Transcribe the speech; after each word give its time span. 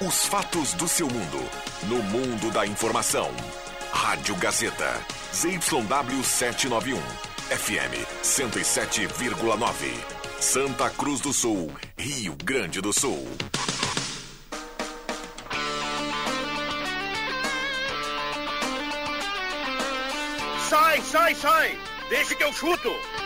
Os 0.00 0.24
fatos 0.24 0.72
do 0.72 0.88
seu 0.88 1.06
mundo. 1.06 1.38
No 1.82 2.02
mundo 2.04 2.50
da 2.50 2.66
informação. 2.66 3.30
Rádio 3.92 4.34
Gazeta. 4.36 4.98
ZYW 5.30 6.24
791. 6.24 6.96
FM 7.50 8.06
107,9. 8.22 9.92
Santa 10.40 10.88
Cruz 10.88 11.20
do 11.20 11.34
Sul. 11.34 11.70
Rio 11.98 12.34
Grande 12.42 12.80
do 12.80 12.94
Sul. 12.94 13.28
Sai, 20.70 21.02
sai, 21.02 21.34
sai! 21.34 21.78
Deixa 22.08 22.34
que 22.34 22.42
eu 22.42 22.52
chuto! 22.54 23.19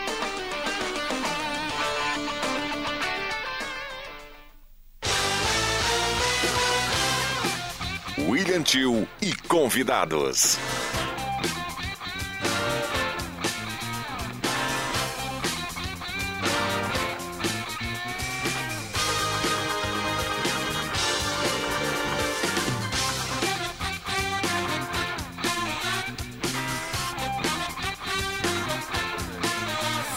William 8.27 8.63
Tio 8.63 9.07
e 9.21 9.35
convidados. 9.47 10.57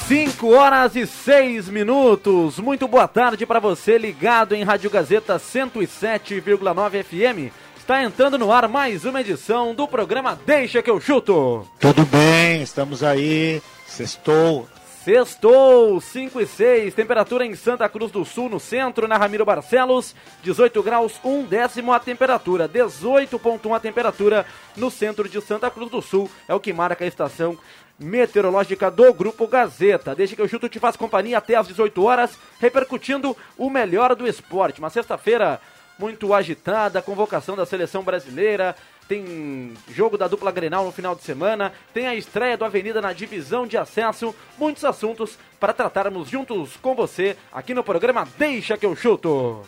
Cinco 0.07 0.53
horas 0.55 0.97
e 0.97 1.07
seis 1.07 1.69
minutos. 1.69 2.59
Muito 2.59 2.89
boa 2.89 3.07
tarde 3.07 3.45
para 3.45 3.61
você 3.61 3.99
ligado 3.99 4.55
em 4.55 4.63
Rádio 4.63 4.89
Gazeta 4.89 5.37
107,9 5.37 7.05
FM. 7.05 7.68
Está 7.89 8.05
entrando 8.05 8.37
no 8.37 8.53
ar 8.53 8.69
mais 8.69 9.07
uma 9.07 9.23
edição 9.23 9.75
do 9.75 9.89
programa 9.89 10.39
Deixa 10.45 10.83
que 10.83 10.91
eu 10.91 11.01
chuto. 11.01 11.67
Tudo 11.81 12.05
bem, 12.05 12.61
estamos 12.61 13.03
aí. 13.03 13.63
Sextou. 13.87 14.69
Sextou, 15.03 15.99
5 15.99 16.39
e 16.39 16.47
6, 16.47 16.93
temperatura 16.93 17.47
em 17.47 17.55
Santa 17.55 17.89
Cruz 17.89 18.13
do 18.13 18.27
Sul, 18.27 18.51
no 18.51 18.61
centro, 18.61 19.09
na 19.09 19.17
Ramiro 19.17 19.47
Barcelos, 19.47 20.15
18 20.43 20.83
graus, 20.83 21.19
1 21.25 21.45
décimo 21.47 21.95
a 21.95 21.99
temperatura, 21.99 22.69
18.1 22.69 23.75
a 23.75 23.81
temperatura 23.81 24.45
no 24.77 24.91
centro 24.91 25.27
de 25.27 25.41
Santa 25.41 25.71
Cruz 25.71 25.91
do 25.91 26.03
Sul, 26.03 26.31
é 26.47 26.55
o 26.55 26.61
que 26.61 26.75
marca 26.75 27.07
a 27.07 27.09
estação 27.09 27.57
meteorológica 27.99 28.91
do 28.91 29.15
Grupo 29.15 29.47
Gazeta. 29.47 30.15
Deixa 30.15 30.37
que 30.37 30.43
eu 30.43 30.49
chuto 30.49 30.69
te 30.69 30.79
faz 30.79 30.95
companhia 30.95 31.39
até 31.39 31.55
às 31.55 31.67
18 31.67 32.05
horas, 32.05 32.39
repercutindo 32.61 33.35
o 33.57 33.71
melhor 33.71 34.15
do 34.15 34.27
esporte. 34.27 34.79
Uma 34.79 34.91
sexta-feira 34.91 35.59
muito 35.99 36.33
agitada, 36.33 37.03
convocação 37.03 37.57
da 37.57 37.67
seleção 37.67 38.03
brasileira, 38.03 38.77
tem 39.09 39.75
jogo 39.89 40.19
da 40.19 40.29
dupla 40.29 40.53
Grenal 40.53 40.85
no 40.85 40.93
final 40.93 41.15
de 41.15 41.23
semana, 41.23 41.73
tem 41.95 42.07
a 42.07 42.15
estreia 42.15 42.57
do 42.57 42.65
Avenida 42.65 43.01
na 43.01 43.13
divisão 43.13 43.67
de 43.67 43.77
acesso, 43.77 44.35
muitos 44.59 44.85
assuntos 44.85 45.39
para 45.59 45.73
tratarmos 45.73 46.29
juntos 46.29 46.77
com 46.77 46.95
você 46.95 47.37
aqui 47.53 47.73
no 47.73 47.83
programa 47.83 48.29
Deixa 48.37 48.77
que 48.77 48.87
eu 48.87 48.95
chuto. 48.95 49.63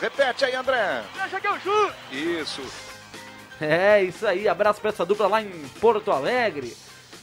Repete 0.00 0.44
aí, 0.44 0.54
André! 0.54 1.02
Deixa 1.14 1.40
que 1.40 1.46
eu 1.46 1.58
chuto! 1.60 1.94
Isso. 2.10 2.62
É, 3.60 4.02
isso 4.02 4.26
aí, 4.26 4.48
abraço 4.48 4.80
para 4.80 4.90
essa 4.90 5.06
dupla 5.06 5.26
lá 5.26 5.42
em 5.42 5.50
Porto 5.80 6.10
Alegre. 6.10 6.76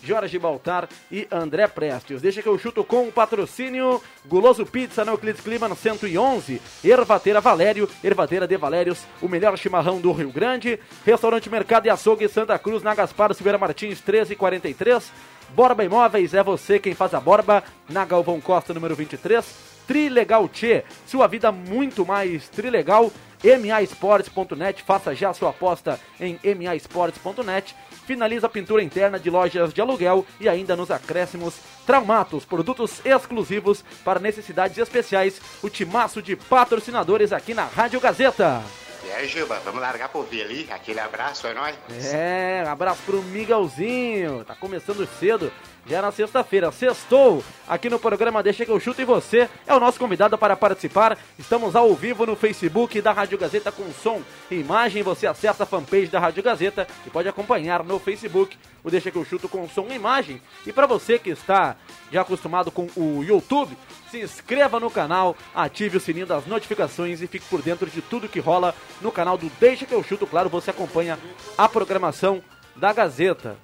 Jorge 0.03 0.37
Baltar 0.37 0.89
e 1.11 1.27
André 1.31 1.67
Prestes. 1.67 2.21
Deixa 2.21 2.41
que 2.41 2.47
eu 2.47 2.59
chuto 2.59 2.83
com 2.83 3.07
o 3.07 3.11
patrocínio. 3.11 4.01
Guloso 4.25 4.65
Pizza 4.65 5.05
no 5.05 5.11
Euclides 5.11 5.41
Clima 5.41 5.67
no 5.67 5.75
111, 5.75 6.61
Ervateira 6.83 7.41
Valério, 7.41 7.89
Ervateira 8.03 8.47
de 8.47 8.57
Valérios, 8.57 9.03
o 9.21 9.27
melhor 9.27 9.57
chimarrão 9.57 9.99
do 9.99 10.11
Rio 10.11 10.31
Grande, 10.31 10.79
Restaurante 11.05 11.49
Mercado 11.49 11.85
e 11.85 11.89
Açougue 11.89 12.27
Santa 12.29 12.57
Cruz, 12.57 12.81
na 12.83 12.95
Gaspar 12.95 13.33
Silveira 13.33 13.57
Martins 13.57 14.01
1343, 14.01 15.11
Borba 15.49 15.83
Imóveis, 15.83 16.33
é 16.33 16.41
você 16.41 16.79
quem 16.79 16.95
faz 16.95 17.13
a 17.13 17.19
borba, 17.19 17.63
na 17.89 18.05
Galvão 18.05 18.41
Costa 18.41 18.73
número 18.73 18.95
23, 18.95 19.45
Trilegal 19.85 20.47
Tchê, 20.47 20.83
sua 21.05 21.27
vida 21.27 21.51
muito 21.51 22.05
mais 22.05 22.47
trilegal, 22.49 23.11
maesportes.net, 23.43 24.81
faça 24.83 25.13
já 25.13 25.33
sua 25.33 25.49
aposta 25.49 25.99
em 26.19 26.39
maesportes.net, 26.55 27.75
finaliza 28.05 28.47
a 28.47 28.49
pintura 28.49 28.83
interna 28.83 29.19
de 29.19 29.29
lojas 29.29 29.73
de 29.73 29.81
aluguel 29.81 30.25
e 30.39 30.49
ainda 30.49 30.75
nos 30.75 30.91
acréscimos 30.91 31.55
Traumatos, 31.85 32.45
produtos 32.45 33.05
exclusivos 33.05 33.83
para 34.05 34.19
necessidades 34.19 34.77
especiais, 34.77 35.41
o 35.61 35.69
timaço 35.69 36.21
de 36.21 36.35
patrocinadores 36.35 37.33
aqui 37.33 37.53
na 37.53 37.65
Rádio 37.65 37.99
Gazeta. 37.99 38.82
Aí, 39.11 39.27
Juba, 39.27 39.59
vamos 39.59 39.81
largar 39.81 40.09
pro 40.09 40.21
ouvir 40.21 40.41
ali? 40.41 40.67
Aquele 40.71 40.99
abraço, 40.99 41.45
é 41.47 41.53
nóis? 41.53 41.75
É, 42.13 42.63
abraço 42.67 43.01
pro 43.05 43.21
Miguelzinho, 43.21 44.43
tá 44.45 44.55
começando 44.55 45.07
cedo, 45.19 45.51
já 45.85 46.01
na 46.01 46.11
sexta-feira, 46.11 46.71
sextou, 46.71 47.43
aqui 47.67 47.89
no 47.89 47.99
programa 47.99 48.41
Deixa 48.41 48.65
que 48.65 48.71
eu 48.71 48.79
chuto 48.79 49.01
e 49.01 49.05
você. 49.05 49.49
É 49.67 49.73
o 49.73 49.79
nosso 49.79 49.99
convidado 49.99 50.37
para 50.37 50.55
participar, 50.55 51.17
estamos 51.37 51.75
ao 51.75 51.93
vivo 51.93 52.25
no 52.25 52.35
Facebook 52.35 53.01
da 53.01 53.11
Rádio 53.11 53.37
Gazeta 53.37 53.71
com 53.71 53.91
som 53.91 54.21
e 54.49 54.55
imagem, 54.55 55.03
você 55.03 55.27
acessa 55.27 55.63
a 55.63 55.65
fanpage 55.65 56.07
da 56.07 56.19
Rádio 56.19 56.41
Gazeta 56.41 56.87
e 57.05 57.09
pode 57.09 57.27
acompanhar 57.27 57.83
no 57.83 57.99
Facebook 57.99 58.57
o 58.83 58.89
Deixa 58.89 59.11
que 59.11 59.17
eu 59.17 59.25
chuto 59.25 59.49
com 59.49 59.67
som 59.67 59.87
e 59.89 59.95
imagem, 59.95 60.41
e 60.65 60.71
para 60.73 60.87
você 60.87 61.19
que 61.19 61.29
está 61.29 61.75
já 62.11 62.21
acostumado 62.21 62.71
com 62.71 62.87
o 62.95 63.23
YouTube, 63.23 63.77
se 64.13 64.21
inscreva 64.21 64.79
no 64.79 64.91
canal, 64.91 65.35
ative 65.55 65.97
o 65.97 65.99
sininho 65.99 66.27
das 66.27 66.45
notificações 66.45 67.19
e 67.19 67.25
fique 67.25 67.47
por 67.49 67.63
dentro 67.63 67.89
de 67.89 67.99
tudo 67.99 68.29
que 68.29 68.39
rola 68.39 68.75
no 69.01 69.11
canal 69.11 69.39
do 69.39 69.49
Deixa 69.59 69.87
que 69.87 69.93
eu 69.93 70.03
chuto, 70.03 70.27
claro, 70.27 70.49
você 70.49 70.69
acompanha 70.69 71.17
a 71.57 71.67
programação 71.67 72.43
da 72.75 72.93
Gazeta. 72.93 73.57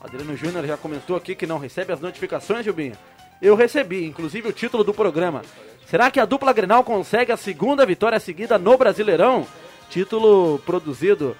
Adriano 0.00 0.34
Júnior 0.34 0.64
já 0.64 0.78
comentou 0.78 1.16
aqui 1.16 1.34
que 1.34 1.46
não 1.46 1.58
recebe 1.58 1.92
as 1.92 2.00
notificações, 2.00 2.64
Gilbinha. 2.64 2.94
Eu 3.42 3.54
recebi, 3.54 4.06
inclusive 4.06 4.48
o 4.48 4.52
título 4.52 4.82
do 4.82 4.94
programa. 4.94 5.42
Será 5.86 6.10
que 6.10 6.18
a 6.18 6.24
dupla 6.24 6.54
Grenal 6.54 6.82
consegue 6.82 7.30
a 7.30 7.36
segunda 7.36 7.84
vitória 7.84 8.18
seguida 8.18 8.58
no 8.58 8.78
Brasileirão? 8.78 9.46
Título 9.90 10.60
produzido 10.64 11.36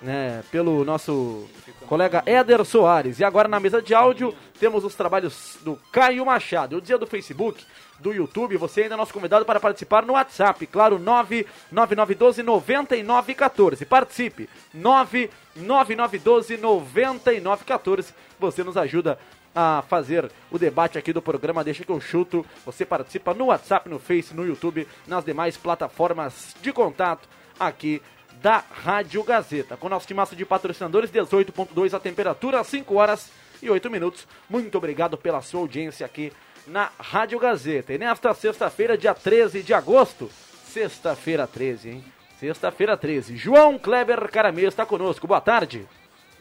né, 0.00 0.42
pelo 0.50 0.84
nosso 0.84 1.48
colega 1.86 2.22
Éder 2.26 2.64
Soares. 2.64 3.18
E 3.20 3.24
agora 3.24 3.48
na 3.48 3.60
mesa 3.60 3.82
de 3.82 3.94
áudio 3.94 4.34
temos 4.58 4.84
os 4.84 4.94
trabalhos 4.94 5.58
do 5.62 5.78
Caio 5.92 6.24
Machado. 6.24 6.76
Eu 6.76 6.80
dizia 6.80 6.98
do 6.98 7.06
Facebook, 7.06 7.64
do 7.98 8.12
YouTube, 8.12 8.56
você 8.56 8.82
ainda 8.82 8.94
é 8.94 8.96
nosso 8.96 9.12
convidado 9.12 9.44
para 9.44 9.60
participar 9.60 10.06
no 10.06 10.14
WhatsApp, 10.14 10.66
claro, 10.66 10.98
99912 10.98 12.42
9914. 12.42 13.84
Participe, 13.84 14.48
99912 14.72 16.56
9914. 16.56 18.14
Você 18.38 18.64
nos 18.64 18.76
ajuda 18.76 19.18
a 19.54 19.82
fazer 19.88 20.30
o 20.50 20.58
debate 20.58 20.96
aqui 20.96 21.12
do 21.12 21.20
programa 21.20 21.64
Deixa 21.64 21.84
que 21.84 21.90
eu 21.90 22.00
chuto. 22.00 22.46
Você 22.64 22.86
participa 22.86 23.34
no 23.34 23.46
WhatsApp, 23.46 23.88
no 23.88 23.98
Face, 23.98 24.32
no 24.32 24.46
YouTube, 24.46 24.86
nas 25.06 25.24
demais 25.24 25.56
plataformas 25.56 26.54
de 26.62 26.72
contato 26.72 27.28
aqui 27.58 28.00
da 28.42 28.64
Rádio 28.70 29.22
Gazeta. 29.22 29.76
Com 29.76 29.88
nosso 29.88 30.06
timaço 30.06 30.34
de 30.34 30.44
patrocinadores, 30.44 31.10
18.2 31.10 31.94
a 31.94 32.00
temperatura, 32.00 32.62
5 32.62 32.94
horas 32.94 33.30
e 33.62 33.68
8 33.70 33.90
minutos. 33.90 34.26
Muito 34.48 34.76
obrigado 34.78 35.16
pela 35.16 35.42
sua 35.42 35.60
audiência 35.60 36.04
aqui 36.04 36.32
na 36.66 36.90
Rádio 36.98 37.38
Gazeta. 37.38 37.92
E 37.92 37.98
nesta 37.98 38.32
sexta-feira, 38.34 38.96
dia 38.96 39.14
13 39.14 39.62
de 39.62 39.74
agosto, 39.74 40.30
sexta-feira 40.64 41.46
13, 41.46 41.90
hein? 41.90 42.04
Sexta-feira 42.38 42.96
13. 42.96 43.36
João 43.36 43.78
Kleber 43.78 44.30
Caramês 44.30 44.68
está 44.68 44.86
conosco. 44.86 45.26
Boa 45.26 45.40
tarde. 45.42 45.86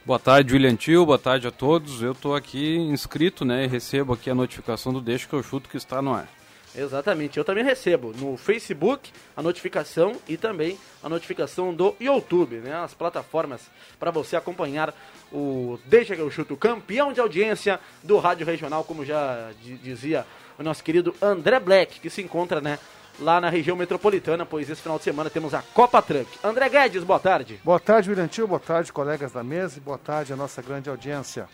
Boa 0.05 0.17
tarde, 0.17 0.53
William 0.53 0.75
Tio. 0.75 1.05
Boa 1.05 1.19
tarde 1.19 1.45
a 1.47 1.51
todos. 1.51 2.01
Eu 2.01 2.13
estou 2.13 2.33
aqui 2.33 2.77
inscrito, 2.77 3.43
né? 3.43 3.66
E 3.66 3.67
recebo 3.67 4.13
aqui 4.13 4.29
a 4.29 4.35
notificação 4.35 4.93
do 4.93 5.01
Deixa 5.01 5.27
que 5.27 5.33
eu 5.33 5.43
chuto 5.43 5.67
que 5.67 5.75
está 5.75 6.01
no 6.01 6.13
ar. 6.13 6.38
Exatamente, 6.75 7.38
eu 7.38 7.44
também 7.44 7.63
recebo 7.63 8.13
no 8.18 8.38
Facebook 8.38 9.12
a 9.35 9.41
notificação 9.41 10.16
e 10.28 10.38
também 10.38 10.78
a 11.03 11.09
notificação 11.09 11.73
do 11.73 11.96
YouTube, 11.99 12.58
né? 12.58 12.76
As 12.76 12.93
plataformas 12.93 13.61
para 13.99 14.11
você 14.11 14.35
acompanhar 14.35 14.93
o 15.32 15.79
Deixa 15.85 16.16
que 16.16 16.22
eu 16.22 16.29
chuto, 16.29 16.55
campeão 16.55 17.11
de 17.11 17.20
audiência 17.20 17.79
do 18.03 18.17
Rádio 18.17 18.46
Regional, 18.46 18.84
como 18.84 19.03
já 19.03 19.52
dizia 19.61 20.26
o 20.58 20.64
nosso 20.64 20.84
querido 20.84 21.16
André 21.22 21.59
Black, 21.59 21.99
que 21.99 22.09
se 22.09 22.22
encontra, 22.22 22.61
né, 22.61 22.78
lá 23.20 23.41
na 23.41 23.49
região 23.49 23.76
metropolitana, 23.76 24.46
pois 24.46 24.70
esse 24.70 24.82
final 24.82 24.97
de 24.97 25.03
semana 25.03 25.29
temos 25.29 25.53
a 25.53 25.61
Copa 25.61 26.02
Truck. 26.02 26.29
André 26.43 26.70
Guedes, 26.70 27.03
boa 27.03 27.20
tarde. 27.20 27.59
Boa 27.64 27.79
tarde, 27.79 28.09
Tio, 28.28 28.47
boa 28.47 28.59
tarde, 28.59 28.93
colegas 28.93 29.32
da 29.32 29.43
mesa 29.43 29.78
e 29.78 29.82
boa 29.82 29.97
tarde 29.97 30.34
a 30.34 30.35
nossa 30.35 30.61
grande 30.61 30.90
audiência. 30.90 31.47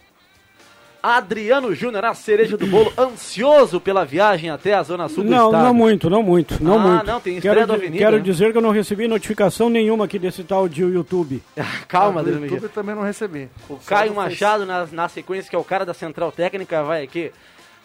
Adriano 1.06 1.74
Júnior, 1.75 2.06
a 2.06 2.13
cereja 2.13 2.57
do 2.57 2.66
bolo, 2.66 2.92
ansioso 2.98 3.80
pela 3.80 4.04
viagem 4.04 4.50
até 4.50 4.74
a 4.74 4.81
zona 4.81 5.07
sul 5.07 5.24
do 5.24 5.30
não, 5.30 5.48
estado. 5.48 5.63
Não, 5.63 5.74
muito, 5.74 6.10
não 6.10 6.24
muito, 6.24 6.63
não 6.63 6.75
ah, 6.75 6.80
muito. 6.80 7.06
não, 7.06 7.19
tem 7.22 7.36
estreia 7.36 7.56
quero, 7.56 7.68
do 7.68 7.74
Avenida. 7.74 7.98
quero 7.98 8.18
né? 8.18 8.24
dizer 8.24 8.52
que 8.52 8.57
eu 8.57 8.62
não 8.62 8.72
recebi 8.72 9.07
notificação 9.07 9.69
nenhuma 9.69 10.06
aqui 10.06 10.18
desse 10.18 10.44
tal 10.44 10.68
de 10.68 10.81
YouTube. 10.81 11.44
Calma, 11.88 12.22
Ah, 12.22 12.24
do 12.24 12.30
Adriano 12.30 12.46
YouTube 12.46 12.60
Júnior. 12.60 12.72
também 12.74 12.96
não 12.96 13.04
recebi. 13.04 13.50
O 13.69 13.75
Só 13.75 13.81
Caio. 13.86 14.16
Machado, 14.16 14.66
na, 14.66 14.86
na 14.92 15.07
sequência, 15.10 15.50
que 15.50 15.56
é 15.56 15.60
o 15.60 15.63
cara 15.63 15.86
da 15.86 15.94
Central 15.94 16.31
Técnica, 16.31 16.84
vai 16.84 17.04
aqui 17.04 17.31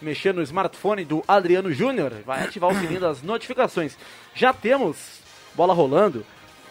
mexer 0.00 0.32
no 0.32 0.42
smartphone 0.42 1.04
do 1.04 1.22
Adriano 1.28 1.72
Júnior, 1.72 2.12
vai 2.24 2.42
ativar 2.42 2.70
o 2.70 2.74
sininho 2.74 3.00
das 3.00 3.22
notificações. 3.22 3.98
Já 4.34 4.52
temos 4.52 5.20
bola 5.54 5.74
rolando 5.74 6.24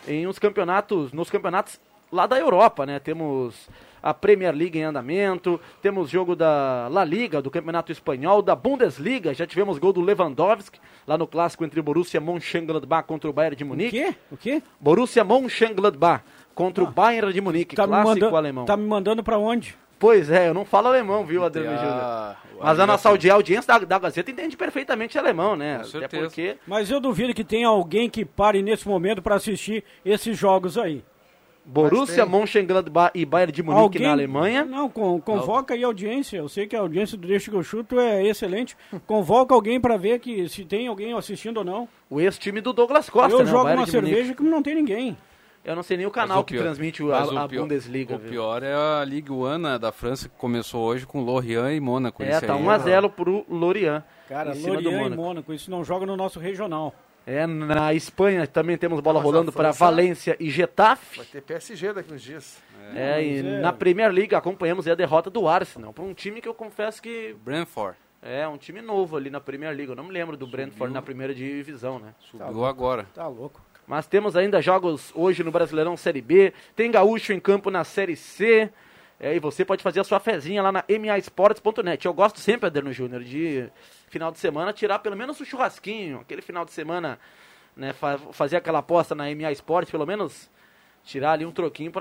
em 0.07 0.25
uns 0.25 0.39
campeonatos, 0.39 1.11
nos 1.11 1.29
campeonatos 1.29 1.79
lá 2.11 2.25
da 2.25 2.39
Europa, 2.39 2.85
né? 2.85 2.99
Temos 2.99 3.53
a 4.01 4.13
Premier 4.13 4.53
League 4.55 4.77
em 4.77 4.83
andamento, 4.83 5.59
temos 5.81 6.09
jogo 6.09 6.35
da 6.35 6.87
La 6.89 7.03
Liga, 7.03 7.41
do 7.41 7.49
Campeonato 7.51 7.91
Espanhol, 7.91 8.41
da 8.41 8.55
Bundesliga, 8.55 9.33
já 9.33 9.45
tivemos 9.45 9.77
gol 9.77 9.93
do 9.93 10.01
Lewandowski, 10.01 10.79
lá 11.07 11.17
no 11.17 11.27
clássico 11.27 11.63
entre 11.65 11.79
o 11.79 11.83
Borussia 11.83 12.19
Mönchengladbach 12.21 13.07
contra 13.07 13.29
o 13.29 13.33
Bayern 13.33 13.55
de 13.55 13.63
O 13.63 13.67
Munique. 13.67 13.91
quê? 13.91 14.15
O 14.31 14.37
quê? 14.37 14.63
Borussia 14.79 15.23
Mönchengladbach 15.23 16.23
contra 16.55 16.83
o 16.83 16.87
Bayern 16.87 17.31
de 17.33 17.41
Munique, 17.41 17.75
Tá 17.75 17.85
clássico 17.87 18.09
mandando, 18.09 18.35
alemão. 18.37 18.65
tá 18.65 18.75
me 18.77 18.85
mandando 18.87 19.23
pra 19.23 19.37
onde? 19.37 19.75
Pois 19.97 20.29
é, 20.31 20.47
eu 20.47 20.53
não 20.53 20.63
falo 20.63 20.87
alemão, 20.87 21.25
viu, 21.25 21.43
Adriano 21.43 21.75
Júnior? 21.77 21.93
Ah, 22.01 22.37
Mas 22.61 22.79
a 22.79 22.87
nossa 22.87 23.09
audi- 23.09 23.29
audiência 23.29 23.67
da, 23.67 23.79
da 23.85 23.99
Gazeta 23.99 24.31
entende 24.31 24.55
perfeitamente 24.55 25.17
alemão, 25.17 25.57
né? 25.57 25.75
Com 25.75 25.81
Até 25.81 25.89
certeza. 25.99 26.23
porque 26.23 26.55
Mas 26.65 26.89
eu 26.89 27.01
duvido 27.01 27.33
que 27.33 27.43
tenha 27.43 27.67
alguém 27.67 28.09
que 28.09 28.23
pare 28.23 28.61
nesse 28.61 28.87
momento 28.87 29.21
pra 29.21 29.35
assistir 29.35 29.83
esses 30.05 30.37
jogos 30.37 30.77
aí. 30.77 31.03
Borussia. 31.69 32.25
Mönchengladbach 32.25 33.11
e 33.13 33.25
Bayern 33.25 33.51
de 33.51 33.61
Munique 33.63 33.99
na 33.99 34.11
Alemanha. 34.11 34.65
Não, 34.65 34.89
con- 34.89 35.19
convoca 35.21 35.73
aí 35.73 35.83
a 35.83 35.87
audiência. 35.87 36.37
Eu 36.37 36.49
sei 36.49 36.67
que 36.67 36.75
a 36.75 36.79
audiência 36.79 37.17
do 37.17 37.27
Deixa 37.27 37.49
que 37.51 37.55
eu 37.55 37.63
chuto 37.63 37.99
é 37.99 38.25
excelente. 38.25 38.75
Convoca 39.05 39.53
alguém 39.53 39.79
pra 39.79 39.95
ver 39.97 40.19
que 40.19 40.47
se 40.49 40.65
tem 40.65 40.87
alguém 40.87 41.13
assistindo 41.13 41.57
ou 41.57 41.63
não. 41.63 41.87
O 42.09 42.19
ex-time 42.19 42.59
do 42.61 42.73
Douglas 42.73 43.09
Costa, 43.09 43.33
eu 43.37 43.45
né? 43.45 43.51
jogo 43.51 43.69
uma 43.69 43.85
cerveja 43.85 44.33
que 44.33 44.41
não 44.43 44.63
tem 44.63 44.75
ninguém. 44.75 45.15
Eu 45.63 45.75
não 45.75 45.83
sei 45.83 45.97
nem 45.97 46.05
o 46.05 46.11
canal 46.11 46.39
o 46.39 46.43
que 46.43 46.53
pior- 46.53 46.63
transmite 46.63 47.03
a, 47.03 47.05
o 47.05 47.37
a 47.37 47.47
pior- 47.47 47.61
Bundesliga. 47.63 48.15
O 48.15 48.17
viu? 48.17 48.29
pior 48.31 48.63
é 48.63 48.73
a 48.73 49.03
Ligue 49.05 49.31
1 49.31 49.77
da 49.79 49.91
França 49.91 50.27
que 50.29 50.35
começou 50.37 50.81
hoje 50.85 51.05
com 51.05 51.21
Lorient 51.21 51.75
e 51.75 51.79
Mônaco. 51.79 52.23
É, 52.23 52.39
tá 52.39 52.53
aí 52.55 52.61
1x0 52.63 53.09
pro 53.11 53.45
Lorient. 53.49 54.01
Cara, 54.27 54.53
Lorient 54.55 55.11
e. 55.11 55.15
Mônaco, 55.15 55.53
isso 55.53 55.69
não 55.69 55.83
joga 55.83 56.05
no 56.05 56.15
nosso 56.15 56.39
regional. 56.39 56.95
É, 57.25 57.45
na 57.45 57.93
Espanha 57.93 58.47
também 58.47 58.77
temos 58.77 58.99
bola 59.01 59.19
rolando 59.21 59.51
para 59.51 59.71
Valência 59.71 60.35
e 60.39 60.49
Getafe. 60.49 61.17
Vai 61.17 61.25
ter 61.27 61.41
PSG 61.41 61.93
daqui 61.93 62.13
uns 62.13 62.21
dias. 62.21 62.57
É, 62.95 63.23
e 63.23 63.43
mas 63.43 63.53
é- 63.53 63.59
na 63.61 63.71
Premier 63.71 64.11
League 64.11 64.33
acompanhamos 64.33 64.87
aí 64.87 64.93
a 64.93 64.95
derrota 64.95 65.29
do 65.29 65.47
Arsenal, 65.47 65.93
para 65.93 66.03
um 66.03 66.13
time 66.13 66.41
que 66.41 66.47
eu 66.47 66.55
confesso 66.55 66.99
que 67.01 67.35
Brentford. 67.43 67.95
é 68.21 68.47
um 68.47 68.57
time 68.57 68.81
novo 68.81 69.15
ali 69.15 69.29
na 69.29 69.39
Premier 69.39 69.75
League. 69.75 69.89
Eu 69.91 69.95
não 69.95 70.05
me 70.05 70.11
lembro 70.11 70.35
do 70.35 70.47
Brentford 70.47 70.91
na 70.93 71.01
primeira 71.01 71.33
divisão, 71.35 71.99
né? 71.99 72.15
Subiu 72.19 72.65
agora. 72.65 73.05
Tá 73.13 73.27
louco. 73.27 73.61
Mas 73.85 74.07
temos 74.07 74.35
ainda 74.35 74.61
jogos 74.61 75.11
hoje 75.15 75.43
no 75.43 75.51
Brasileirão 75.51 75.95
Série 75.97 76.21
B, 76.21 76.53
tem 76.75 76.91
Gaúcho 76.91 77.31
em 77.33 77.39
campo 77.39 77.69
na 77.71 77.83
Série 77.83 78.15
C. 78.15 78.69
É, 79.19 79.35
e 79.35 79.39
você 79.39 79.65
pode 79.65 79.83
fazer 79.83 79.99
a 79.99 80.03
sua 80.03 80.19
fezinha 80.19 80.61
lá 80.61 80.71
na 80.71 80.83
maesportes.net. 80.87 82.05
Eu 82.05 82.13
gosto 82.13 82.39
sempre, 82.39 82.67
Adriano 82.67 82.93
Júnior, 82.93 83.21
de 83.23 83.67
final 84.07 84.31
de 84.31 84.39
semana 84.39 84.71
tirar 84.71 84.99
pelo 84.99 85.15
menos 85.17 85.39
o 85.41 85.45
churrasquinho, 85.45 86.19
aquele 86.21 86.41
final 86.41 86.63
de 86.63 86.71
semana, 86.71 87.19
né, 87.75 87.91
fa- 87.91 88.17
fazer 88.31 88.55
aquela 88.55 88.79
aposta 88.79 89.13
na 89.13 89.29
MA 89.35 89.51
Esportes, 89.51 89.91
pelo 89.91 90.05
menos 90.05 90.49
tirar 91.03 91.31
ali 91.33 91.45
um 91.45 91.51
troquinho 91.51 91.91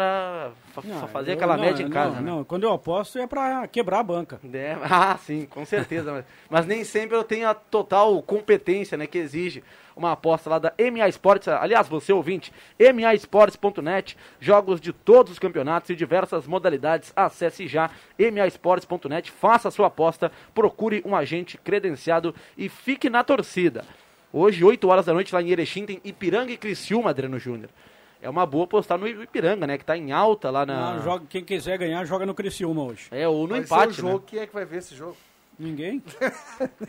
Não, 0.85 1.09
fazer 1.09 1.31
eu- 1.31 1.35
aquela 1.35 1.57
não, 1.57 1.65
média 1.65 1.83
em 1.83 1.87
não, 1.87 1.93
casa, 1.93 2.21
né? 2.21 2.31
Não, 2.31 2.45
quando 2.45 2.65
eu 2.65 2.73
aposto 2.73 3.19
é 3.19 3.27
pra 3.27 3.67
quebrar 3.67 4.01
a 4.01 4.03
banca. 4.03 4.41
É, 4.53 4.77
ah, 4.85 5.17
sim, 5.19 5.47
com 5.47 5.65
certeza. 5.65 6.13
mas, 6.13 6.25
mas 6.51 6.67
nem 6.67 6.85
sempre 6.85 7.17
eu 7.17 7.25
tenho 7.25 7.49
a 7.49 7.55
total 7.55 8.21
competência 8.23 8.97
né, 8.99 9.07
que 9.07 9.19
exige 9.19 9.63
uma 9.97 10.13
aposta 10.13 10.49
lá 10.49 10.59
da 10.59 10.73
MA 10.79 11.09
Esportes. 11.09 11.49
Aliás, 11.49 11.89
você 11.89 12.13
ouvinte, 12.13 12.53
maesportes.net, 12.95 14.17
jogos 14.39 14.81
de 14.81 14.93
todos 14.93 15.33
os 15.33 15.39
campeonatos 15.39 15.91
e 15.91 15.97
diversas 15.97 16.47
modalidades. 16.47 17.13
Acesse 17.17 17.67
já 17.67 17.91
maesportes.net, 18.33 19.31
faça 19.31 19.69
a 19.69 19.71
sua 19.71 19.89
aposta, 19.89 20.31
procure 20.55 21.03
um 21.05 21.17
agente 21.17 21.59
credenciado 21.59 22.35
e 22.57 22.69
fique 22.69 23.11
na 23.11 23.25
torcida. 23.25 23.85
Hoje, 24.33 24.63
8 24.63 24.87
horas 24.89 25.07
da 25.07 25.15
noite, 25.15 25.35
lá 25.35 25.43
em 25.43 25.49
Erechim, 25.51 25.87
tem 25.87 26.01
Ipiranga 26.05 26.53
e 26.53 26.57
Criciúma, 26.57 27.11
Adriano 27.11 27.39
Júnior. 27.39 27.71
É 28.21 28.29
uma 28.29 28.45
boa 28.45 28.65
apostar 28.65 28.99
no 28.99 29.07
Ipiranga, 29.07 29.67
né? 29.67 29.79
Que 29.79 29.85
tá 29.85 29.97
em 29.97 30.11
alta 30.13 30.51
lá 30.51 30.67
na. 30.67 30.95
Não, 30.95 31.03
joga, 31.05 31.25
quem 31.29 31.45
quiser 31.45 31.79
ganhar, 31.79 32.05
joga 32.05 32.27
no 32.27 32.35
Criciúma 32.35 32.83
hoje. 32.83 33.07
É, 33.13 33.29
ou 33.29 33.43
no 33.45 33.51
Vai 33.51 33.61
empate. 33.61 33.95
ser 33.95 34.01
o 34.03 34.05
né? 34.05 34.11
jogo. 34.13 34.25
Quem 34.27 34.41
é 34.41 34.47
que 34.47 34.53
vai 34.53 34.65
ver 34.65 34.79
esse 34.79 34.95
jogo? 34.95 35.17
Ninguém? 35.59 36.03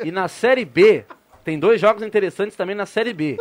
E 0.00 0.12
na 0.12 0.28
Série 0.28 0.64
B, 0.64 1.04
tem 1.42 1.58
dois 1.58 1.80
jogos 1.80 2.04
interessantes 2.04 2.56
também 2.56 2.76
na 2.76 2.86
Série 2.86 3.12
B. 3.12 3.36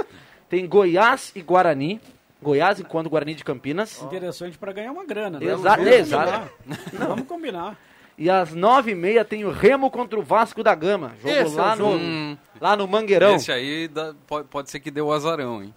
Tem 0.50 0.68
Goiás 0.68 1.32
e 1.36 1.42
Guarani. 1.44 2.02
Goiás 2.42 2.80
enquanto 2.80 3.10
Guarani 3.12 3.36
de 3.36 3.44
Campinas. 3.44 4.02
Interessante 4.02 4.58
pra 4.58 4.72
ganhar 4.72 4.92
uma 4.92 5.06
grana, 5.06 5.40
né? 5.40 5.46
Exato, 5.46 5.84
Vamos 5.84 5.94
exato. 6.00 6.32
combinar. 6.64 6.98
Vamos 7.08 7.28
combinar. 7.28 7.78
E 8.18 8.28
às 8.28 8.56
nove 8.56 8.92
e 8.92 8.96
meia 8.96 9.24
tem 9.24 9.46
o 9.46 9.52
Remo 9.52 9.92
contra 9.92 10.18
o 10.20 10.24
Vasco 10.24 10.64
da 10.64 10.74
Gama. 10.74 11.14
Jogo 11.22 11.30
Esse 11.36 11.56
é 11.56 11.62
lá, 11.62 11.76
no, 11.76 11.92
jogo. 11.92 12.40
lá 12.60 12.76
no 12.76 12.88
Mangueirão. 12.88 13.36
Esse 13.36 13.52
aí 13.52 13.88
dá- 13.88 14.16
pode, 14.26 14.48
pode 14.48 14.72
ser 14.72 14.80
que 14.80 14.90
dê 14.90 15.00
o 15.02 15.12
azarão, 15.12 15.62
hein? 15.62 15.72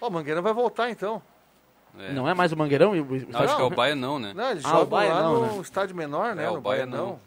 Ó, 0.00 0.08
o 0.08 0.10
Mangueira 0.10 0.40
vai 0.42 0.52
voltar 0.52 0.90
então. 0.90 1.22
É. 1.98 2.12
Não 2.12 2.28
é 2.28 2.34
mais 2.34 2.52
o 2.52 2.56
Mangueirão? 2.56 2.94
e 2.94 3.00
o- 3.00 3.04
o- 3.04 3.36
Acho 3.36 3.56
que 3.56 3.62
é 3.62 3.64
o 3.64 3.70
Baia 3.70 3.94
não, 3.96 4.18
né? 4.18 4.32
Não, 4.34 4.50
eles 4.52 4.64
Ah, 4.64 4.68
o 4.68 4.70
jogam 4.72 4.86
Baia 4.86 5.12
lá 5.14 5.22
não, 5.22 5.40
no 5.46 5.56
né? 5.56 5.60
estádio 5.62 5.96
menor, 5.96 6.34
né? 6.34 6.44
É, 6.44 6.50
o 6.50 6.54
no 6.54 6.60
Baia 6.60 6.86
não. 6.86 7.18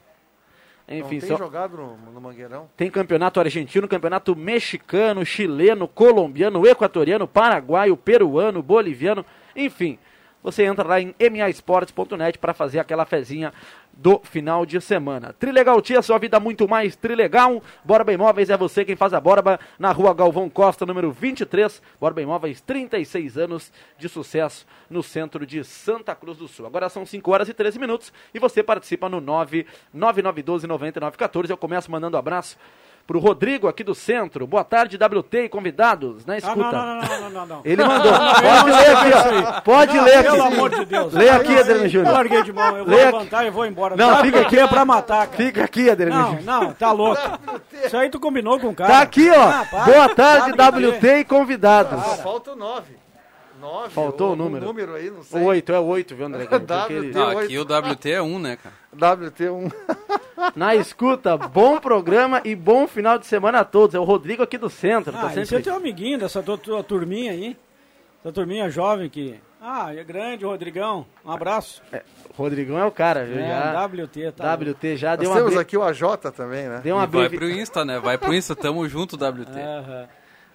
Enfim, 0.88 1.02
não 1.02 1.10
tem 1.10 1.30
só- 1.30 1.38
jogado 1.38 1.78
no, 1.78 1.98
no 2.12 2.20
Mangueirão. 2.22 2.70
tem 2.76 2.90
campeonato 2.92 3.40
argentino, 3.40 3.88
campeonato 3.88 4.36
mexicano, 4.36 5.26
chileno, 5.26 5.88
colombiano, 5.88 6.66
equatoriano, 6.68 7.26
paraguaio, 7.28 7.96
peruano, 7.96 8.62
boliviano, 8.62 9.26
enfim. 9.56 9.98
Você 10.44 10.66
entra 10.66 10.86
lá 10.86 11.00
em 11.00 11.16
maesportes.net 11.32 12.38
para 12.38 12.54
fazer 12.54 12.80
aquela 12.80 13.06
fezinha 13.06 13.54
do 13.94 14.20
final 14.24 14.66
de 14.66 14.82
semana. 14.82 15.32
Trilegal 15.34 15.80
Tia, 15.82 16.02
sua 16.02 16.18
vida 16.18 16.38
muito 16.40 16.68
mais 16.68 16.98
trilegal. 16.98 17.62
Borba 17.84 18.12
Imóveis 18.12 18.50
é 18.50 18.58
você 18.58 18.84
quem 18.84 18.98
faz 18.98 19.14
a 19.14 19.22
Borba 19.22 19.60
na 19.80 19.92
rua 19.92 20.14
Galvão 20.14 20.50
Costa, 20.50 20.86
número 20.86 21.12
23. 21.12 21.82
Borba 22.00 22.22
Imóveis, 22.22 22.60
36 22.60 23.38
anos 23.38 23.72
de 23.98 24.10
sucesso 24.10 24.68
no 24.90 25.02
centro 25.02 25.46
de 25.46 25.64
Santa 25.64 26.14
Cruz 26.14 26.38
do 26.38 26.46
Sul. 26.48 26.66
Agora 26.66 26.90
são 26.90 27.06
5 27.06 27.32
horas 27.32 27.48
e 27.48 27.54
13 27.54 27.80
minutos 27.80 28.12
e 28.34 28.40
você 28.40 28.62
participa 28.62 29.08
no 29.08 29.22
999129914. 29.22 31.50
Eu 31.50 31.58
começo 31.58 31.90
mandando 31.90 32.18
abraço 32.18 32.58
pro 33.06 33.20
Rodrigo 33.20 33.68
aqui 33.68 33.84
do 33.84 33.94
centro. 33.94 34.48
Boa 34.48 34.64
tarde, 34.64 34.98
WT 34.98 35.38
e 35.44 35.50
convidados 35.50 36.26
na 36.26 36.34
Ah, 36.36 36.38
escuta. 36.38 36.72
não, 36.72 36.72
não, 36.72 37.02
não, 37.02 37.20
não, 37.20 37.30
não, 37.30 37.46
não. 37.46 37.62
Ele 37.66 37.84
mandou. 37.84 38.12
Pode 38.14 38.72
ler 38.72 38.96
aqui. 38.96 39.62
Pode 39.64 40.00
ler 40.00 40.16
aqui. 40.18 40.32
Pelo 40.32 40.44
amor 40.44 40.70
de 40.70 40.86
Deus. 40.86 41.14
Lê 41.14 41.30
aqui, 41.30 41.58
Adriano 41.58 41.84
Eu 41.84 41.90
Júnior. 41.90 42.14
larguei 42.14 42.44
de 42.44 42.54
mão, 42.54 42.78
eu 42.78 42.86
vou 42.86 42.96
levantar 42.96 43.46
e 43.46 43.50
vou 43.50 43.66
embora. 43.66 43.96
Não, 43.96 44.18
fica 44.22 44.42
aqui 44.42 44.58
é 44.60 44.68
pra 44.68 44.86
matar, 44.86 45.28
cara. 45.28 45.38
Fica 45.38 45.64
aqui, 45.64 45.90
Adriano 45.90 46.16
Não, 46.22 46.28
Júnior. 46.38 46.44
não, 46.46 46.74
tá 46.74 46.92
louco. 46.92 47.22
Isso 47.86 47.98
aí 47.98 48.10
tu 48.10 48.20
combinou 48.20 48.60
com 48.60 48.70
o 48.70 48.76
cara. 48.76 48.92
Tá 48.94 49.02
aqui, 49.02 49.30
ó. 49.30 49.50
Ah, 49.50 49.68
Boa 49.86 50.10
tarde, 50.10 50.52
WT 50.54 51.08
e 51.20 51.24
convidados. 51.26 52.02
Falta 52.22 52.52
o 52.52 52.56
9. 52.56 53.03
9. 53.64 53.90
Faltou 53.92 54.34
o 54.34 54.36
número. 54.36 54.66
número 54.66 54.94
aí, 54.94 55.10
não 55.10 55.24
sei. 55.24 55.42
Oito, 55.42 55.72
é 55.72 55.80
oito, 55.80 56.14
viu, 56.16 56.26
André? 56.26 56.46
Porque 56.46 56.94
WT. 56.94 57.18
oito. 57.18 57.40
aqui 57.40 57.58
o 57.58 57.62
WT 57.62 58.12
é 58.12 58.22
um, 58.22 58.38
né, 58.38 58.58
cara? 58.58 58.76
WT1. 59.16 59.74
Na 60.54 60.76
escuta, 60.76 61.38
bom 61.38 61.80
programa 61.80 62.42
e 62.44 62.56
bom 62.56 62.86
final 62.88 63.18
de 63.18 63.26
semana 63.26 63.62
a 63.62 63.64
todos. 63.64 63.96
É 63.96 64.00
o 64.00 64.04
Rodrigo 64.04 64.44
aqui 64.44 64.58
do 64.58 64.70
centro. 64.70 65.14
tá 65.14 65.28
Ah, 65.28 65.32
é 65.32 65.46
sempre... 65.46 65.64
teu 65.64 65.76
amiguinho 65.76 66.20
dessa 66.20 66.44
tua, 66.44 66.58
tua 66.58 66.84
turminha 66.84 67.32
aí. 67.32 67.56
Essa 68.20 68.34
turminha 68.34 68.70
jovem 68.70 69.10
que... 69.10 69.40
Ah, 69.62 69.96
é 69.96 70.04
grande, 70.04 70.44
Rodrigão. 70.44 71.06
Um 71.24 71.32
abraço. 71.32 71.82
Rodrigão 72.36 72.78
é 72.78 72.86
o 72.86 72.92
cara, 72.92 73.24
viu? 73.24 73.40
É, 73.40 73.48
já... 73.48 73.86
WT, 73.86 74.32
tá 74.34 74.54
WT 74.56 74.98
já 74.98 75.12
Nós 75.12 75.20
deu 75.20 75.30
uma, 75.30 75.36
temos 75.38 75.52
abri... 75.54 75.62
aqui 75.62 75.78
o 75.78 75.84
AJ 75.84 76.02
também, 76.36 76.68
né? 76.68 76.82
deu 76.84 76.98
uma 76.98 77.06
E 77.06 77.08
vai 77.08 77.30
pro 77.30 77.50
Insta, 77.50 77.86
né? 77.86 77.98
Vai 77.98 78.18
pro 78.18 78.34
Insta, 78.34 78.58
tamo 78.58 78.86
junto, 78.90 79.16
WT. 79.16 79.58
Aham. 79.58 80.08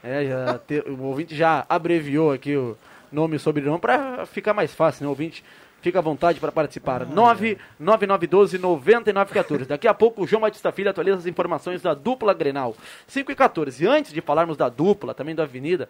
É, 0.08 0.24
já 0.26 0.58
te- 0.58 0.80
o 0.88 1.02
ouvinte 1.02 1.36
já 1.36 1.66
abreviou 1.68 2.32
aqui 2.32 2.56
o 2.56 2.76
nome 3.12 3.36
e 3.36 3.38
sobrenome 3.38 3.78
para 3.78 4.24
ficar 4.26 4.54
mais 4.54 4.72
fácil, 4.72 5.02
né? 5.02 5.06
O 5.06 5.10
ouvinte 5.10 5.44
fica 5.82 5.98
à 5.98 6.02
vontade 6.02 6.40
para 6.40 6.50
participar. 6.50 7.04
99912-9914. 7.06 9.66
Daqui 9.66 9.86
a 9.88 9.94
pouco 9.94 10.22
o 10.22 10.26
João 10.26 10.42
Batista 10.42 10.72
Filho 10.72 10.90
atualiza 10.90 11.18
as 11.18 11.26
informações 11.26 11.82
da 11.82 11.94
dupla 11.94 12.32
Grenal. 12.34 12.76
5 13.06 13.30
e 13.32 13.34
14. 13.34 13.86
Antes 13.86 14.12
de 14.12 14.20
falarmos 14.20 14.56
da 14.56 14.68
dupla, 14.68 15.14
também 15.14 15.34
da 15.34 15.42
Avenida, 15.44 15.88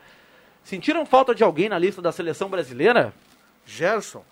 sentiram 0.64 1.04
falta 1.06 1.34
de 1.34 1.42
alguém 1.44 1.68
na 1.68 1.78
lista 1.78 2.00
da 2.02 2.12
seleção 2.12 2.48
brasileira? 2.48 3.12
Gerson. 3.66 4.22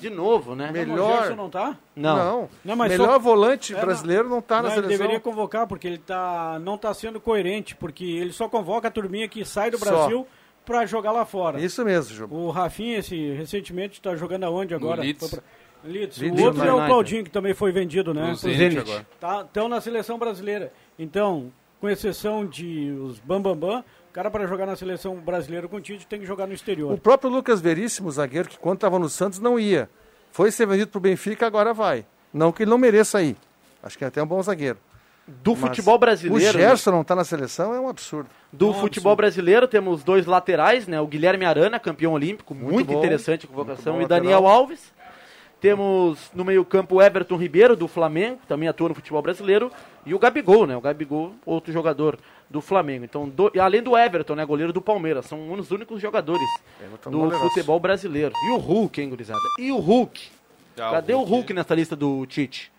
De 0.00 0.10
novo, 0.10 0.54
né? 0.54 0.70
Melhor. 0.72 0.98
O 0.98 1.16
Gerson 1.22 1.36
não 1.36 1.48
tá? 1.50 1.76
Não. 1.94 2.16
Não. 2.16 2.48
Não, 2.64 2.76
mas 2.76 2.92
Melhor 2.92 3.12
só- 3.12 3.18
volante 3.18 3.74
É, 3.74 3.80
brasileiro 3.80 4.28
não 4.28 4.42
tá 4.42 4.56
na 4.56 4.62
Não, 4.62 4.68
ele 4.68 4.74
seleção. 4.82 4.98
deveria 4.98 5.20
convocar, 5.20 5.66
porque 5.66 5.86
ele 5.86 5.98
tá, 5.98 6.58
não 6.62 6.76
tá 6.76 6.92
sendo 6.92 7.20
coerente, 7.20 7.74
porque 7.76 8.04
ele 8.04 8.32
só 8.32 8.48
convoca 8.48 8.88
a 8.88 8.90
turminha 8.90 9.28
que 9.28 9.44
sai 9.44 9.70
do. 9.70 9.78
Brasil 9.78 10.26
pra 10.64 10.86
jogar 10.86 11.12
lá 11.12 11.24
fora. 11.24 11.60
Isso 11.60 11.84
mesmo, 11.84 12.14
Ju. 12.14 12.26
O 12.30 12.50
Rafinha, 12.50 12.98
esse, 12.98 13.32
recentemente, 13.32 14.00
tá 14.00 14.16
jogando 14.16 14.44
aonde 14.44 14.74
agora? 14.74 15.02
Leeds. 15.02 15.30
Pra- 15.30 15.42
Leeds. 15.84 16.18
Leeds 16.18 16.40
O 16.40 16.44
outro 16.44 16.62
é 16.64 16.72
o. 16.72 16.86
Claudinho, 16.86 17.22
que 17.24 17.30
também 17.30 17.52
foi 17.52 17.70
vendido, 17.70 18.14
né? 18.14 18.34
Agora. 18.80 19.06
Tá, 19.20 19.42
estão 19.42 19.68
na 19.68 19.80
seleção 19.80 20.18
brasileira. 20.18 20.72
Então, 20.98 21.52
com 21.80 21.88
exceção 21.90 22.46
de 22.46 22.90
os 23.02 23.18
Bambambam, 23.18 23.54
Bam, 23.56 23.76
Bam, 23.76 23.84
cara 24.14 24.30
para 24.30 24.46
jogar 24.46 24.64
na 24.64 24.76
seleção 24.76 25.16
brasileira 25.16 25.66
com 25.66 25.74
o 25.74 25.80
Tite 25.80 26.06
tem 26.06 26.20
que 26.20 26.24
jogar 26.24 26.46
no 26.46 26.54
exterior. 26.54 26.92
O 26.92 26.96
próprio 26.96 27.28
Lucas 27.28 27.60
Veríssimo, 27.60 28.08
zagueiro, 28.12 28.48
que 28.48 28.56
quando 28.56 28.76
estava 28.76 28.96
no 28.96 29.08
Santos 29.08 29.40
não 29.40 29.58
ia. 29.58 29.90
Foi 30.30 30.52
ser 30.52 30.66
vendido 30.66 30.88
pro 30.92 31.00
Benfica, 31.00 31.44
agora 31.44 31.74
vai. 31.74 32.06
Não 32.32 32.52
que 32.52 32.62
ele 32.62 32.70
não 32.70 32.78
mereça 32.78 33.20
ir. 33.20 33.36
Acho 33.82 33.98
que 33.98 34.04
é 34.04 34.06
até 34.06 34.22
um 34.22 34.26
bom 34.26 34.40
zagueiro. 34.40 34.78
Do 35.26 35.56
Mas 35.56 35.62
futebol 35.62 35.98
brasileiro. 35.98 36.48
O 36.48 36.52
Gerson 36.60 36.92
não 36.92 37.02
tá 37.02 37.16
na 37.16 37.24
seleção 37.24 37.74
é 37.74 37.80
um 37.80 37.88
absurdo. 37.88 38.28
Do 38.52 38.66
Não, 38.66 38.74
futebol 38.74 39.12
absurdo. 39.12 39.16
brasileiro 39.16 39.66
temos 39.66 40.04
dois 40.04 40.26
laterais, 40.26 40.86
né? 40.86 41.00
O 41.00 41.06
Guilherme 41.08 41.44
Arana, 41.44 41.80
campeão 41.80 42.12
olímpico, 42.12 42.54
muito, 42.54 42.92
bom, 42.92 42.98
interessante 42.98 43.46
a 43.46 43.48
convocação, 43.48 43.94
muito 43.94 44.06
e 44.06 44.08
Daniel 44.08 44.42
lateral. 44.42 44.60
Alves. 44.60 44.92
Temos 45.60 46.30
no 46.34 46.44
meio-campo 46.44 46.96
o 46.96 47.02
Everton 47.02 47.36
Ribeiro, 47.36 47.74
do 47.74 47.88
Flamengo, 47.88 48.38
também 48.46 48.68
atua 48.68 48.90
no 48.90 48.94
futebol 48.94 49.22
brasileiro, 49.22 49.72
e 50.04 50.12
o 50.14 50.18
Gabigol, 50.18 50.66
né? 50.66 50.76
O 50.76 50.80
Gabigol, 50.80 51.32
outro 51.46 51.72
jogador 51.72 52.18
do 52.50 52.60
Flamengo. 52.60 53.04
Então, 53.04 53.26
do- 53.28 53.50
e 53.54 53.58
além 53.58 53.82
do 53.82 53.96
Everton, 53.96 54.34
né? 54.34 54.44
Goleiro 54.44 54.72
do 54.74 54.82
Palmeiras. 54.82 55.24
São 55.24 55.40
um 55.40 55.56
dos 55.56 55.70
únicos 55.70 56.00
jogadores 56.02 56.46
Everton 56.84 57.10
do 57.10 57.18
goleiraço. 57.18 57.48
futebol 57.48 57.80
brasileiro. 57.80 58.32
E 58.46 58.50
o 58.50 58.56
Hulk, 58.58 59.00
hein, 59.00 59.08
gurizada? 59.08 59.40
E 59.58 59.72
o 59.72 59.78
Hulk? 59.78 60.28
Ah, 60.76 60.90
Cadê 60.92 61.14
o 61.14 61.22
Hulk 61.22 61.54
nessa 61.54 61.74
lista 61.74 61.96
do 61.96 62.26
Tite? 62.26 62.70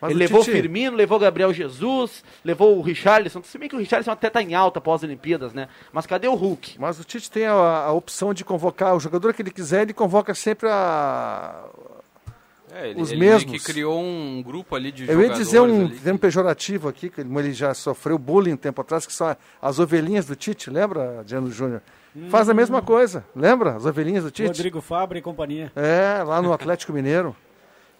Mas 0.00 0.10
Ele 0.12 0.20
levou 0.20 0.40
o 0.40 0.44
Tite- 0.44 0.56
Firmino, 0.56 0.96
levou 0.96 1.18
o 1.18 1.20
Gabriel 1.20 1.52
Jesus, 1.52 2.24
levou 2.44 2.78
o 2.78 2.82
Richarlison. 2.82 3.42
Se 3.42 3.58
bem 3.58 3.68
que 3.68 3.74
o 3.74 3.78
Richarlison 3.78 4.12
até 4.12 4.30
tá 4.30 4.40
em 4.42 4.54
alta 4.54 4.78
após 4.78 5.00
as 5.00 5.04
Olimpíadas, 5.08 5.52
né? 5.52 5.68
Mas 5.92 6.06
cadê 6.06 6.26
o 6.28 6.34
Hulk? 6.34 6.76
Mas 6.78 6.98
o 7.00 7.04
Tite 7.04 7.30
tem 7.30 7.46
a, 7.46 7.52
a 7.52 7.92
opção 7.92 8.32
de 8.32 8.44
convocar 8.44 8.94
o 8.96 9.00
jogador 9.00 9.34
que 9.34 9.42
ele 9.42 9.50
quiser, 9.50 9.82
ele 9.82 9.92
convoca 9.92 10.34
sempre 10.34 10.68
a. 10.68 11.64
É, 12.74 12.90
ele, 12.90 13.00
Os 13.00 13.10
ele 13.10 13.20
mesmos. 13.20 13.50
que 13.52 13.72
criou 13.72 14.00
um 14.00 14.42
grupo 14.42 14.76
ali 14.76 14.92
de 14.92 15.08
Eu 15.10 15.20
ia 15.22 15.30
dizer 15.30 15.60
um 15.60 15.86
ali 15.86 15.98
termo 15.98 16.18
pejorativo 16.18 16.88
aqui, 16.88 17.08
que 17.08 17.20
ele 17.20 17.38
ele 17.38 17.52
já 17.52 17.72
sofreu 17.74 18.18
bullying 18.18 18.52
um 18.52 18.56
tempo 18.56 18.80
atrás, 18.80 19.06
que 19.06 19.12
são 19.12 19.34
as 19.60 19.78
ovelhinhas 19.78 20.26
do 20.26 20.36
Tite, 20.36 20.70
lembra, 20.70 21.22
Diano 21.24 21.50
Júnior? 21.50 21.80
Faz 22.30 22.48
a 22.48 22.54
mesma 22.54 22.82
coisa, 22.82 23.24
lembra? 23.34 23.76
As 23.76 23.86
ovelhinhas 23.86 24.24
do 24.24 24.30
Tite? 24.30 24.48
Rodrigo 24.48 24.80
Fabra 24.80 25.18
e 25.18 25.22
companhia. 25.22 25.70
É, 25.76 26.22
lá 26.24 26.42
no 26.42 26.52
Atlético 26.52 26.92
Mineiro. 26.92 27.34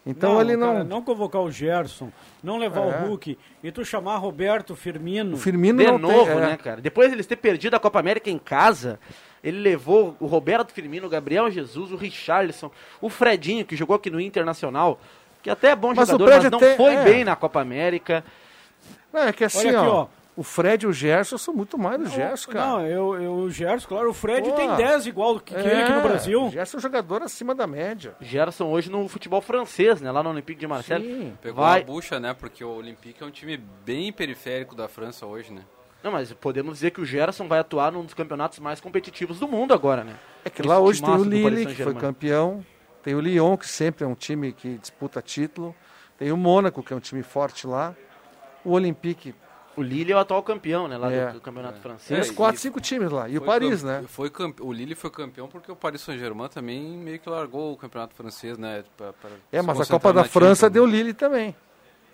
Então 0.05 0.39
ele 0.41 0.55
não. 0.55 0.73
cara, 0.73 0.83
não 0.83 1.01
convocar 1.01 1.41
o 1.41 1.51
Gerson, 1.51 2.09
não 2.41 2.57
levar 2.57 2.81
É. 2.81 3.03
o 3.03 3.07
Hulk 3.07 3.37
e 3.63 3.71
tu 3.71 3.83
chamar 3.83 4.17
Roberto 4.17 4.75
Firmino. 4.75 5.35
O 5.35 5.37
Firmino 5.37 5.79
De 5.79 5.85
não 5.85 5.97
novo, 5.99 6.25
tem. 6.25 6.37
é. 6.37 6.39
né, 6.47 6.57
cara? 6.57 6.81
Depois 6.81 7.09
de 7.09 7.15
eles 7.15 7.25
ter 7.27 7.35
perdido 7.35 7.75
a 7.75 7.79
Copa 7.79 7.99
América 7.99 8.29
em 8.29 8.39
casa, 8.39 8.99
ele 9.43 9.59
levou 9.59 10.15
o 10.19 10.25
Roberto 10.25 10.71
Firmino, 10.71 11.07
o 11.07 11.09
Gabriel 11.09 11.49
Jesus, 11.49 11.91
o 11.91 11.95
Richarlison, 11.95 12.71
o 13.01 13.09
Fredinho, 13.09 13.65
que 13.65 13.75
jogou 13.75 13.95
aqui 13.95 14.09
no 14.09 14.19
Internacional, 14.19 14.99
que 15.41 15.49
até 15.49 15.69
é 15.69 15.75
bom 15.75 15.93
Mas 15.95 16.09
o 16.09 16.11
jogador, 16.13 16.29
mas 16.43 16.51
não 16.51 16.57
até- 16.57 16.75
foi 16.75 16.93
é. 16.95 17.03
bem 17.03 17.23
na 17.23 17.35
Copa 17.35 17.61
América. 17.61 18.23
Não, 19.13 19.21
é 19.23 19.33
que 19.33 19.43
assim, 19.43 19.67
Olha 19.69 19.79
aqui, 19.79 19.89
ó, 19.89 20.01
ó. 20.03 20.07
O 20.37 20.43
Fred 20.43 20.85
e 20.85 20.87
o 20.87 20.93
Gerson 20.93 21.37
são 21.37 21.53
muito 21.53 21.77
mais 21.77 21.99
do 21.99 22.07
Gerson, 22.07 22.51
cara. 22.51 22.65
Não, 22.65 22.87
eu, 22.87 23.21
eu, 23.21 23.33
o 23.33 23.51
Gerson, 23.51 23.89
claro, 23.89 24.09
o 24.09 24.13
Fred 24.13 24.47
Pô. 24.49 24.55
tem 24.55 24.73
10 24.73 25.05
igual 25.07 25.37
que, 25.37 25.53
que 25.53 25.59
ele 25.59 25.81
aqui 25.81 25.91
no 25.91 25.99
É, 25.99 26.01
Brasil. 26.01 26.43
O 26.45 26.49
Gerson 26.49 26.77
é 26.77 26.79
um 26.79 26.81
jogador 26.81 27.21
acima 27.23 27.53
da 27.53 27.67
média. 27.67 28.15
Gerson 28.21 28.67
hoje 28.67 28.89
no 28.89 29.05
futebol 29.09 29.41
francês, 29.41 29.99
né? 29.99 30.09
Lá 30.09 30.23
no 30.23 30.29
Olympique 30.29 30.57
de 30.61 30.65
Marseille. 30.67 31.05
Sim. 31.05 31.37
Pegou 31.41 31.61
Vai... 31.65 31.81
uma 31.81 31.85
bucha, 31.85 32.21
né? 32.21 32.33
Porque 32.33 32.63
o 32.63 32.69
Olympique 32.69 33.21
é 33.21 33.25
um 33.25 33.31
time 33.31 33.57
bem 33.83 34.13
periférico 34.13 34.75
da 34.75 34.87
França 34.87 35.25
hoje, 35.25 35.51
né? 35.51 35.61
Não, 36.03 36.11
mas 36.11 36.31
podemos 36.33 36.75
dizer 36.75 36.91
que 36.91 37.01
o 37.01 37.05
Gerson 37.05 37.47
vai 37.47 37.59
atuar 37.59 37.91
num 37.91 38.03
dos 38.05 38.13
campeonatos 38.13 38.59
mais 38.59 38.79
competitivos 38.79 39.39
do 39.39 39.47
mundo 39.47 39.73
agora, 39.73 40.03
né? 40.03 40.15
É 40.45 40.49
que 40.49 40.61
Esse 40.61 40.67
lá 40.69 40.79
hoje 40.79 41.01
tem 41.01 41.13
o 41.13 41.23
Lille, 41.23 41.65
que 41.65 41.83
foi 41.83 41.93
campeão. 41.93 42.65
Tem 43.03 43.15
o 43.15 43.19
Lyon, 43.19 43.57
que 43.57 43.67
sempre 43.67 44.03
é 44.03 44.07
um 44.07 44.15
time 44.15 44.51
que 44.53 44.77
disputa 44.77 45.21
título. 45.21 45.75
Tem 46.17 46.31
o 46.31 46.37
Mônaco, 46.37 46.81
que 46.83 46.93
é 46.93 46.95
um 46.95 46.99
time 46.99 47.23
forte 47.23 47.65
lá. 47.67 47.95
O 48.63 48.71
Olympique. 48.71 49.33
O 49.75 49.81
Lille 49.81 50.11
é 50.11 50.15
o 50.15 50.19
atual 50.19 50.43
campeão, 50.43 50.87
né? 50.89 50.97
Lá 50.97 51.09
É. 51.11 51.31
do 51.31 51.39
campeonato 51.39 51.75
Tem 51.75 51.81
francês. 51.83 52.19
uns 52.27 52.31
e- 52.31 52.35
4, 52.35 52.59
5 52.59 52.81
times 52.81 53.09
lá. 53.11 53.29
E 53.29 53.37
o 53.37 53.41
Paris, 53.41 53.81
né? 53.83 54.03
Foi 54.07 54.29
campe- 54.29 54.61
O 54.61 54.73
Lille 54.73 54.95
foi 54.95 55.09
campeão 55.09 55.47
porque 55.47 55.71
o 55.71 55.75
Paris 55.75 56.01
Saint-Germain 56.01 56.49
também 56.49 56.81
meio 56.97 57.19
que 57.19 57.29
largou 57.29 57.71
o 57.73 57.77
campeonato 57.77 58.13
francês, 58.15 58.57
né? 58.57 58.83
pra- 58.97 59.13
pra 59.13 59.29
É, 59.51 59.61
mas 59.61 59.79
a 59.79 59.85
Copa 59.85 60.11
da 60.11 60.25
França 60.25 60.69
deu? 60.69 60.85
Lille 60.85 61.13
também. 61.13 61.55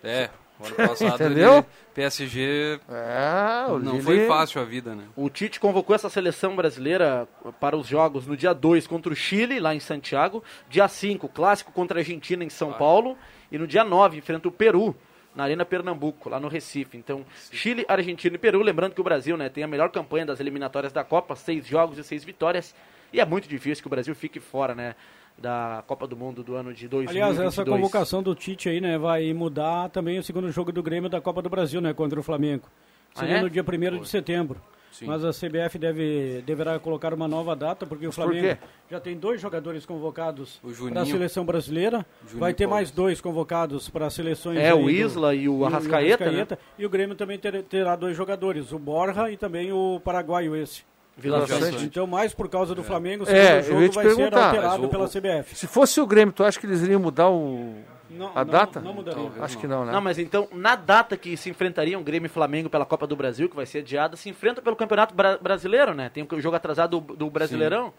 É, 0.03 0.29
o 0.59 0.65
ano 0.65 0.75
passado 0.75 1.15
Entendeu? 1.15 1.53
ele- 1.57 1.65
PSG 1.93 2.79
É, 2.89 3.71
o 3.71 3.79
não 3.79 3.93
Lille... 3.93 4.03
foi 4.03 4.27
fácil 4.27 4.61
a 4.61 4.65
vida, 4.65 4.93
né? 4.95 5.03
O 5.15 5.29
Tite 5.29 5.59
convocou 5.59 5.95
essa 5.95 6.09
seleção 6.09 6.55
brasileira 6.55 7.27
para 7.59 7.77
os 7.77 7.87
jogos 7.87 8.27
no 8.27 8.35
dia 8.35 8.53
2 8.53 8.85
contra 8.87 9.11
o 9.11 9.15
Chile, 9.15 9.59
lá 9.59 9.73
em 9.73 9.79
Santiago. 9.79 10.43
Dia 10.69 10.87
5, 10.87 11.27
clássico 11.29 11.71
contra 11.71 11.97
a 11.97 12.01
Argentina 12.01 12.43
em 12.43 12.49
São 12.49 12.73
Paulo. 12.73 13.17
E 13.51 13.57
no 13.57 13.65
dia 13.67 13.83
9, 13.83 14.17
enfrenta 14.17 14.47
o 14.47 14.51
Peru, 14.51 14.95
na 15.33 15.43
Arena 15.45 15.63
Pernambuco, 15.65 16.29
lá 16.29 16.39
no 16.39 16.47
Recife. 16.47 16.97
Então, 16.97 17.25
Chile, 17.51 17.85
Argentina 17.87 18.35
e 18.35 18.39
Peru. 18.39 18.61
Lembrando 18.61 18.93
que 18.93 19.01
o 19.01 19.03
Brasil 19.03 19.37
né, 19.37 19.47
tem 19.49 19.63
a 19.63 19.67
melhor 19.67 19.89
campanha 19.89 20.25
das 20.25 20.39
eliminatórias 20.39 20.91
da 20.91 21.03
Copa, 21.03 21.35
seis 21.35 21.65
jogos 21.65 21.97
e 21.97 22.03
seis 22.03 22.23
vitórias. 22.23 22.75
E 23.13 23.21
é 23.21 23.25
muito 23.25 23.47
difícil 23.47 23.81
que 23.81 23.87
o 23.87 23.89
Brasil 23.89 24.13
fique 24.15 24.39
fora 24.41 24.75
né, 24.75 24.95
da 25.37 25.83
Copa 25.85 26.07
do 26.07 26.15
Mundo 26.15 26.43
do 26.43 26.55
ano 26.55 26.73
de 26.73 26.87
2022. 26.87 27.09
Aliás, 27.09 27.53
essa 27.53 27.65
convocação 27.65 28.23
do 28.23 28.33
Tite 28.33 28.69
aí, 28.69 28.79
né, 28.79 28.97
vai 28.97 29.33
mudar 29.33 29.89
também 29.89 30.17
o 30.17 30.23
segundo 30.23 30.49
jogo 30.51 30.71
do 30.71 30.81
Grêmio 30.81 31.09
da 31.09 31.19
Copa 31.19 31.41
do 31.41 31.49
Brasil, 31.49 31.81
né, 31.81 31.93
contra 31.93 32.19
o 32.19 32.23
Flamengo. 32.23 32.63
Ah, 33.15 33.19
Seria 33.19 33.37
é? 33.37 33.41
no 33.41 33.49
dia 33.49 33.63
1 33.63 33.99
de 34.01 34.09
setembro. 34.09 34.59
Sim. 34.91 35.07
Mas 35.07 35.25
a 35.25 35.31
CBF 35.31 35.77
deve, 35.77 36.41
deverá 36.45 36.79
colocar 36.79 37.13
uma 37.13 37.27
nova 37.27 37.53
data, 37.53 37.85
porque 37.85 38.05
o 38.07 38.09
por 38.11 38.15
Flamengo 38.15 38.47
quê? 38.47 38.57
já 38.89 38.97
tem 38.97 39.17
dois 39.17 39.41
jogadores 39.41 39.85
convocados 39.85 40.57
O 40.63 40.89
para 40.89 41.01
a 41.01 41.05
seleção 41.05 41.45
brasileira. 41.45 42.05
Vai 42.35 42.53
ter 42.53 42.65
mais 42.65 42.91
dois 42.91 43.19
convocados 43.19 43.89
para 43.89 44.05
as 44.05 44.13
seleções. 44.13 44.57
É, 44.57 44.73
o 44.73 44.83
do- 44.83 44.89
Isla 44.89 45.35
e 45.35 45.49
o 45.49 45.65
Arrascaeta, 45.65 46.31
né? 46.31 46.47
E 46.79 46.85
o 46.85 46.89
Grêmio 46.89 47.13
também 47.13 47.37
ter- 47.37 47.61
terá 47.63 47.97
dois 47.97 48.15
jogadores, 48.15 48.71
o 48.71 48.79
Borja 48.79 49.29
e 49.29 49.35
também 49.35 49.73
o 49.73 49.99
paraguaio 50.01 50.55
esse. 50.55 50.83
Vila 51.17 51.45
Vila 51.45 51.59
Sante. 51.59 51.71
Sante. 51.73 51.85
Então, 51.85 52.05
mais 52.05 52.33
por 52.33 52.49
causa 52.49 52.75
do 52.75 52.83
Flamengo, 52.83 53.23
o 53.23 53.29
É, 53.29 53.61
segundo 53.63 53.77
eu 53.81 53.87
ia 53.87 53.91
jogo 53.91 53.93
vai 53.93 54.15
ser 54.15 54.33
alterado 54.35 54.85
o- 54.85 54.89
pela 54.89 55.05
o- 55.05 55.07
CBF. 55.07 55.55
Se 55.55 55.65
fosse 55.67 56.01
o 56.01 56.05
Grêmio, 56.07 56.33
tu 56.33 56.43
acha 56.43 56.59
que 56.59 56.65
eles 56.65 56.81
iriam 56.81 56.99
mudar 56.99 57.29
o... 57.29 57.73
Não, 58.09 58.31
a 58.35 58.43
não- 58.45 58.51
data? 58.51 58.79
Não 58.81 58.93
mudaria. 58.93 59.31
Acho 59.41 59.57
que 59.57 59.65
não, 59.67 59.83
né? 59.85 59.91
Não, 59.91 60.01
mas 60.01 60.19
então, 60.19 60.47
na 60.51 60.75
data 60.75 61.17
que 61.17 61.35
se 61.37 61.49
enfrentariam 61.49 62.03
Grêmio 62.03 62.27
e 62.27 62.29
Flamengo 62.29 62.69
pela 62.69 62.85
Copa 62.85 63.07
do 63.07 63.15
Brasil, 63.15 63.49
que 63.49 63.55
vai 63.55 63.65
ser 63.65 63.79
adiada, 63.79 64.15
se 64.15 64.29
enfrenta 64.29 64.61
pelo 64.61 64.75
Campeonato 64.75 65.13
Bra- 65.15 65.37
Brasileiro, 65.37 65.93
né? 65.93 66.09
Tem 66.09 66.25
o 66.29 66.41
jogo 66.41 66.55
atrasado 66.55 66.99
do, 66.99 67.15
do 67.15 67.29
Brasileirão. 67.29 67.93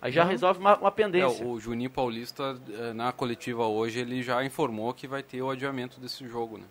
Aí 0.00 0.10
já 0.10 0.24
resolve 0.24 0.58
uma, 0.58 0.76
uma 0.78 0.88
É, 0.88 0.90
pendência. 0.92 1.46
o 1.46 1.60
Juninho 1.60 1.90
Paulista, 1.90 2.56
eh, 2.76 2.92
na 2.92 3.12
coletiva 3.12 3.66
hoje, 3.66 4.00
ele 4.00 4.20
já 4.20 4.44
informou 4.44 4.92
que 4.92 5.06
vai 5.06 5.22
ter 5.22 5.40
o 5.42 5.48
adiamento 5.50 6.00
desse 6.00 6.26
jogo, 6.26 6.58
né? 6.58 6.64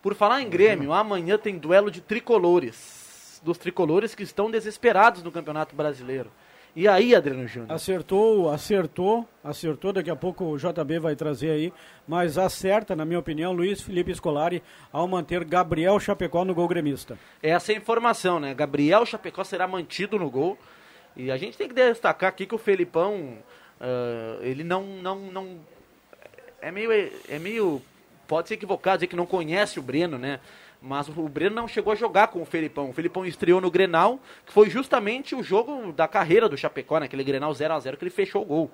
Por 0.00 0.14
falar 0.14 0.40
em 0.42 0.48
Grêmio, 0.48 0.92
amanhã 0.92 1.36
tem 1.36 1.58
duelo 1.58 1.90
de 1.90 2.00
tricolores. 2.00 2.97
Dos 3.42 3.58
tricolores 3.58 4.14
que 4.14 4.22
estão 4.22 4.50
desesperados 4.50 5.22
no 5.22 5.30
Campeonato 5.30 5.74
Brasileiro. 5.74 6.30
E 6.76 6.86
aí, 6.86 7.14
Adriano 7.14 7.46
Júnior? 7.48 7.72
Acertou, 7.72 8.50
acertou, 8.50 9.28
acertou. 9.42 9.92
Daqui 9.92 10.10
a 10.10 10.16
pouco 10.16 10.44
o 10.44 10.56
JB 10.56 10.98
vai 11.00 11.16
trazer 11.16 11.50
aí. 11.50 11.72
Mas 12.06 12.38
acerta, 12.38 12.94
na 12.94 13.04
minha 13.04 13.18
opinião, 13.18 13.52
Luiz 13.52 13.80
Felipe 13.80 14.14
Scolari 14.14 14.62
ao 14.92 15.08
manter 15.08 15.44
Gabriel 15.44 15.98
Chapecó 15.98 16.44
no 16.44 16.54
gol 16.54 16.68
gremista. 16.68 17.18
Essa 17.42 17.72
é 17.72 17.74
a 17.74 17.78
informação, 17.78 18.38
né? 18.38 18.54
Gabriel 18.54 19.04
Chapecó 19.04 19.42
será 19.42 19.66
mantido 19.66 20.18
no 20.18 20.30
gol. 20.30 20.58
E 21.16 21.32
a 21.32 21.36
gente 21.36 21.58
tem 21.58 21.66
que 21.68 21.74
destacar 21.74 22.28
aqui 22.28 22.46
que 22.46 22.54
o 22.54 22.58
Felipão, 22.58 23.38
ah, 23.80 24.38
ele 24.42 24.62
não, 24.62 24.84
não, 24.84 25.18
não... 25.18 25.58
É 26.60 26.70
meio, 26.70 26.92
é 27.28 27.38
meio... 27.38 27.82
Pode 28.28 28.46
ser 28.46 28.54
equivocado 28.54 28.98
dizer 28.98 29.06
que 29.06 29.16
não 29.16 29.26
conhece 29.26 29.78
o 29.78 29.82
Breno, 29.82 30.18
né? 30.18 30.38
Mas 30.80 31.08
o 31.08 31.28
Breno 31.28 31.56
não 31.56 31.66
chegou 31.66 31.92
a 31.92 31.96
jogar 31.96 32.28
com 32.28 32.40
o 32.40 32.44
Felipão. 32.44 32.90
O 32.90 32.92
Felipão 32.92 33.26
estreou 33.26 33.60
no 33.60 33.70
Grenal, 33.70 34.20
que 34.46 34.52
foi 34.52 34.70
justamente 34.70 35.34
o 35.34 35.42
jogo 35.42 35.92
da 35.92 36.06
carreira 36.06 36.48
do 36.48 36.56
Chapecó, 36.56 36.98
né? 36.98 37.06
Aquele 37.06 37.24
Grenal 37.24 37.52
0 37.52 37.74
a 37.74 37.80
0 37.80 37.96
que 37.96 38.04
ele 38.04 38.10
fechou 38.10 38.42
o 38.42 38.44
gol. 38.44 38.70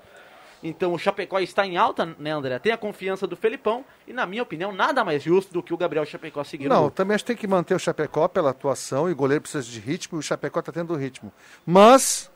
Então 0.63 0.95
o 0.95 0.99
Chapecó 0.99 1.39
está 1.41 1.67
em 1.67 1.77
alta, 1.77 2.07
né, 2.19 2.31
André? 2.31 2.59
Tem 2.59 2.73
a 2.73 2.77
confiança 2.79 3.27
do 3.27 3.37
Felipão 3.37 3.85
e, 4.07 4.13
na 4.15 4.25
minha 4.25 4.43
opinião, 4.43 4.73
nada 4.73 5.05
mais 5.05 5.23
justo 5.23 5.53
do 5.53 5.63
que 5.63 5.75
o 5.75 5.77
Gabriel 5.77 6.07
Chapecó 6.07 6.43
seguir 6.43 6.69
Não, 6.69 6.89
também 6.89 7.15
acho 7.15 7.25
que 7.25 7.29
tem 7.29 7.37
que 7.37 7.47
manter 7.47 7.75
o 7.75 7.79
Chapecó 7.79 8.29
pela 8.29 8.51
atuação 8.51 9.09
e 9.09 9.13
o 9.13 9.17
goleiro 9.17 9.43
precisa 9.43 9.63
de 9.63 9.79
ritmo 9.79 10.19
e 10.19 10.21
o 10.21 10.23
Chapecó 10.23 10.61
está 10.61 10.73
tendo 10.73 10.95
ritmo. 10.95 11.31
Mas, 11.67 12.31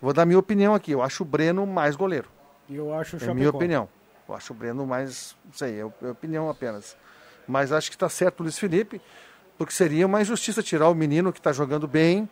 vou 0.00 0.12
dar 0.12 0.26
minha 0.26 0.38
opinião 0.38 0.74
aqui, 0.74 0.90
eu 0.90 1.02
acho 1.02 1.22
o 1.22 1.26
Breno 1.26 1.66
mais 1.66 1.94
goleiro. 1.94 2.28
E 2.68 2.74
eu 2.76 2.92
acho 2.92 3.14
o 3.14 3.16
É 3.16 3.20
Chapecó. 3.20 3.34
minha 3.34 3.50
opinião. 3.50 3.88
Eu 4.28 4.34
acho 4.34 4.52
o 4.52 4.56
Breno 4.56 4.84
mais, 4.84 5.36
não 5.44 5.52
sei, 5.52 5.80
é 5.80 5.80
é 5.80 6.10
opinião 6.10 6.50
apenas. 6.50 6.96
Mas 7.48 7.72
acho 7.72 7.90
que 7.90 7.96
está 7.96 8.08
certo 8.08 8.40
o 8.40 8.42
Luiz 8.44 8.58
Felipe, 8.58 9.00
porque 9.56 9.72
seria 9.72 10.06
uma 10.06 10.20
injustiça 10.20 10.62
tirar 10.62 10.88
o 10.88 10.94
menino 10.94 11.32
que 11.32 11.40
está 11.40 11.52
jogando 11.52 11.88
bem, 11.88 12.28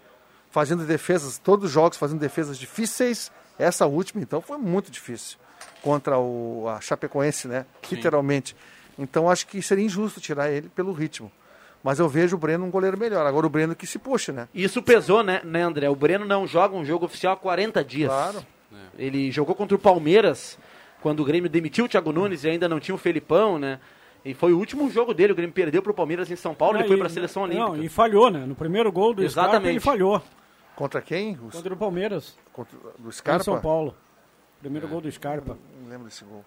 fazendo 0.50 0.84
defesas, 0.84 1.38
todos 1.38 1.66
os 1.66 1.70
jogos 1.72 1.96
fazendo 1.96 2.20
defesas 2.20 2.58
difíceis. 2.58 3.32
Essa 3.58 3.86
última, 3.86 4.22
então, 4.22 4.40
foi 4.42 4.58
muito 4.58 4.90
difícil 4.90 5.38
contra 5.82 6.18
o, 6.18 6.68
a 6.68 6.80
Chapecoense, 6.80 7.48
né? 7.48 7.64
Literalmente. 7.90 8.54
Então 8.98 9.30
acho 9.30 9.46
que 9.46 9.60
seria 9.62 9.84
injusto 9.84 10.20
tirar 10.20 10.50
ele 10.50 10.68
pelo 10.68 10.92
ritmo. 10.92 11.30
Mas 11.82 11.98
eu 11.98 12.08
vejo 12.08 12.36
o 12.36 12.38
Breno 12.38 12.64
um 12.64 12.70
goleiro 12.70 12.98
melhor. 12.98 13.24
Agora 13.26 13.46
o 13.46 13.50
Breno 13.50 13.74
que 13.74 13.86
se 13.86 13.98
puxa, 13.98 14.32
né? 14.32 14.48
Isso 14.54 14.82
pesou, 14.82 15.22
né, 15.22 15.40
né, 15.44 15.62
André? 15.62 15.88
O 15.88 15.94
Breno 15.94 16.24
não 16.24 16.46
joga 16.46 16.74
um 16.74 16.84
jogo 16.84 17.04
oficial 17.04 17.34
há 17.34 17.36
40 17.36 17.84
dias. 17.84 18.10
Claro. 18.10 18.44
Ele 18.98 19.30
jogou 19.30 19.54
contra 19.54 19.76
o 19.76 19.78
Palmeiras, 19.78 20.58
quando 21.00 21.20
o 21.20 21.24
Grêmio 21.24 21.48
demitiu 21.48 21.84
o 21.84 21.88
Thiago 21.88 22.12
Nunes 22.12 22.44
e 22.44 22.48
ainda 22.48 22.68
não 22.68 22.80
tinha 22.80 22.94
o 22.94 22.98
Felipão, 22.98 23.58
né? 23.58 23.78
E 24.28 24.34
foi 24.34 24.52
o 24.52 24.58
último 24.58 24.90
jogo 24.90 25.14
dele. 25.14 25.32
O 25.32 25.36
Grêmio 25.36 25.54
perdeu 25.54 25.80
para 25.82 25.92
o 25.92 25.94
Palmeiras 25.94 26.30
em 26.30 26.36
São 26.36 26.54
Paulo 26.54 26.74
Não, 26.78 26.84
e 26.84 26.86
foi 26.88 26.96
e- 26.96 26.98
para 26.98 27.06
a 27.06 27.10
seleção 27.10 27.44
olímpica. 27.44 27.66
Não, 27.68 27.82
e 27.82 27.88
falhou, 27.88 28.30
né? 28.30 28.44
No 28.44 28.54
primeiro 28.54 28.90
gol 28.90 29.14
do 29.14 29.26
Scarpa, 29.28 29.50
Exatamente. 29.50 29.70
ele 29.72 29.80
falhou. 29.80 30.20
Contra 30.74 31.00
quem? 31.00 31.38
Os- 31.46 31.54
Contra 31.54 31.72
o 31.72 31.76
Palmeiras, 31.76 32.36
contra, 32.52 32.76
do 32.98 33.08
em 33.08 33.12
Scarpa? 33.12 33.44
São 33.44 33.60
Paulo. 33.60 33.94
Primeiro 34.60 34.88
gol 34.88 35.00
do 35.00 35.10
Scarpa. 35.10 35.56
Não 35.80 35.88
lembro 35.88 36.06
desse 36.06 36.24
gol. 36.24 36.44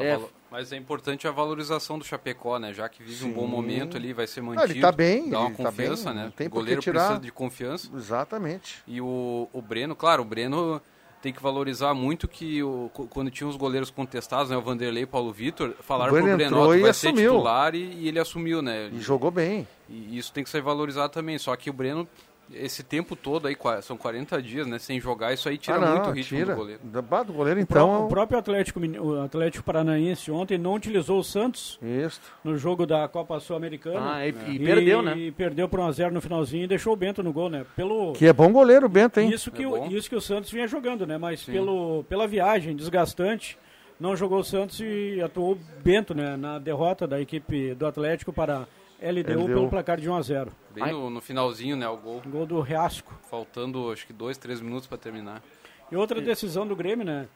É. 0.00 0.14
valo- 0.16 0.30
Mas 0.50 0.72
é 0.72 0.76
importante 0.76 1.26
a 1.26 1.30
valorização 1.32 1.98
do 1.98 2.04
Chapecó, 2.04 2.58
né? 2.58 2.72
Já 2.72 2.88
que 2.88 3.02
vive 3.02 3.24
um 3.26 3.32
bom 3.32 3.44
Sim. 3.46 3.50
momento 3.50 3.96
ali, 3.96 4.12
vai 4.12 4.26
ser 4.28 4.40
Ah, 4.40 4.42
mantido. 4.44 4.72
ele 4.72 4.80
tá 4.80 4.92
bem, 4.92 5.28
Dá 5.28 5.40
uma 5.40 5.48
ele 5.48 5.56
tá 5.56 5.64
confiança, 5.64 6.12
bem, 6.14 6.22
né? 6.22 6.32
tem 6.36 6.46
o 6.46 6.50
goleiro 6.50 6.80
tirar. 6.80 7.00
precisa 7.00 7.20
de 7.20 7.32
confiança. 7.32 7.90
Exatamente. 7.94 8.82
E 8.86 9.00
o, 9.00 9.48
o 9.52 9.60
Breno, 9.60 9.94
claro, 9.96 10.22
o 10.22 10.24
Breno 10.24 10.80
tem 11.20 11.32
que 11.32 11.42
valorizar 11.42 11.92
muito 11.94 12.28
que 12.28 12.62
o, 12.62 12.90
qu- 12.94 13.06
quando 13.08 13.30
tinha 13.30 13.48
os 13.48 13.56
goleiros 13.56 13.90
contestados, 13.90 14.50
né? 14.50 14.56
O 14.56 14.62
Vanderlei 14.62 15.02
e 15.02 15.04
o 15.04 15.08
Paulo 15.08 15.32
Vitor, 15.32 15.74
falaram 15.80 16.10
O 16.12 16.14
Breno 16.14 16.28
pro 16.28 16.36
Breno, 16.36 16.50
entrou 16.50 16.64
ó, 16.68 16.72
tu 16.72 16.78
e 16.78 16.80
vai 16.82 16.92
ser 16.94 17.08
assumiu. 17.08 17.32
titular 17.32 17.74
e, 17.74 17.78
e 17.78 18.08
ele 18.08 18.18
assumiu, 18.20 18.62
né? 18.62 18.90
E 18.92 19.00
jogou 19.00 19.30
bem. 19.30 19.66
E 19.88 20.16
isso 20.18 20.32
tem 20.32 20.44
que 20.44 20.50
ser 20.50 20.60
valorizado 20.62 21.12
também. 21.12 21.38
Só 21.38 21.54
que 21.56 21.68
o 21.70 21.72
Breno, 21.72 22.06
esse 22.52 22.82
tempo 22.82 23.14
todo 23.14 23.46
aí, 23.46 23.56
são 23.82 23.96
40 23.96 24.40
dias, 24.42 24.66
né? 24.66 24.78
Sem 24.78 25.00
jogar, 25.00 25.32
isso 25.32 25.48
aí 25.48 25.58
tira 25.58 25.76
ah, 25.76 25.80
não, 25.80 25.92
muito 25.92 26.10
o 26.10 26.12
ritmo 26.12 26.38
tira. 26.38 26.52
do 26.54 26.58
goleiro. 26.58 26.80
Da- 26.84 27.22
do 27.22 27.32
goleiro, 27.32 27.60
então. 27.60 28.06
o 28.06 28.08
próprio 28.08 28.38
Atlético, 28.38 28.80
o 28.80 29.20
Atlético 29.20 29.64
Paranaense 29.64 30.30
ontem 30.30 30.56
não 30.56 30.74
utilizou 30.74 31.18
o 31.18 31.24
Santos 31.24 31.78
Isso. 31.82 32.20
no 32.42 32.56
jogo 32.56 32.86
da 32.86 33.06
Copa 33.08 33.38
Sul-Americana. 33.40 34.14
Ah, 34.14 34.26
e, 34.26 34.30
e 34.30 34.58
perdeu, 34.58 35.02
né? 35.02 35.16
E 35.16 35.30
perdeu 35.30 35.68
por 35.68 35.80
1x0 35.80 36.10
no 36.10 36.20
finalzinho 36.20 36.64
e 36.64 36.68
deixou 36.68 36.92
o 36.92 36.96
Bento 36.96 37.22
no 37.22 37.32
gol, 37.32 37.50
né? 37.50 37.66
Pelo, 37.76 38.12
Que 38.12 38.26
é 38.26 38.32
bom 38.32 38.52
goleiro, 38.52 38.86
o 38.86 38.88
Bento, 38.88 39.20
hein? 39.20 39.30
isso, 39.30 39.50
que 39.50 39.62
É 39.62 39.68
o, 39.68 39.86
isso 39.86 40.08
que 40.08 40.16
o 40.16 40.20
Santos 40.20 40.50
vinha 40.50 40.66
jogando, 40.66 41.06
né? 41.06 41.18
Mas 41.18 41.44
pelo, 41.44 42.04
pela 42.04 42.26
viagem 42.26 42.74
desgastante, 42.74 43.58
não 43.98 44.16
jogou 44.16 44.38
o 44.38 44.44
Santos 44.44 44.80
e 44.80 45.20
atuou 45.22 45.52
o 45.52 45.58
Bento, 45.82 46.14
né? 46.14 46.36
Na 46.36 46.58
derrota 46.58 47.06
da 47.06 47.20
equipe 47.20 47.74
do 47.74 47.86
Atlético 47.86 48.32
para 48.32 48.66
LDU, 49.00 49.32
LDU. 49.32 49.46
pelo 49.46 49.68
placar 49.68 50.00
de 50.00 50.08
1x0. 50.08 50.48
Bem 50.74 50.92
no, 50.92 51.10
no 51.10 51.20
finalzinho, 51.20 51.76
né? 51.76 51.88
O 51.88 51.96
gol. 51.96 52.22
Gol 52.26 52.46
do 52.46 52.60
Reasco. 52.60 53.12
Faltando, 53.30 53.92
acho 53.92 54.06
que 54.06 54.12
dois, 54.12 54.36
três 54.36 54.60
minutos 54.60 54.86
para 54.86 54.98
terminar. 54.98 55.42
E 55.90 55.96
outra 55.96 56.20
decisão 56.20 56.66
do 56.66 56.76
Grêmio, 56.76 57.04
né? 57.04 57.28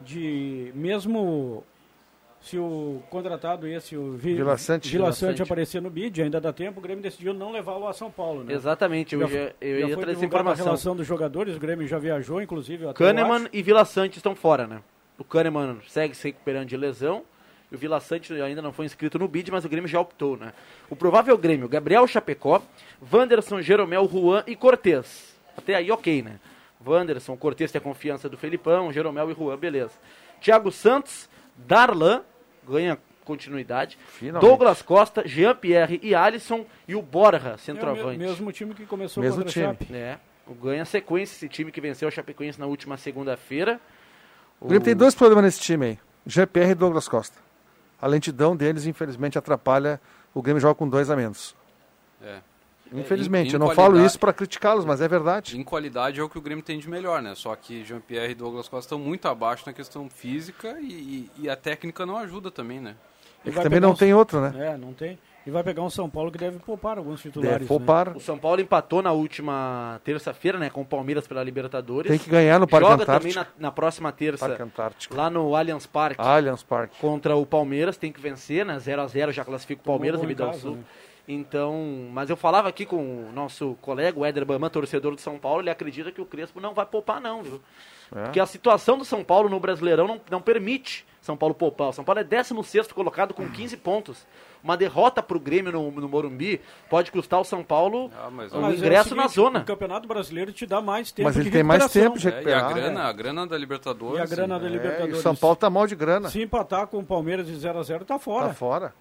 De 0.00 0.72
mesmo 0.74 1.62
se 2.44 2.58
o 2.58 3.02
contratado 3.08 3.66
esse, 3.66 3.96
o 3.96 4.12
Vi, 4.12 4.34
Vila 4.34 4.58
Sante. 4.58 4.90
Vila 4.90 5.04
Vila 5.04 5.12
Sante 5.12 5.42
aparecer 5.42 5.80
no 5.80 5.88
bid, 5.88 6.20
ainda 6.20 6.38
dá 6.38 6.52
tempo, 6.52 6.78
o 6.78 6.82
Grêmio 6.82 7.02
decidiu 7.02 7.32
não 7.32 7.50
levá-lo 7.50 7.88
a 7.88 7.92
São 7.94 8.10
Paulo, 8.10 8.44
né? 8.44 8.52
Exatamente, 8.52 9.14
eu, 9.14 9.20
Já, 9.22 9.26
já, 9.28 9.34
eu 9.38 9.80
já 9.80 9.88
ia 9.88 9.96
trazer 9.96 10.10
essa 10.12 10.20
divulgada 10.20 10.20
a 10.20 10.20
informação. 10.20 10.64
relação 10.66 10.96
dos 10.96 11.06
jogadores, 11.06 11.56
o 11.56 11.58
Grêmio 11.58 11.86
já 11.86 11.98
viajou, 11.98 12.42
inclusive. 12.42 12.84
até 12.86 12.92
Kahneman 12.92 13.48
e 13.50 13.62
Vila 13.62 13.84
Sante 13.86 14.18
estão 14.18 14.34
fora, 14.34 14.66
né? 14.66 14.82
O 15.18 15.24
Kahneman 15.24 15.78
segue 15.88 16.14
se 16.14 16.28
recuperando 16.28 16.66
de 16.66 16.76
lesão. 16.76 17.22
O 17.74 17.78
Vila 17.78 18.00
Sante 18.00 18.32
ainda 18.40 18.62
não 18.62 18.72
foi 18.72 18.86
inscrito 18.86 19.18
no 19.18 19.26
bid, 19.28 19.50
mas 19.50 19.64
o 19.64 19.68
Grêmio 19.68 19.88
já 19.88 20.00
optou, 20.00 20.36
né? 20.36 20.52
O 20.90 20.96
provável 20.96 21.36
Grêmio, 21.36 21.68
Gabriel 21.68 22.06
Chapecó, 22.06 22.62
Wanderson, 23.12 23.60
Jeromel, 23.60 24.08
Juan 24.10 24.42
e 24.46 24.54
Cortez. 24.56 25.34
Até 25.56 25.74
aí, 25.74 25.90
ok, 25.90 26.22
né? 26.22 26.38
Wanderson, 26.84 27.36
Cortez 27.36 27.70
tem 27.72 27.78
a 27.78 27.82
confiança 27.82 28.28
do 28.28 28.36
Felipão, 28.36 28.92
Jeromel 28.92 29.30
e 29.30 29.34
Juan, 29.34 29.56
beleza. 29.56 29.92
Thiago 30.40 30.70
Santos, 30.70 31.28
Darlan, 31.56 32.22
ganha 32.68 32.98
continuidade. 33.24 33.96
Finalmente. 34.06 34.46
Douglas 34.48 34.82
Costa, 34.82 35.22
Jean-Pierre 35.26 35.98
e 36.02 36.14
Alisson. 36.14 36.66
E 36.86 36.94
o 36.94 37.00
Borja, 37.00 37.48
É 37.48 37.50
o 37.50 37.52
me- 37.52 37.58
centroavante. 37.58 38.18
mesmo 38.18 38.52
time 38.52 38.74
que 38.74 38.84
começou 38.84 39.22
Mesmo 39.22 39.38
contra 39.38 39.52
time. 39.52 39.64
a 39.64 39.68
Chape. 39.70 39.94
É, 39.94 40.18
o 40.46 40.52
ganha 40.54 40.84
sequência 40.84 41.34
esse 41.34 41.48
time 41.48 41.72
que 41.72 41.80
venceu 41.80 42.06
o 42.08 42.10
Chapecoense 42.10 42.60
na 42.60 42.66
última 42.66 42.96
segunda-feira. 42.98 43.80
O 44.60 44.66
Grêmio 44.68 44.84
tem 44.84 44.94
dois 44.94 45.14
problemas 45.14 45.44
nesse 45.44 45.60
time 45.60 45.86
aí: 45.86 45.98
GPR 46.26 46.70
e 46.72 46.74
Douglas 46.74 47.08
Costa. 47.08 47.38
A 48.04 48.06
lentidão 48.06 48.54
deles, 48.54 48.84
infelizmente, 48.84 49.38
atrapalha. 49.38 49.98
O 50.34 50.42
Grêmio 50.42 50.60
joga 50.60 50.74
com 50.74 50.86
dois 50.86 51.08
a 51.08 51.16
menos. 51.16 51.56
É. 52.22 52.40
Infelizmente, 52.92 53.48
em 53.48 53.52
eu 53.54 53.58
não 53.58 53.70
falo 53.70 53.98
isso 54.04 54.18
para 54.20 54.30
criticá-los, 54.30 54.84
mas 54.84 55.00
é 55.00 55.08
verdade. 55.08 55.58
Em 55.58 55.64
qualidade 55.64 56.20
é 56.20 56.22
o 56.22 56.28
que 56.28 56.36
o 56.36 56.40
Grêmio 56.42 56.62
tem 56.62 56.78
de 56.78 56.86
melhor, 56.86 57.22
né? 57.22 57.34
Só 57.34 57.56
que 57.56 57.82
Jean-Pierre 57.82 58.32
e 58.32 58.34
Douglas 58.34 58.68
Costa 58.68 58.88
estão 58.94 58.98
muito 58.98 59.26
abaixo 59.26 59.62
na 59.64 59.72
questão 59.72 60.10
física 60.10 60.76
e, 60.82 60.84
e- 60.92 61.30
e 61.44 61.48
a 61.48 61.56
técnica 61.56 62.04
não 62.04 62.18
ajuda 62.18 62.50
também, 62.50 62.78
né? 62.78 62.94
E 63.42 63.48
É 63.48 63.50
que 63.50 63.56
vai 63.56 63.64
também 63.64 63.80
não 63.80 63.92
um- 63.92 63.96
tem 63.96 64.12
outro, 64.12 64.38
né? 64.38 64.52
É, 64.54 64.76
não 64.76 64.92
tem. 64.92 65.18
E 65.46 65.50
vai 65.50 65.62
pegar 65.62 65.82
um 65.82 65.90
São 65.90 66.08
Paulo 66.08 66.32
que 66.32 66.38
deve 66.38 66.58
poupar 66.58 66.96
alguns 66.96 67.20
titulares. 67.20 67.52
Deve 67.52 67.64
né? 67.64 67.68
poupar. 67.68 68.16
O 68.16 68.20
São 68.20 68.38
Paulo 68.38 68.60
empatou 68.60 69.02
na 69.02 69.12
última 69.12 70.00
terça-feira, 70.02 70.58
né, 70.58 70.70
com 70.70 70.80
o 70.80 70.86
Palmeiras 70.86 71.26
pela 71.26 71.44
Libertadores. 71.44 72.10
Tem 72.10 72.18
que 72.18 72.30
ganhar 72.30 72.58
no 72.58 72.66
Parque 72.66 72.88
Joga 72.88 73.04
também 73.04 73.32
Antártico. 73.32 73.60
na, 73.60 73.68
na 73.68 73.72
próxima 73.72 74.12
terça, 74.12 74.48
Parque 74.48 74.62
Antártico. 74.62 75.14
lá 75.14 75.28
no 75.28 75.54
Allianz 75.54 75.86
Parque, 75.86 76.20
Allianz 76.20 76.62
Parque. 76.62 76.98
contra 76.98 77.36
o 77.36 77.44
Palmeiras. 77.44 77.96
Tem 77.96 78.10
que 78.10 78.20
vencer, 78.20 78.64
né? 78.64 78.78
0 78.78 79.02
a 79.02 79.06
0 79.06 79.32
já 79.32 79.44
classifica 79.44 79.82
o 79.82 79.84
Palmeiras 79.84 80.22
em 80.22 80.34
casa, 80.34 80.60
Sul. 80.60 80.76
né? 80.76 80.84
Então, 81.26 82.08
mas 82.12 82.28
eu 82.28 82.36
falava 82.36 82.68
aqui 82.68 82.84
com 82.84 82.96
o 82.96 83.32
nosso 83.32 83.76
colega, 83.80 84.18
o 84.18 84.24
Éder 84.24 84.44
Baman, 84.44 84.68
torcedor 84.68 85.14
do 85.14 85.20
São 85.20 85.38
Paulo, 85.38 85.62
ele 85.62 85.70
acredita 85.70 86.12
que 86.12 86.20
o 86.20 86.26
Crespo 86.26 86.60
não 86.60 86.74
vai 86.74 86.84
poupar 86.84 87.20
não, 87.20 87.42
viu? 87.42 87.60
É. 88.14 88.24
Porque 88.24 88.38
a 88.38 88.46
situação 88.46 88.98
do 88.98 89.04
São 89.04 89.24
Paulo 89.24 89.48
no 89.48 89.58
Brasileirão 89.58 90.06
não, 90.06 90.20
não 90.30 90.40
permite 90.40 91.06
São 91.24 91.36
Paulo 91.38 91.54
poupar. 91.54 91.88
O 91.88 91.92
São 91.92 92.04
Paulo 92.04 92.20
é 92.20 92.24
16º 92.24 92.92
colocado 92.92 93.32
com 93.32 93.48
15 93.48 93.78
pontos. 93.78 94.26
Uma 94.62 94.76
derrota 94.76 95.22
para 95.22 95.36
o 95.36 95.40
Grêmio 95.40 95.72
no, 95.72 95.90
no 95.90 96.08
Morumbi 96.08 96.60
pode 96.90 97.10
custar 97.10 97.40
o 97.40 97.44
São 97.44 97.62
Paulo 97.64 98.10
Ah, 98.16 98.28
mas 98.30 98.52
o 98.52 98.60
Mas 98.60 98.74
é 98.74 98.76
ingresso 98.78 99.08
seguinte, 99.10 99.22
na 99.22 99.28
zona. 99.28 99.60
O 99.60 99.64
Campeonato 99.64 100.06
Brasileiro 100.06 100.52
te 100.52 100.66
dá 100.66 100.80
mais 100.82 101.10
tempo 101.12 101.26
Mas 101.26 101.36
ele 101.36 101.46
de 101.46 101.50
tem 101.50 101.62
mais 101.62 101.90
tempo 101.90 102.18
de 102.18 102.28
É, 102.28 102.30
e 102.30 102.34
a 102.34 102.36
recuperar. 102.36 102.74
grana, 102.74 103.02
a 103.04 103.12
grana 103.12 103.46
da 103.46 103.56
Libertadores. 103.56 104.18
E 104.18 104.22
a 104.22 104.26
grana 104.26 104.58
da 104.58 104.66
É, 104.66 104.68
e 104.68 104.72
Libertadores. 104.72 105.18
o 105.18 105.22
São 105.22 105.34
Paulo 105.34 105.56
tá 105.56 105.68
mal 105.70 105.86
de 105.86 105.94
grana. 105.96 106.28
Se 106.28 106.42
empatar 106.42 106.86
com 106.88 106.98
o 106.98 107.04
Palmeiras 107.04 107.46
de 107.46 107.54
0 107.56 107.78
a 107.78 107.82
0 107.82 108.04
tá 108.04 108.18
fora. 108.18 108.48
Tá 108.48 108.54
fora. 108.54 108.94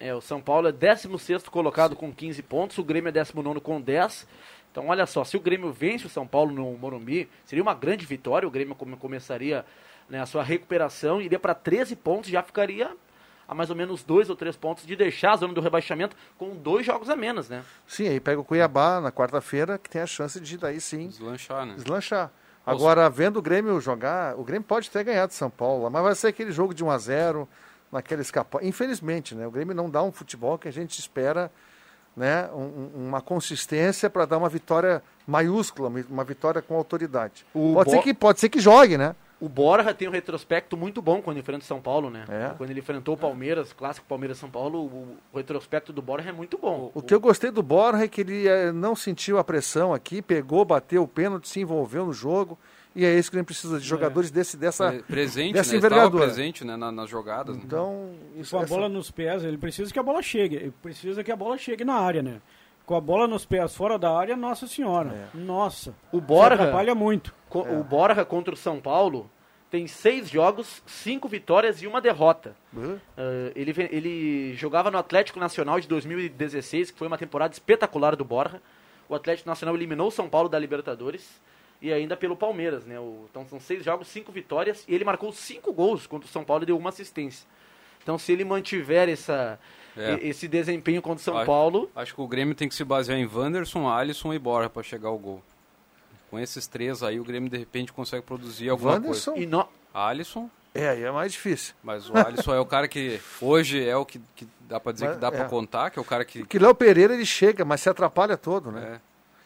É, 0.00 0.12
o 0.14 0.20
São 0.20 0.40
Paulo 0.40 0.68
é 0.68 0.72
16º 0.72 1.48
colocado 1.50 1.94
com 1.96 2.12
15 2.12 2.42
pontos, 2.42 2.76
o 2.78 2.82
Grêmio 2.84 3.08
é 3.08 3.12
19º 3.12 3.60
com 3.60 3.80
10. 3.80 4.26
Então, 4.70 4.88
olha 4.88 5.06
só, 5.06 5.22
se 5.24 5.36
o 5.36 5.40
Grêmio 5.40 5.72
vence 5.72 6.06
o 6.06 6.10
São 6.10 6.26
Paulo 6.26 6.52
no 6.52 6.76
Morumbi, 6.76 7.28
seria 7.46 7.62
uma 7.62 7.74
grande 7.74 8.04
vitória, 8.04 8.46
o 8.46 8.50
Grêmio 8.50 8.74
come- 8.74 8.96
começaria 8.96 9.64
né, 10.08 10.20
a 10.20 10.26
sua 10.26 10.42
recuperação, 10.42 11.20
iria 11.20 11.38
para 11.38 11.54
13 11.54 11.96
pontos, 11.96 12.30
já 12.30 12.42
ficaria 12.42 12.90
a 13.46 13.54
mais 13.54 13.68
ou 13.68 13.76
menos 13.76 14.02
dois 14.02 14.30
ou 14.30 14.36
três 14.36 14.56
pontos 14.56 14.86
de 14.86 14.96
deixar 14.96 15.32
a 15.32 15.36
zona 15.36 15.52
do 15.52 15.60
rebaixamento 15.60 16.16
com 16.38 16.56
dois 16.56 16.86
jogos 16.86 17.10
a 17.10 17.16
menos, 17.16 17.48
né? 17.48 17.62
Sim, 17.86 18.08
aí 18.08 18.18
pega 18.18 18.40
o 18.40 18.44
Cuiabá 18.44 19.00
na 19.00 19.12
quarta-feira, 19.12 19.76
que 19.78 19.90
tem 19.90 20.00
a 20.00 20.06
chance 20.06 20.40
de 20.40 20.56
daí 20.56 20.80
sim 20.80 21.08
Deslanchar, 21.08 21.66
né? 21.66 21.74
deslanchar. 21.76 22.30
Agora, 22.66 23.10
vendo 23.10 23.36
o 23.38 23.42
Grêmio 23.42 23.78
jogar, 23.82 24.34
o 24.38 24.42
Grêmio 24.44 24.66
pode 24.66 24.90
ter 24.90 25.04
ganhado 25.04 25.28
de 25.28 25.34
São 25.34 25.50
Paulo, 25.50 25.90
mas 25.90 26.02
vai 26.02 26.14
ser 26.14 26.28
aquele 26.28 26.50
jogo 26.50 26.72
de 26.72 26.82
1 26.82 26.90
a 26.90 26.96
0 26.96 27.46
naquela 27.92 28.22
escapa. 28.22 28.60
Infelizmente, 28.64 29.34
né? 29.34 29.46
O 29.46 29.50
Grêmio 29.50 29.74
não 29.74 29.90
dá 29.90 30.02
um 30.02 30.10
futebol 30.10 30.56
que 30.56 30.66
a 30.66 30.72
gente 30.72 30.98
espera, 30.98 31.52
né? 32.16 32.48
um- 32.54 32.90
um- 32.96 33.08
uma 33.08 33.20
consistência 33.20 34.08
para 34.08 34.24
dar 34.24 34.38
uma 34.38 34.48
vitória 34.48 35.02
maiúscula, 35.26 35.92
uma 36.08 36.24
vitória 36.24 36.62
com 36.62 36.74
autoridade. 36.74 37.44
O 37.52 37.74
Pode, 37.74 37.90
ser 37.90 37.96
Bo- 37.96 38.02
que, 38.02 38.14
pode 38.14 38.40
ser 38.40 38.48
que 38.48 38.58
jogue, 38.60 38.96
né? 38.96 39.14
O 39.44 39.48
Borja 39.48 39.92
tem 39.92 40.08
um 40.08 40.10
retrospecto 40.10 40.76
muito 40.76 41.02
bom 41.02 41.20
quando 41.20 41.38
enfrenta 41.38 41.62
o 41.62 41.66
São 41.66 41.80
Paulo, 41.80 42.08
né? 42.08 42.24
É. 42.28 42.54
Quando 42.56 42.70
ele 42.70 42.80
enfrentou 42.80 43.14
o 43.14 43.18
Palmeiras, 43.18 43.72
clássico 43.72 44.06
Palmeiras-São 44.08 44.48
Paulo, 44.50 44.78
o, 44.80 45.16
o 45.32 45.36
retrospecto 45.36 45.92
do 45.92 46.00
Borja 46.00 46.30
é 46.30 46.32
muito 46.32 46.56
bom. 46.56 46.90
O 46.94 47.02
que 47.02 47.12
eu 47.12 47.20
gostei 47.20 47.50
do 47.50 47.62
Borja 47.62 48.04
é 48.04 48.08
que 48.08 48.20
ele 48.22 48.48
eh, 48.48 48.72
não 48.72 48.94
sentiu 48.96 49.38
a 49.38 49.44
pressão 49.44 49.92
aqui, 49.92 50.22
pegou, 50.22 50.64
bateu 50.64 51.02
o 51.02 51.08
pênalti, 51.08 51.48
se 51.48 51.60
envolveu 51.60 52.06
no 52.06 52.12
jogo. 52.12 52.58
E 52.96 53.04
é 53.04 53.12
isso 53.18 53.28
que 53.30 53.36
a 53.36 53.40
gente 53.40 53.46
precisa 53.46 53.78
de 53.80 53.84
jogadores 53.84 54.30
desse, 54.30 54.56
dessa, 54.56 54.90
Pre- 54.92 55.02
presente, 55.02 55.52
dessa 55.54 55.72
né? 55.72 55.78
Envergadura. 55.78 56.24
presente 56.26 56.64
né? 56.64 56.76
na- 56.76 56.92
nas 56.92 57.10
jogadas. 57.10 57.56
né? 57.56 57.62
Então, 57.66 58.12
isso 58.36 58.52
Com 58.52 58.60
a 58.60 58.62
essa- 58.64 58.74
bola 58.74 58.88
nos 58.88 59.10
pés, 59.10 59.44
ele 59.44 59.58
precisa 59.58 59.92
que 59.92 59.98
a 59.98 60.02
bola 60.02 60.22
chegue. 60.22 60.54
Ele 60.56 60.72
precisa 60.80 61.24
que 61.24 61.32
a 61.32 61.36
bola 61.36 61.58
chegue 61.58 61.84
na 61.84 61.94
área, 61.94 62.22
né? 62.22 62.40
Com 62.86 62.94
a 62.94 63.00
bola 63.00 63.26
nos 63.26 63.44
pés 63.44 63.74
fora 63.74 63.98
da 63.98 64.16
área, 64.16 64.36
nossa 64.36 64.66
senhora. 64.68 65.28
É. 65.34 65.36
Nossa. 65.38 65.92
O 66.12 66.20
Borja- 66.20 66.54
atrapalha 66.54 66.94
muito. 66.94 67.34
Co- 67.48 67.66
É. 67.66 67.76
O 67.78 67.82
Borja 67.82 68.24
contra 68.24 68.54
o 68.54 68.56
São 68.56 68.78
Paulo 68.80 69.28
tem 69.74 69.88
seis 69.88 70.30
jogos, 70.30 70.84
cinco 70.86 71.26
vitórias 71.26 71.82
e 71.82 71.86
uma 71.88 72.00
derrota. 72.00 72.54
Uh, 72.72 73.00
Eh, 73.16 73.52
ele, 73.56 73.74
ele 73.90 74.54
jogava 74.54 74.88
no 74.88 74.96
Atlético 74.98 75.40
Nacional 75.40 75.80
de 75.80 75.88
2016, 75.88 76.92
que 76.92 76.98
foi 76.98 77.08
uma 77.08 77.18
temporada 77.18 77.52
espetacular 77.52 78.14
do 78.14 78.24
Borja. 78.24 78.62
O 79.08 79.16
Atlético 79.16 79.48
Nacional 79.48 79.74
eliminou 79.74 80.06
o 80.06 80.10
São 80.12 80.28
Paulo 80.28 80.48
da 80.48 80.60
Libertadores 80.60 81.40
e 81.82 81.92
ainda 81.92 82.16
pelo 82.16 82.36
Palmeiras, 82.36 82.86
né? 82.86 83.00
O- 83.00 83.26
então 83.28 83.44
são 83.48 83.58
seis 83.58 83.84
jogos, 83.84 84.06
cinco 84.06 84.30
vitórias 84.30 84.84
e 84.86 84.94
ele 84.94 85.04
marcou 85.04 85.32
cinco 85.32 85.72
gols 85.72 86.06
contra 86.06 86.28
o 86.28 86.30
São 86.30 86.44
Paulo 86.44 86.62
e 86.62 86.66
deu 86.66 86.78
uma 86.78 86.90
assistência. 86.90 87.44
Então 88.00 88.16
se 88.16 88.30
ele 88.30 88.44
mantiver 88.44 89.08
essa, 89.08 89.58
É. 89.96 90.20
esse 90.22 90.46
desempenho 90.46 91.02
contra 91.02 91.20
o 91.20 91.24
São 91.24 91.36
Acho- 91.36 91.46
Paulo, 91.46 91.90
Acho 91.96 92.14
que 92.14 92.20
o 92.20 92.28
Grêmio 92.28 92.54
tem 92.54 92.68
que 92.68 92.76
se 92.76 92.84
basear 92.84 93.18
em 93.18 93.26
Wanderson, 93.26 93.88
Alisson 93.88 94.32
e 94.32 94.38
Borja 94.38 94.70
para 94.70 94.84
chegar 94.84 95.08
ao 95.08 95.18
gol. 95.18 95.42
Com 96.34 96.38
esses 96.40 96.66
três 96.66 97.00
aí, 97.00 97.20
o 97.20 97.24
Grêmio 97.24 97.48
de 97.48 97.56
repente 97.56 97.92
consegue 97.92 98.24
produzir 98.24 98.68
alguma 98.68 98.94
Wanderson? 98.94 99.32
coisa. 99.34 99.44
e 99.44 99.48
no- 99.48 99.68
Alisson, 99.94 100.50
É, 100.74 100.88
aí 100.88 101.04
é 101.04 101.10
mais 101.12 101.30
difícil. 101.30 101.72
mas 101.80 102.10
o 102.10 102.16
Alisson 102.18 102.52
é 102.52 102.58
o 102.58 102.66
cara 102.66 102.88
que 102.88 103.20
hoje 103.40 103.88
é 103.88 103.96
o 103.96 104.04
que, 104.04 104.20
que 104.34 104.48
dá 104.68 104.80
para 104.80 104.90
dizer 104.90 105.06
Mas, 105.06 105.14
que 105.14 105.20
dá 105.20 105.28
é. 105.28 105.30
para 105.30 105.44
contar, 105.48 105.90
que 105.90 105.98
é 106.00 106.02
o 106.02 106.04
cara 106.04 106.24
que 106.24 106.40
Porque 106.40 106.58
Léo 106.58 106.74
Pereira 106.74 107.14
ele 107.14 107.24
chega, 107.24 107.64
mas 107.64 107.80
se 107.82 107.88
atrapalha 107.88 108.36
todo, 108.36 108.72
né? 108.72 108.94
é, 108.96 109.00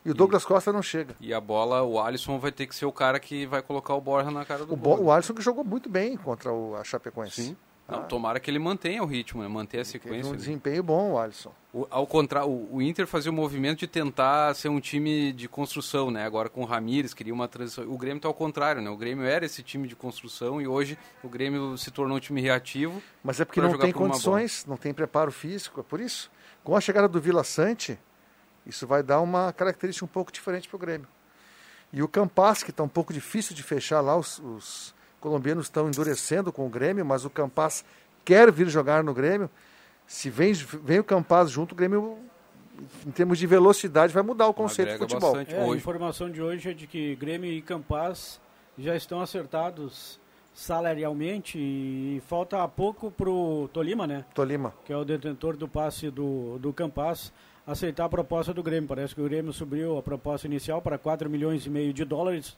E 0.06 0.10
o 0.10 0.14
Douglas 0.14 0.46
Costa 0.46 0.72
não 0.72 0.80
chega. 0.80 1.14
e 1.20 1.34
a 1.34 1.40
bola, 1.42 1.82
o 1.82 2.00
Alisson 2.00 2.38
vai 2.38 2.50
ter 2.50 2.66
que 2.66 2.74
ser 2.74 2.86
o 2.86 2.92
cara 2.92 3.20
que 3.20 3.44
vai 3.44 3.60
colocar 3.60 3.92
o 3.94 4.00
Borja 4.00 4.30
na 4.30 4.46
cara 4.46 4.64
do 4.64 4.72
O, 4.72 4.76
gol. 4.78 4.96
Bo, 4.96 5.02
o 5.04 5.12
Alisson 5.12 5.34
que 5.34 5.42
jogou 5.42 5.62
muito 5.62 5.90
bem 5.90 6.16
contra 6.16 6.50
o, 6.50 6.74
a 6.74 6.82
Chapecoense. 6.84 7.42
Sim. 7.42 7.56
Não, 7.88 8.02
tomara 8.02 8.38
que 8.38 8.50
ele 8.50 8.58
mantenha 8.58 9.02
o 9.02 9.06
ritmo, 9.06 9.42
né? 9.42 9.48
mantenha 9.48 9.82
a 9.82 9.84
Teve 9.84 9.92
sequência. 9.92 10.28
um 10.28 10.32
né? 10.32 10.36
desempenho 10.36 10.82
bom, 10.82 11.12
o 11.12 11.18
Alisson. 11.18 11.54
O, 11.72 11.86
ao 11.90 12.06
contrário, 12.06 12.46
o, 12.46 12.76
o 12.76 12.82
Inter 12.82 13.06
fazia 13.06 13.30
o 13.30 13.34
movimento 13.34 13.78
de 13.78 13.86
tentar 13.86 14.54
ser 14.54 14.68
um 14.68 14.78
time 14.78 15.32
de 15.32 15.48
construção, 15.48 16.10
né? 16.10 16.26
Agora 16.26 16.50
com 16.50 16.60
o 16.60 16.64
Ramires, 16.66 17.14
queria 17.14 17.32
uma 17.32 17.48
transição. 17.48 17.90
O 17.90 17.96
Grêmio 17.96 18.18
está 18.18 18.28
ao 18.28 18.34
contrário, 18.34 18.82
né? 18.82 18.90
O 18.90 18.96
Grêmio 18.96 19.24
era 19.24 19.46
esse 19.46 19.62
time 19.62 19.88
de 19.88 19.96
construção 19.96 20.60
e 20.60 20.68
hoje 20.68 20.98
o 21.22 21.30
Grêmio 21.30 21.78
se 21.78 21.90
tornou 21.90 22.18
um 22.18 22.20
time 22.20 22.42
reativo. 22.42 23.02
Mas 23.24 23.40
é 23.40 23.46
porque 23.46 23.60
não 23.60 23.78
tem 23.78 23.90
por 23.90 24.00
condições, 24.00 24.66
não 24.66 24.76
tem 24.76 24.92
preparo 24.92 25.32
físico, 25.32 25.80
é 25.80 25.82
por 25.82 25.98
isso. 25.98 26.30
Com 26.62 26.76
a 26.76 26.82
chegada 26.82 27.08
do 27.08 27.18
Vila 27.18 27.42
Sante, 27.42 27.98
isso 28.66 28.86
vai 28.86 29.02
dar 29.02 29.22
uma 29.22 29.50
característica 29.50 30.04
um 30.04 30.08
pouco 30.08 30.30
diferente 30.30 30.68
para 30.68 30.76
o 30.76 30.78
Grêmio. 30.78 31.08
E 31.90 32.02
o 32.02 32.08
Campas, 32.08 32.62
que 32.62 32.68
está 32.68 32.82
um 32.82 32.88
pouco 32.88 33.14
difícil 33.14 33.56
de 33.56 33.62
fechar 33.62 34.02
lá, 34.02 34.14
os, 34.14 34.38
os 34.40 34.94
colombianos 35.20 35.66
estão 35.66 35.88
endurecendo 35.88 36.52
com 36.52 36.66
o 36.66 36.68
Grêmio, 36.68 37.04
mas 37.04 37.24
o 37.24 37.30
Campas 37.30 37.84
quer 38.24 38.50
vir 38.52 38.68
jogar 38.68 39.02
no 39.02 39.14
Grêmio. 39.14 39.50
Se 40.06 40.30
vem, 40.30 40.52
vem 40.52 40.98
o 40.98 41.04
Campas 41.04 41.50
junto, 41.50 41.72
o 41.72 41.74
Grêmio, 41.74 42.18
em 43.06 43.10
termos 43.10 43.38
de 43.38 43.46
velocidade, 43.46 44.12
vai 44.12 44.22
mudar 44.22 44.46
o 44.48 44.54
conceito 44.54 44.88
de 44.88 44.94
Agrega 44.94 45.10
futebol. 45.10 45.32
bastante. 45.34 45.54
É, 45.54 45.62
a 45.62 45.76
informação 45.76 46.30
de 46.30 46.40
hoje 46.40 46.70
é 46.70 46.72
de 46.72 46.86
que 46.86 47.14
Grêmio 47.16 47.50
e 47.50 47.60
Campaz 47.60 48.40
já 48.78 48.94
estão 48.96 49.20
acertados 49.20 50.18
salarialmente 50.54 51.56
e 51.56 52.20
falta 52.26 52.66
pouco 52.66 53.12
pro 53.12 53.68
Tolima, 53.72 54.06
né? 54.06 54.24
Tolima. 54.34 54.74
Que 54.84 54.92
é 54.92 54.96
o 54.96 55.04
detentor 55.04 55.56
do 55.56 55.68
passe 55.68 56.10
do, 56.10 56.58
do 56.58 56.72
Campaz, 56.72 57.32
aceitar 57.66 58.06
a 58.06 58.08
proposta 58.08 58.52
do 58.52 58.62
Grêmio. 58.62 58.88
Parece 58.88 59.14
que 59.14 59.20
o 59.20 59.24
Grêmio 59.24 59.52
subiu 59.52 59.98
a 59.98 60.02
proposta 60.02 60.48
inicial 60.48 60.82
para 60.82 60.98
4 60.98 61.30
milhões 61.30 61.64
e 61.64 61.70
meio 61.70 61.92
de 61.92 62.04
dólares. 62.04 62.56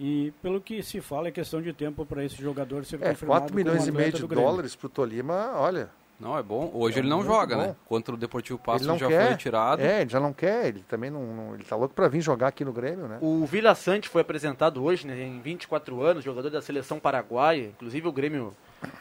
E 0.00 0.32
pelo 0.42 0.60
que 0.60 0.82
se 0.82 1.00
fala, 1.00 1.28
é 1.28 1.30
questão 1.30 1.60
de 1.62 1.72
tempo 1.72 2.04
para 2.04 2.24
esse 2.24 2.36
jogador 2.40 2.84
ser 2.84 2.96
É, 3.02 3.10
confirmado 3.10 3.40
4 3.42 3.54
milhões 3.56 3.78
como 3.84 3.88
e 3.90 3.92
meio 3.92 4.12
de 4.12 4.26
dólares 4.26 4.74
para 4.74 4.86
o 4.86 4.90
Tolima, 4.90 5.52
olha, 5.54 5.90
Não, 6.20 6.38
é 6.38 6.42
bom. 6.42 6.70
Hoje 6.72 6.96
É 6.96 6.98
ele 7.00 7.08
não 7.08 7.24
joga, 7.24 7.56
bom. 7.56 7.62
né? 7.62 7.76
Contra 7.84 8.14
o 8.14 8.16
Deportivo 8.18 8.56
ele 8.56 8.64
Passo 8.64 8.86
não 8.86 8.96
já 8.96 9.08
quer. 9.08 9.22
foi 9.22 9.30
retirado. 9.32 9.82
É, 9.82 10.02
ele 10.02 10.10
já 10.10 10.20
não 10.20 10.32
quer, 10.32 10.66
ele 10.68 10.84
também 10.88 11.10
não, 11.10 11.20
não- 11.34 11.54
ele 11.54 11.64
tá 11.64 11.74
louco 11.74 11.94
para 11.94 12.06
vir 12.06 12.20
jogar 12.20 12.48
aqui 12.48 12.64
no 12.64 12.72
Grêmio, 12.72 13.08
né? 13.08 13.18
O 13.20 13.44
Vila 13.44 13.74
Sante 13.74 14.08
foi 14.08 14.22
apresentado 14.22 14.82
hoje, 14.84 15.04
né, 15.06 15.20
em 15.20 15.40
24 15.40 16.00
anos, 16.00 16.22
jogador 16.22 16.48
da 16.48 16.62
seleção 16.62 17.00
paraguaia. 17.00 17.66
Inclusive 17.70 18.06
o 18.06 18.12
Grêmio 18.12 18.54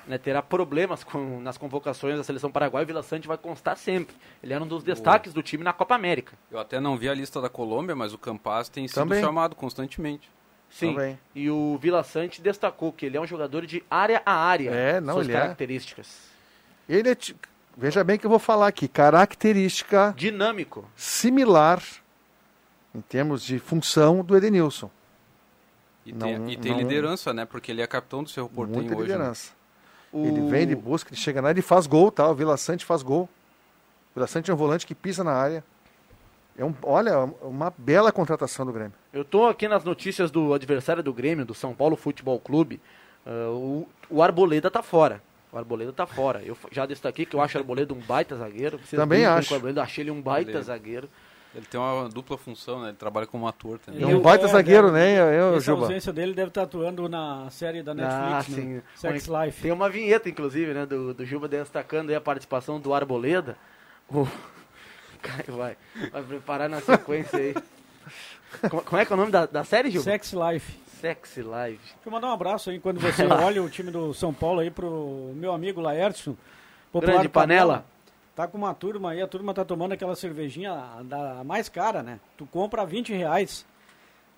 né, 0.07 0.17
terá 0.17 0.41
problemas 0.41 1.03
com, 1.03 1.39
nas 1.41 1.57
convocações 1.59 2.17
da 2.17 2.23
seleção 2.23 2.51
paraguaia. 2.51 2.83
O 2.83 2.87
Vila 2.87 3.03
Sante 3.03 3.27
vai 3.27 3.37
constar 3.37 3.77
sempre. 3.77 4.15
Ele 4.41 4.53
era 4.53 4.63
um 4.63 4.67
dos 4.67 4.83
destaques 4.83 5.31
do 5.31 5.43
time 5.43 5.63
na 5.63 5.73
Copa 5.73 5.93
América. 5.93 6.33
Eu 6.51 6.57
até 6.59 6.79
não 6.79 6.97
vi 6.97 7.07
a 7.07 7.13
lista 7.13 7.39
da 7.39 7.49
Colômbia, 7.49 7.95
mas 7.95 8.13
o 8.13 8.17
Campas 8.17 8.67
tem 8.67 8.87
sido 8.87 8.95
Também. 8.95 9.21
chamado 9.21 9.55
constantemente. 9.55 10.27
Sim. 10.71 10.93
Também. 10.93 11.19
E 11.35 11.49
o 11.49 11.77
Vila 11.77 12.01
Sante 12.03 12.41
destacou 12.41 12.91
que 12.93 13.05
ele 13.05 13.17
é 13.17 13.21
um 13.21 13.27
jogador 13.27 13.65
de 13.65 13.83
área 13.91 14.21
a 14.25 14.33
área. 14.33 14.71
É, 14.71 14.99
não, 15.01 15.15
suas 15.15 15.27
ele 15.27 15.35
é. 15.37 15.39
características. 15.41 16.31
Ele 16.87 17.09
é, 17.11 17.17
veja 17.77 18.03
bem 18.03 18.17
que 18.17 18.25
eu 18.25 18.29
vou 18.29 18.39
falar 18.39 18.67
aqui, 18.67 18.87
característica 18.87 20.13
Dinâmico. 20.17 20.85
similar 20.95 21.81
em 22.95 23.01
termos 23.01 23.43
de 23.43 23.59
função 23.59 24.23
do 24.23 24.35
Edenilson. 24.35 24.89
E 26.05 26.11
Não- 26.13 26.19
tem, 26.27 26.51
e 26.51 26.57
tem 26.57 26.71
não- 26.71 26.79
liderança, 26.79 27.33
né? 27.33 27.45
Porque 27.45 27.71
ele 27.71 27.81
é 27.81 27.87
capitão 27.87 28.23
do 28.23 28.29
Cerro 28.29 28.49
Portenho 28.49 28.79
Muita 28.81 28.95
hoje. 28.95 29.07
né? 29.09 29.13
liderança. 29.15 29.51
O... 30.11 30.25
Ele 30.25 30.49
vem, 30.49 30.61
ele 30.63 30.75
busca, 30.75 31.09
ele 31.09 31.19
chega 31.19 31.41
na 31.41 31.49
área, 31.49 31.59
ele 31.59 31.65
faz 31.65 31.85
gol, 31.85 32.11
tá? 32.11 32.27
O 32.29 32.33
Vila 32.33 32.57
Sante 32.57 32.83
faz 32.83 33.01
gol. 33.03 33.23
O 33.23 34.15
Vila 34.15 34.27
Sante 34.27 34.49
é 34.49 34.53
um 34.53 34.57
volante 34.57 34.85
que 34.85 34.95
pisa 34.95 35.23
na 35.23 35.31
área. 35.33 35.63
É 36.57 36.65
um, 36.65 36.73
olha, 36.83 37.17
uma 37.41 37.73
bela 37.77 38.11
contratação 38.11 38.65
do 38.65 38.73
Grêmio. 38.73 38.93
Eu 39.13 39.25
tô 39.25 39.45
aqui 39.47 39.67
nas 39.67 39.83
notícias 39.83 40.31
do 40.31 40.53
adversário 40.53 41.03
do 41.03 41.13
Grêmio, 41.13 41.45
do 41.45 41.53
São 41.53 41.73
Paulo 41.73 41.95
Futebol 41.95 42.39
Clube. 42.39 42.79
Ah, 43.25 43.49
o, 43.49 43.87
o 44.09 44.23
Arboleda 44.23 44.71
tá 44.71 44.81
fora. 44.81 45.21
O 45.51 45.57
Arboleda 45.57 45.91
tá 45.91 46.05
fora. 46.07 46.41
Eu 46.43 46.57
já 46.71 46.85
destaquei 46.85 47.25
que 47.25 47.35
eu 47.35 47.41
acho 47.41 47.57
o 47.57 47.61
Arboleda 47.61 47.93
um 47.93 47.99
baita 47.99 48.35
zagueiro. 48.37 48.77
Vocês 48.77 48.99
Também 48.99 49.25
acho. 49.25 49.51
o 49.51 49.55
Arboleda, 49.55 49.83
achei 49.83 50.03
ele 50.03 50.11
um 50.11 50.21
baita 50.21 50.51
Ele- 50.51 50.61
zagueiro. 50.63 51.09
Ele 51.53 51.65
tem 51.65 51.77
uma 51.77 52.07
dupla 52.07 52.37
função, 52.37 52.79
né? 52.81 52.87
Ele 52.89 52.97
trabalha 52.97 53.27
como 53.27 53.45
ator 53.45 53.77
também. 53.77 53.99
É 54.01 54.13
Eu- 54.13 54.19
um 54.19 54.21
baita 54.21 54.45
é, 54.45 54.47
zagueiro, 54.47 54.87
deve- 54.89 54.97
né, 54.97 55.37
eu, 55.37 55.49
Essa 55.57 55.65
Juba? 55.65 55.81
ausência 55.81 56.13
dele 56.13 56.33
deve 56.33 56.47
estar 56.47 56.61
atuando 56.61 57.09
na 57.09 57.49
série 57.49 57.83
da 57.83 57.93
Netflix, 57.93 58.23
Ah, 58.23 58.35
né? 58.37 58.43
sim. 58.43 58.81
Sex 58.95 59.27
Bom, 59.27 59.43
Life. 59.43 59.61
Tem 59.61 59.71
uma 59.73 59.89
vinheta, 59.89 60.29
inclusive, 60.29 60.73
né, 60.73 60.85
do, 60.85 61.13
do 61.13 61.25
Juba 61.25 61.49
destacando 61.49 62.09
aí 62.09 62.15
a 62.15 62.21
participação 62.21 62.79
do 62.79 62.93
Arboleda. 62.93 63.57
O... 64.09 64.25
Vai, 65.49 65.77
vai 66.11 66.23
preparar 66.23 66.67
na 66.69 66.79
sequência 66.81 67.37
aí. 67.37 67.53
Como, 68.69 68.81
como 68.83 69.01
é 69.01 69.05
que 69.05 69.11
é 69.11 69.15
o 69.15 69.17
nome 69.17 69.31
da, 69.31 69.45
da 69.45 69.63
série, 69.63 69.89
Juba? 69.91 70.03
Sex 70.03 70.33
Life. 70.33 70.79
Sexy 71.01 71.41
Live. 71.41 71.77
Deixa 71.79 71.95
eu 72.05 72.11
mandar 72.11 72.27
um 72.27 72.31
abraço 72.33 72.69
aí 72.69 72.79
quando 72.79 72.99
você 72.99 73.25
olha 73.25 73.63
o 73.63 73.69
time 73.69 73.89
do 73.91 74.13
São 74.13 74.31
Paulo 74.33 74.59
aí 74.59 74.69
pro 74.69 75.31
meu 75.35 75.51
amigo 75.53 75.81
Laércio. 75.81 76.37
popular 76.91 77.13
Grande 77.13 77.29
panela. 77.29 77.85
Tá 78.35 78.47
com 78.47 78.57
uma 78.57 78.73
turma 78.73 79.11
aí, 79.11 79.21
a 79.21 79.27
turma 79.27 79.53
tá 79.53 79.65
tomando 79.65 79.93
aquela 79.93 80.15
cervejinha 80.15 80.71
a- 80.73 81.01
da 81.03 81.43
mais 81.43 81.67
cara, 81.69 82.03
né? 82.03 82.19
Tu 82.37 82.45
compra 82.45 82.83
a 82.83 82.85
20 82.85 83.11
reais. 83.13 83.65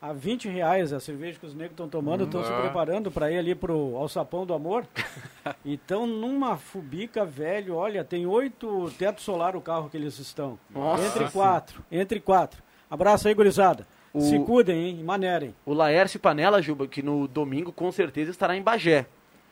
A 0.02 0.12
20 0.12 0.49
reais 0.49 0.91
a 0.91 0.99
cerveja 0.99 1.38
que 1.39 1.45
os 1.45 1.54
negros 1.54 1.71
estão 1.73 1.88
tomando, 1.88 2.23
estão 2.26 2.43
se 2.43 2.52
Ah. 2.52 2.60
preparando 2.62 3.10
para 3.12 3.32
ir 3.32 3.38
ali 3.38 3.54
pro 3.56 3.95
alçapão 3.97 4.45
do 4.45 4.54
amor. 4.54 4.86
Então, 5.65 6.08
numa 6.08 6.56
fubica, 6.56 7.26
velho, 7.26 7.76
olha, 7.76 8.04
tem 8.04 8.26
oito 8.26 8.89
teto 8.97 9.21
solar 9.21 9.56
o 9.58 9.62
carro 9.62 9.89
que 9.89 9.97
eles 9.97 10.17
estão. 10.17 10.58
Nossa. 10.69 11.06
Entre 11.06 11.30
quatro, 11.30 11.84
entre 11.91 12.19
quatro. 12.21 12.63
Abraço 12.89 13.28
aí, 13.28 13.34
gurizada. 13.34 13.86
O- 14.13 14.21
Se 14.21 14.38
cuidem, 14.39 14.89
hein? 14.89 15.04
Manerem. 15.04 15.56
O 15.65 15.73
Laércio 15.73 16.19
Panela, 16.19 16.62
Juba, 16.62 16.88
que 16.88 17.02
no 17.02 17.28
domingo 17.28 17.71
com 17.71 17.91
certeza 17.91 18.30
estará 18.32 18.56
em 18.56 18.62
Bagé. 18.62 19.06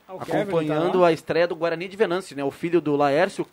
Ah, 0.08 0.26
Kevin 0.26 0.40
acompanhando 0.42 1.00
tá 1.00 1.08
a 1.08 1.12
estreia 1.14 1.48
do 1.48 1.56
Guarani 1.56 1.88
de 1.88 1.96
Venâncio, 1.96 2.36
né? 2.36 2.44
O 2.44 2.52
filho 2.52 2.82
do 2.82 2.96
Laércio, 2.98 3.46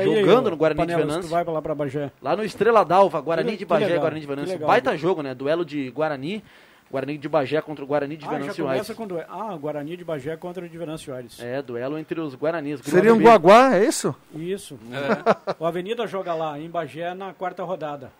aí, 0.00 0.04
jogando 0.04 0.46
ô, 0.46 0.50
no 0.50 0.56
Guarani 0.56 0.78
Panelas, 0.80 1.02
de 1.04 1.08
Venâncio. 1.08 1.30
Vai 1.30 1.44
lá 1.44 1.60
pra 1.62 1.74
Bagé. 1.74 2.10
Lá 2.22 2.34
no 2.34 2.42
Estrela 2.42 2.82
d'Alva, 2.84 3.20
Guarani 3.20 3.52
Que- 3.52 3.58
de 3.58 3.64
Bagé, 3.66 3.84
legal, 3.86 4.00
Guarani 4.00 4.20
de 4.22 4.26
Venâncio. 4.26 4.52
legal. 4.54 4.66
Baita 4.68 4.96
jogo, 4.96 5.22
né? 5.22 5.34
Duelo 5.34 5.64
de 5.66 5.90
Guarani, 5.90 6.42
Guarani 6.90 7.18
de 7.18 7.28
Bagé 7.28 7.60
contra 7.60 7.84
o 7.84 7.86
Guarani 7.86 8.16
de 8.16 8.24
Ah, 8.24 8.30
já 8.32 8.38
Venâncio 8.38 8.64
começa 8.64 8.80
Aires. 8.82 8.96
com 8.96 9.06
duelo. 9.06 9.26
Ah, 9.30 9.54
Guarani 9.56 9.96
de 9.98 10.04
Bagé 10.04 10.36
contra 10.38 10.64
o 10.64 10.68
de 10.68 10.78
Venâncio 10.78 11.14
Aires. 11.14 11.38
É, 11.40 11.60
duelo 11.60 11.98
entre 11.98 12.18
os 12.20 12.34
Guaranis. 12.34 12.80
Seria 12.82 13.12
um. 13.14 13.20
Guaguá, 13.20 13.76
é 13.76 13.84
isso? 13.84 14.14
Isso. 14.34 14.78
É. 14.90 15.54
O 15.58 15.66
Avenida 15.66 16.06
joga 16.06 16.32
lá, 16.32 16.58
em 16.58 16.70
Bagé, 16.70 17.12
na 17.14 17.34
quarta 17.34 17.62
rodada. 17.62 18.10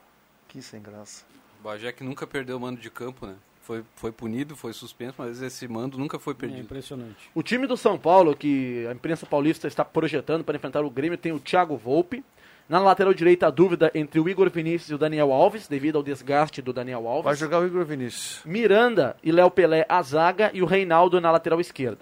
Que 0.46 0.60
sem 0.60 0.80
graça. 0.82 1.24
O 1.60 1.64
Bagé 1.64 1.92
que 1.92 2.04
nunca 2.04 2.26
perdeu 2.26 2.56
o 2.56 2.60
mando 2.60 2.80
de 2.80 2.90
campo, 2.90 3.26
né? 3.26 3.34
Foi, 3.62 3.82
foi 3.96 4.12
punido, 4.12 4.54
foi 4.54 4.72
suspenso, 4.72 5.14
mas 5.18 5.42
esse 5.42 5.66
mando 5.66 5.98
nunca 5.98 6.18
foi 6.20 6.32
É 6.34 6.36
perdido. 6.36 6.60
impressionante. 6.60 7.30
O 7.34 7.42
time 7.42 7.66
do 7.66 7.76
São 7.76 7.98
Paulo, 7.98 8.36
que 8.36 8.86
a 8.88 8.92
imprensa 8.92 9.26
paulista 9.26 9.66
está 9.66 9.84
projetando 9.84 10.44
para 10.44 10.54
enfrentar 10.56 10.84
o 10.84 10.90
Grêmio, 10.90 11.18
tem 11.18 11.32
o 11.32 11.40
Thiago 11.40 11.76
Volpe. 11.76 12.22
Na 12.68 12.78
lateral 12.80 13.14
direita, 13.14 13.46
a 13.46 13.50
dúvida 13.50 13.90
entre 13.94 14.18
o 14.20 14.28
Igor 14.28 14.50
Vinícius 14.50 14.90
e 14.90 14.94
o 14.94 14.98
Daniel 14.98 15.32
Alves, 15.32 15.66
devido 15.68 15.96
ao 15.96 16.02
desgaste 16.02 16.60
do 16.62 16.72
Daniel 16.72 17.06
Alves. 17.08 17.24
Vai 17.24 17.36
jogar 17.36 17.60
o 17.60 17.66
Igor 17.66 17.84
Vinícius. 17.84 18.40
Miranda 18.44 19.16
e 19.22 19.30
Léo 19.32 19.50
Pelé 19.50 19.84
a 19.88 20.02
zaga 20.02 20.50
e 20.54 20.62
o 20.62 20.66
Reinaldo 20.66 21.20
na 21.20 21.30
lateral 21.30 21.60
esquerda. 21.60 21.98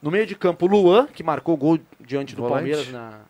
No 0.00 0.10
meio 0.10 0.26
de 0.26 0.34
campo, 0.34 0.64
o 0.66 0.68
Luan, 0.68 1.06
que 1.06 1.22
marcou 1.22 1.56
gol 1.56 1.78
diante 2.00 2.34
do 2.34 2.42
Volante. 2.42 2.56
Palmeiras 2.70 2.88
na, 2.92 3.20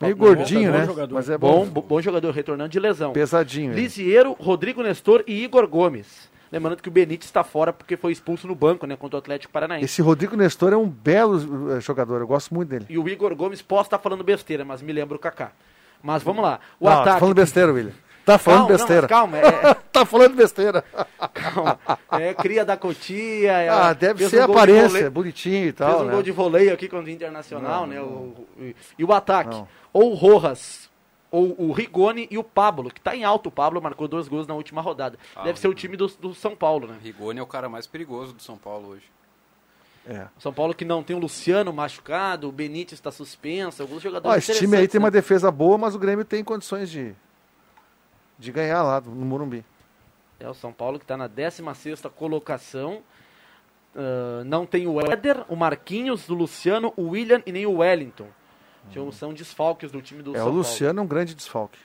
Meio 0.00 0.16
gordinho, 0.16 0.70
né? 0.70 0.86
jogador. 0.86 1.14
Mas 1.14 1.28
é 1.28 1.36
Bom, 1.36 1.64
bom. 1.64 1.70
bo- 1.70 1.82
bom 1.82 2.00
jogador, 2.00 2.30
retornando 2.32 2.70
de 2.70 2.78
lesão. 2.78 3.12
Pesadinho. 3.12 3.72
ele. 3.72 3.80
Lisieiro, 3.82 4.32
Rodrigo 4.38 4.82
Nestor 4.82 5.24
e 5.26 5.42
Igor 5.42 5.66
Gomes. 5.66 6.30
Lembrando 6.52 6.82
que 6.82 6.88
o 6.88 6.92
Benítez 6.92 7.24
está 7.26 7.42
fora 7.42 7.72
porque 7.72 7.96
foi 7.96 8.12
expulso 8.12 8.46
no 8.46 8.54
banco, 8.54 8.86
né, 8.86 8.94
contra 8.94 9.16
o 9.16 9.18
Atlético 9.18 9.52
Paranaense. 9.52 9.86
Esse 9.86 10.02
Rodrigo 10.02 10.36
Nestor 10.36 10.72
é 10.72 10.76
um 10.76 10.86
belo 10.88 11.72
eh, 11.72 11.80
jogador, 11.80 12.20
eu 12.20 12.26
gosto 12.26 12.52
muito 12.54 12.68
dele. 12.68 12.84
E 12.90 12.98
o 12.98 13.08
Igor 13.08 13.34
Gomes 13.34 13.62
posso 13.62 13.84
estar 13.86 13.98
falando 13.98 14.22
besteira, 14.22 14.62
mas 14.64 14.82
me 14.82 14.92
lembra 14.92 15.16
o 15.16 15.18
Kaká. 15.18 15.52
Mas 16.02 16.22
vamos 16.22 16.42
lá. 16.42 16.60
O 16.78 16.84
não, 16.84 16.92
tá 16.96 17.00
ataque. 17.02 17.20
falando 17.20 17.34
besteira, 17.36 17.72
William. 17.72 17.92
Tá 18.24 18.38
falando 18.38 18.60
Calma, 18.60 18.70
não, 18.70 18.78
besteira. 18.78 19.02
mas 19.02 19.10
calma, 19.10 19.38
é, 19.38 19.74
tá 19.92 20.06
falando 20.06 20.34
besteira. 20.34 20.84
calma. 21.34 21.78
É 22.12 22.32
cria 22.34 22.64
da 22.64 22.76
Cotia. 22.76 23.52
é- 23.52 23.68
Ah, 23.68 23.92
deve 23.92 24.20
fez 24.20 24.30
ser 24.30 24.40
um 24.48 24.52
aparência, 24.52 25.10
bonitinho 25.10 25.56
e 25.56 25.62
Fez 25.72 25.74
tal, 25.74 26.02
um 26.02 26.04
né? 26.04 26.12
gol 26.12 26.22
de 26.22 26.30
voleio 26.30 26.72
aqui 26.72 26.88
contra 26.88 27.06
o 27.06 27.10
Internacional, 27.10 27.80
Não, 27.80 27.86
né? 27.86 27.96
não. 27.96 28.04
O, 28.06 28.46
e, 28.98 29.04
o 29.04 29.12
ataque. 29.12 29.50
Não. 29.56 29.68
Ou 29.92 30.12
o 30.12 30.14
Rojas, 30.14 30.88
ou 31.30 31.54
o 31.58 31.72
Rigoni 31.72 32.28
e 32.30 32.38
o 32.38 32.44
Pablo, 32.44 32.90
que 32.92 33.00
tá 33.00 33.16
em 33.16 33.24
alto. 33.24 33.48
O 33.48 33.52
Pablo 33.52 33.82
marcou 33.82 34.06
dois 34.06 34.28
gols 34.28 34.46
na 34.46 34.54
última 34.54 34.80
rodada. 34.80 35.18
Ah, 35.34 35.42
Deve 35.42 35.58
o 35.58 35.60
ser 35.60 35.68
o 35.68 35.74
time 35.74 35.96
do, 35.96 36.06
do 36.06 36.32
São 36.34 36.54
Paulo, 36.54 36.86
né? 36.86 36.96
Rigoni 37.02 37.40
é 37.40 37.42
o 37.42 37.46
cara 37.46 37.68
mais 37.68 37.86
perigoso 37.88 38.32
do 38.32 38.42
São 38.42 38.56
Paulo 38.56 38.88
hoje. 38.90 39.04
É. 40.06 40.26
São 40.38 40.52
Paulo 40.52 40.74
que 40.74 40.84
não 40.84 41.02
tem 41.02 41.14
o 41.14 41.18
Luciano 41.18 41.72
machucado, 41.72 42.48
o 42.48 42.52
Benítez 42.52 42.98
está 42.98 43.10
suspenso, 43.12 43.82
alguns 43.82 43.98
Ó, 43.98 44.00
jogadores 44.00 44.48
esse 44.48 44.58
time 44.58 44.76
aí 44.76 44.88
tem 44.88 44.98
uma 44.98 45.08
interessantes, 45.08 45.28
defesa 45.40 45.50
boa, 45.50 45.78
mas 45.78 45.94
o 45.94 45.98
Grêmio 45.98 46.24
tem 46.24 46.42
condições 46.42 46.90
de, 46.90 47.14
de 48.42 48.52
ganhar 48.52 48.82
lá 48.82 49.00
no 49.00 49.24
Morumbi. 49.24 49.64
É 50.40 50.48
o 50.48 50.54
São 50.54 50.72
Paulo 50.72 50.98
que 50.98 51.04
está 51.04 51.16
na 51.16 51.28
16ª 51.28 52.10
colocação. 52.10 53.02
Ah, 53.94 54.42
não 54.44 54.66
tem 54.66 54.86
o 54.86 55.00
Éder, 55.00 55.44
o 55.48 55.54
Marquinhos, 55.56 56.28
o 56.28 56.34
Luciano, 56.34 56.92
o 56.96 57.10
William 57.10 57.42
e 57.46 57.52
nem 57.52 57.64
o 57.66 57.78
Wellington. 57.78 58.26
São- 58.92 59.12
São 59.12 59.32
desfalques 59.32 59.92
do 59.92 60.02
time 60.02 60.22
do 60.22 60.32
é, 60.32 60.38
São 60.38 60.42
o 60.42 60.44
Paulo. 60.46 60.58
Luciano 60.58 60.98
é 61.00 61.02
um 61.02 61.06
grande 61.06 61.34
desfalque. 61.34 61.78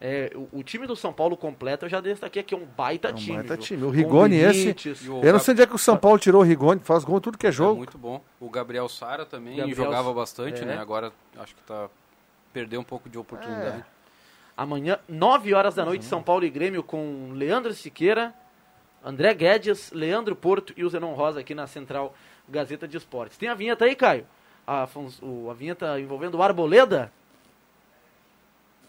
É, 0.00 0.30
o, 0.34 0.58
o 0.58 0.62
time 0.62 0.86
do 0.86 0.94
São 0.94 1.12
Paulo 1.14 1.34
completo, 1.36 1.86
eu 1.86 1.88
já 1.88 1.98
destaquei 2.00 2.40
aqui, 2.42 2.52
é 2.54 2.58
um 2.58 2.66
baita 2.66 3.08
É 3.08 3.12
um 3.12 3.14
time. 3.14 3.36
baita 3.38 3.56
time. 3.56 3.82
O 3.84 3.88
Rigoni 3.90 4.36
esse- 4.36 5.08
o 5.08 5.22
Eu 5.24 5.32
não 5.32 5.40
sei 5.40 5.52
onde 5.52 5.62
é 5.62 5.66
que 5.66 5.74
o 5.74 5.78
São 5.78 5.96
Paulo 5.96 6.18
tirou 6.18 6.42
o 6.42 6.44
Rigoni, 6.44 6.80
faz 6.84 7.04
gol 7.04 7.16
em 7.16 7.20
tudo 7.20 7.38
que 7.38 7.46
é 7.46 7.48
É 7.48 7.52
jogo. 7.52 7.76
muito 7.76 7.96
bom. 7.96 8.20
O 8.38 8.50
Gabriel 8.50 8.86
Sara 8.88 9.24
também 9.24 9.56
Gabriel- 9.56 9.76
jogava 9.76 10.12
bastante, 10.12 10.60
é. 10.62 10.66
né? 10.66 10.76
Agora 10.76 11.10
acho 11.38 11.54
que 11.54 11.62
tá 11.62 11.88
perdeu 12.52 12.80
um 12.80 12.84
pouco 12.84 13.08
de 13.08 13.16
oportunidade. 13.16 13.82
Amanhã, 14.56 14.98
9 15.08 15.52
horas 15.54 15.74
da 15.74 15.84
noite, 15.84 16.02
Uhum. 16.02 16.08
São 16.08 16.22
Paulo 16.22 16.44
e 16.44 16.50
Grêmio 16.50 16.82
com 16.82 17.30
Leandro 17.32 17.72
Siqueira, 17.74 18.32
André 19.04 19.34
Guedes, 19.34 19.90
Leandro 19.92 20.36
Porto 20.36 20.72
e 20.76 20.84
o 20.84 20.88
Zenon 20.88 21.12
Rosa 21.14 21.40
aqui 21.40 21.54
na 21.54 21.66
Central 21.66 22.14
Gazeta 22.48 22.86
de 22.86 22.96
Esportes. 22.96 23.36
Tem 23.36 23.48
a 23.48 23.54
vinheta 23.54 23.84
aí, 23.84 23.94
Caio? 23.96 24.26
A, 24.66 24.84
a 24.84 25.54
vinheta 25.54 25.98
envolvendo 26.00 26.38
o 26.38 26.42
Arboleda? 26.42 27.12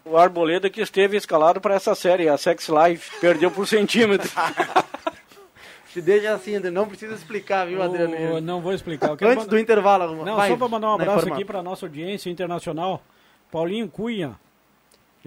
O 0.04 0.16
Arboleda 0.16 0.70
que 0.70 0.80
esteve 0.80 1.16
escalado 1.16 1.60
para 1.60 1.74
essa 1.74 1.94
série, 1.94 2.28
a 2.28 2.38
Sex 2.38 2.68
Life, 2.68 3.18
perdeu 3.20 3.50
por 3.50 3.66
centímetro. 3.66 4.30
Se 5.92 6.00
deixa 6.00 6.32
assim, 6.32 6.54
André, 6.54 6.70
não 6.70 6.86
precisa 6.86 7.14
explicar, 7.14 7.66
viu, 7.66 7.82
Adriano? 7.82 8.36
O- 8.36 8.40
não 8.40 8.60
vou 8.60 8.72
explicar. 8.72 9.12
Antes 9.12 9.20
mandar- 9.28 9.46
do 9.46 9.58
intervalo, 9.58 10.24
Não, 10.24 10.36
vai, 10.36 10.50
só 10.50 10.56
para 10.56 10.68
mandar 10.68 10.90
um 10.90 10.94
abraço 10.94 11.32
aqui 11.32 11.44
para 11.44 11.62
nossa 11.62 11.86
audiência 11.86 12.28
internacional. 12.30 13.02
Paulinho 13.50 13.88
Cunha, 13.88 14.38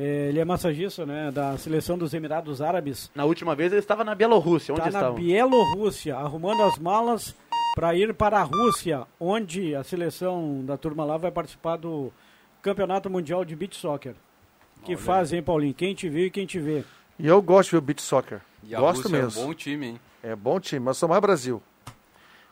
ele 0.01 0.39
é 0.39 0.45
massagista 0.45 1.05
né, 1.05 1.29
da 1.31 1.57
seleção 1.57 1.97
dos 1.97 2.13
Emirados 2.13 2.62
Árabes. 2.62 3.12
Na 3.13 3.25
última 3.25 3.55
vez 3.55 3.71
ele 3.71 3.79
estava 3.81 4.03
na 4.03 4.15
Bielorrússia, 4.15 4.73
onde 4.73 4.81
Está 4.81 4.91
na 4.91 4.99
estavam? 4.99 5.19
Bielorrússia, 5.19 6.15
arrumando 6.15 6.63
as 6.63 6.77
malas 6.77 7.35
para 7.75 7.93
ir 7.95 8.13
para 8.13 8.39
a 8.39 8.43
Rússia, 8.43 9.05
onde 9.19 9.75
a 9.75 9.83
seleção 9.83 10.63
da 10.65 10.77
turma 10.77 11.03
lá 11.05 11.17
vai 11.17 11.31
participar 11.31 11.77
do 11.77 12.12
Campeonato 12.62 13.09
Mundial 13.09 13.43
de 13.45 13.55
Beach 13.55 13.75
Soccer. 13.75 14.15
Que 14.83 14.95
faz, 14.95 15.33
hein, 15.33 15.43
Paulinho? 15.43 15.73
Quem 15.73 15.93
te 15.93 16.07
viu 16.09 16.25
e 16.25 16.31
quem 16.31 16.45
te 16.45 16.59
vê. 16.59 16.83
E 17.17 17.27
eu 17.27 17.41
gosto 17.41 17.69
de 17.69 17.71
ver 17.75 17.77
o 17.79 17.81
beat 17.81 17.99
soccer. 17.99 18.39
E 18.63 18.73
a 18.73 18.79
Gosto 18.79 19.03
Rússia 19.03 19.17
é 19.17 19.19
um 19.19 19.23
mesmo. 19.25 19.43
bom 19.45 19.53
time, 19.53 19.85
hein? 19.88 19.99
É 20.23 20.35
bom 20.35 20.59
time, 20.59 20.79
mas 20.79 20.97
sou 20.97 21.09
mais 21.09 21.21
Brasil. 21.21 21.62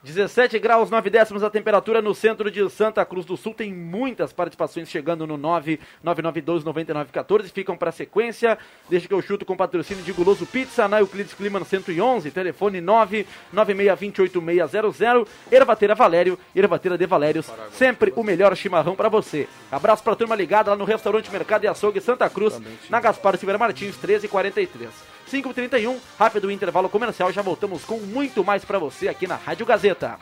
17 0.07 0.57
graus, 0.57 0.89
9 0.89 1.09
décimos 1.09 1.43
a 1.43 1.49
temperatura 1.49 2.01
no 2.01 2.15
centro 2.15 2.49
de 2.49 2.69
Santa 2.69 3.03
Cruz 3.03 3.25
do 3.25 3.35
Sul. 3.35 3.53
Tem 3.53 3.73
muitas 3.73 4.31
participações 4.31 4.89
chegando 4.89 5.27
no 5.27 5.37
999129914. 5.37 7.51
Ficam 7.51 7.75
para 7.75 7.91
sequência. 7.91 8.57
Deixa 8.89 9.05
que 9.05 9.13
eu 9.13 9.21
chuto 9.21 9.45
com 9.45 9.57
patrocínio 9.57 10.01
de 10.03 10.13
Guloso 10.13 10.45
Pizza, 10.45 10.87
na 10.87 11.01
Euclides 11.01 11.33
Climan 11.33 11.65
111. 11.65 12.31
Telefone 12.31 12.81
996286600. 12.81 15.27
Ervateira 15.51 15.93
Valério, 15.93 16.39
Ervateira 16.55 16.97
de 16.97 17.05
Valérios. 17.05 17.51
Sempre 17.73 18.13
o 18.15 18.23
melhor 18.23 18.55
chimarrão 18.55 18.95
para 18.95 19.09
você. 19.09 19.45
Abraço 19.69 20.03
para 20.03 20.13
a 20.13 20.15
turma 20.15 20.35
ligada 20.35 20.71
lá 20.71 20.77
no 20.77 20.85
restaurante 20.85 21.29
Mercado 21.29 21.65
e 21.65 21.67
Açougue 21.67 21.99
Santa 21.99 22.29
Cruz, 22.29 22.57
na 22.89 23.01
Gaspar 23.01 23.37
Silveira 23.37 23.59
Martins, 23.59 23.97
1343. 23.97 25.16
5h31, 25.31 25.97
rápido 26.17 26.49
intervalo 26.51 26.89
comercial. 26.89 27.31
Já 27.31 27.41
voltamos 27.41 27.83
com 27.83 27.99
muito 27.99 28.43
mais 28.43 28.63
para 28.63 28.79
você 28.79 29.07
aqui 29.07 29.27
na 29.27 29.35
Rádio 29.35 29.65
Gazeta. 29.65 30.17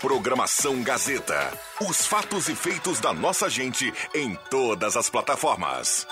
Programação 0.00 0.80
Gazeta. 0.82 1.52
Os 1.88 2.06
fatos 2.06 2.48
e 2.48 2.54
feitos 2.54 3.00
da 3.00 3.12
nossa 3.12 3.50
gente 3.50 3.92
em 4.14 4.36
todas 4.48 4.96
as 4.96 5.10
plataformas. 5.10 6.06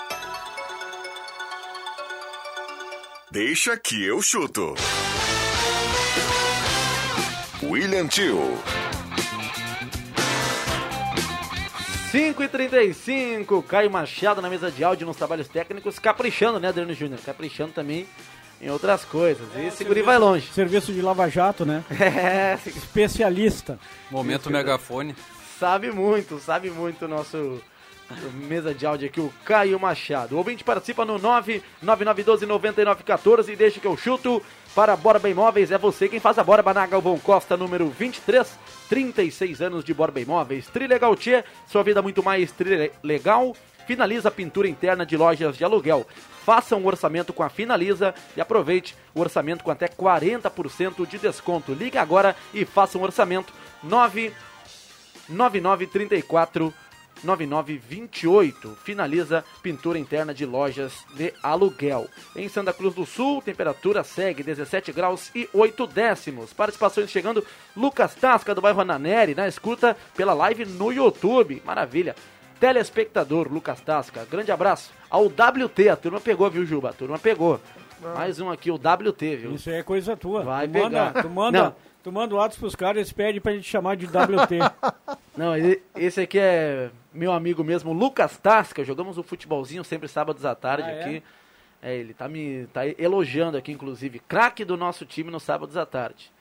Deixa 3.31 3.77
que 3.77 4.03
eu 4.03 4.21
chuto. 4.21 4.75
William 7.63 8.07
Tio. 8.07 8.57
5 12.17 12.41
e 12.41 12.47
35 12.47 13.61
Caio 13.61 13.91
Machado 13.91 14.41
na 14.41 14.49
mesa 14.49 14.71
de 14.71 14.83
áudio 14.83 15.05
nos 15.05 15.15
trabalhos 15.15 15.47
técnicos, 15.47 15.99
caprichando, 15.99 16.59
né, 16.59 16.69
Adriano 16.69 16.91
Júnior? 16.91 17.19
Caprichando 17.23 17.73
também 17.73 18.07
em 18.59 18.71
outras 18.71 19.05
coisas. 19.05 19.47
E 19.55 19.67
esse 19.67 19.83
guri 19.83 20.01
vai 20.01 20.17
longe. 20.17 20.51
Serviço 20.51 20.91
de 20.91 20.99
Lava 20.99 21.29
Jato, 21.29 21.63
né? 21.63 21.83
É, 21.93 22.57
Especialista. 22.65 23.77
Momento 24.09 24.49
megafone. 24.49 25.15
sabe 25.59 25.91
muito, 25.91 26.39
sabe 26.39 26.71
muito 26.71 27.05
o 27.05 27.07
nosso 27.07 27.61
mesa 28.47 28.73
de 28.73 28.85
áudio 28.85 29.07
aqui, 29.07 29.19
o 29.19 29.33
Caio 29.43 29.79
Machado. 29.79 30.35
O 30.35 30.37
ouvinte 30.37 30.63
participa 30.63 31.05
no 31.05 31.19
999129914 31.83 33.49
e 33.49 33.55
deixa 33.55 33.79
que 33.79 33.87
eu 33.87 33.95
chuto 33.97 34.41
para 34.73 34.95
Borba 34.95 35.29
Imóveis. 35.29 35.71
É 35.71 35.77
você 35.77 36.07
quem 36.07 36.19
faz 36.19 36.37
a 36.37 36.43
Borba 36.43 36.73
na 36.73 36.85
Galvão 36.85 37.17
Costa, 37.19 37.57
número 37.57 37.89
23, 37.89 38.57
36 38.89 39.61
anos 39.61 39.83
de 39.83 39.93
Borba 39.93 40.19
Imóveis. 40.19 40.67
Trilegal 40.67 41.15
Tchê, 41.15 41.43
sua 41.67 41.83
vida 41.83 42.01
muito 42.01 42.23
mais 42.23 42.51
trilegal. 42.51 43.55
Finaliza 43.85 44.27
a 44.27 44.31
pintura 44.31 44.67
interna 44.67 45.05
de 45.05 45.15
lojas 45.15 45.55
de 45.57 45.63
aluguel. 45.63 46.05
Faça 46.45 46.75
um 46.75 46.85
orçamento 46.85 47.31
com 47.31 47.41
a 47.41 47.49
Finaliza 47.49 48.13
e 48.35 48.41
aproveite 48.41 48.95
o 49.15 49.21
orçamento 49.21 49.63
com 49.63 49.71
até 49.71 49.87
40% 49.87 51.07
de 51.07 51.17
desconto. 51.17 51.73
Ligue 51.73 51.97
agora 51.97 52.35
e 52.53 52.65
faça 52.65 52.97
um 52.97 53.03
orçamento 53.03 53.53
9 53.81 54.33
9934 55.29 56.73
9928. 57.23 58.77
Finaliza 58.83 59.43
pintura 59.61 59.99
interna 59.99 60.33
de 60.33 60.45
lojas 60.45 60.93
de 61.15 61.33
aluguel. 61.41 62.07
Em 62.35 62.47
Santa 62.47 62.73
Cruz 62.73 62.93
do 62.93 63.05
Sul, 63.05 63.41
temperatura 63.41 64.03
segue 64.03 64.43
17 64.43 64.91
graus 64.91 65.31
e 65.35 65.49
8 65.53 65.87
décimos. 65.87 66.53
Participações 66.53 67.09
chegando 67.09 67.45
Lucas 67.75 68.15
Tasca 68.15 68.53
do 68.53 68.61
bairro 68.61 68.81
Ananeri 68.81 69.35
na 69.35 69.47
escuta 69.47 69.95
pela 70.15 70.33
live 70.33 70.65
no 70.65 70.91
YouTube. 70.91 71.61
Maravilha. 71.65 72.15
Telespectador 72.59 73.47
Lucas 73.51 73.79
Tasca, 73.81 74.25
grande 74.29 74.51
abraço. 74.51 74.91
Ao 75.09 75.25
WT, 75.27 75.89
a 75.89 75.95
turma 75.95 76.19
pegou, 76.19 76.49
viu, 76.49 76.65
Juba? 76.65 76.89
A 76.89 76.93
turma 76.93 77.19
pegou. 77.19 77.59
Mais 78.15 78.39
um 78.39 78.49
aqui, 78.49 78.69
o 78.69 78.75
WT, 78.75 79.35
viu? 79.35 79.55
Isso 79.55 79.69
aí 79.69 79.77
é 79.77 79.83
coisa 79.83 80.15
tua. 80.15 80.43
Vai 80.43 80.67
tu 80.67 80.73
pegar. 80.73 80.89
Manda, 80.89 81.21
tu 81.23 81.29
manda, 81.29 81.63
Não. 81.63 81.75
Tu 82.07 82.11
manda 82.13 82.33
o 82.33 82.39
atos 82.39 82.57
pros 82.57 82.73
caras, 82.73 82.95
eles 82.95 83.11
pedem 83.11 83.41
pra 83.41 83.51
gente 83.51 83.69
chamar 83.69 83.97
de 83.97 84.05
WT. 84.05 84.59
Não, 85.35 85.51
esse 85.93 86.21
aqui 86.21 86.39
é 86.39 86.89
meu 87.13 87.33
amigo 87.33 87.65
mesmo, 87.65 87.91
Lucas 87.91 88.37
Tasca. 88.37 88.81
Jogamos 88.81 89.17
um 89.17 89.23
futebolzinho 89.23 89.83
sempre 89.83 90.07
sábados 90.07 90.45
à 90.45 90.55
tarde 90.55 90.87
Ah, 90.87 90.91
é? 90.91 91.01
aqui. 91.01 91.23
É, 91.81 91.95
ele 91.97 92.13
tá 92.13 92.29
me 92.29 92.65
tá 92.67 92.87
elogiando 92.97 93.57
aqui, 93.57 93.73
inclusive. 93.73 94.19
Craque 94.19 94.63
do 94.63 94.77
nosso 94.77 95.05
time 95.05 95.29
nos 95.29 95.43
sábados 95.43 95.75
à 95.75 95.85
tarde. 95.85 96.31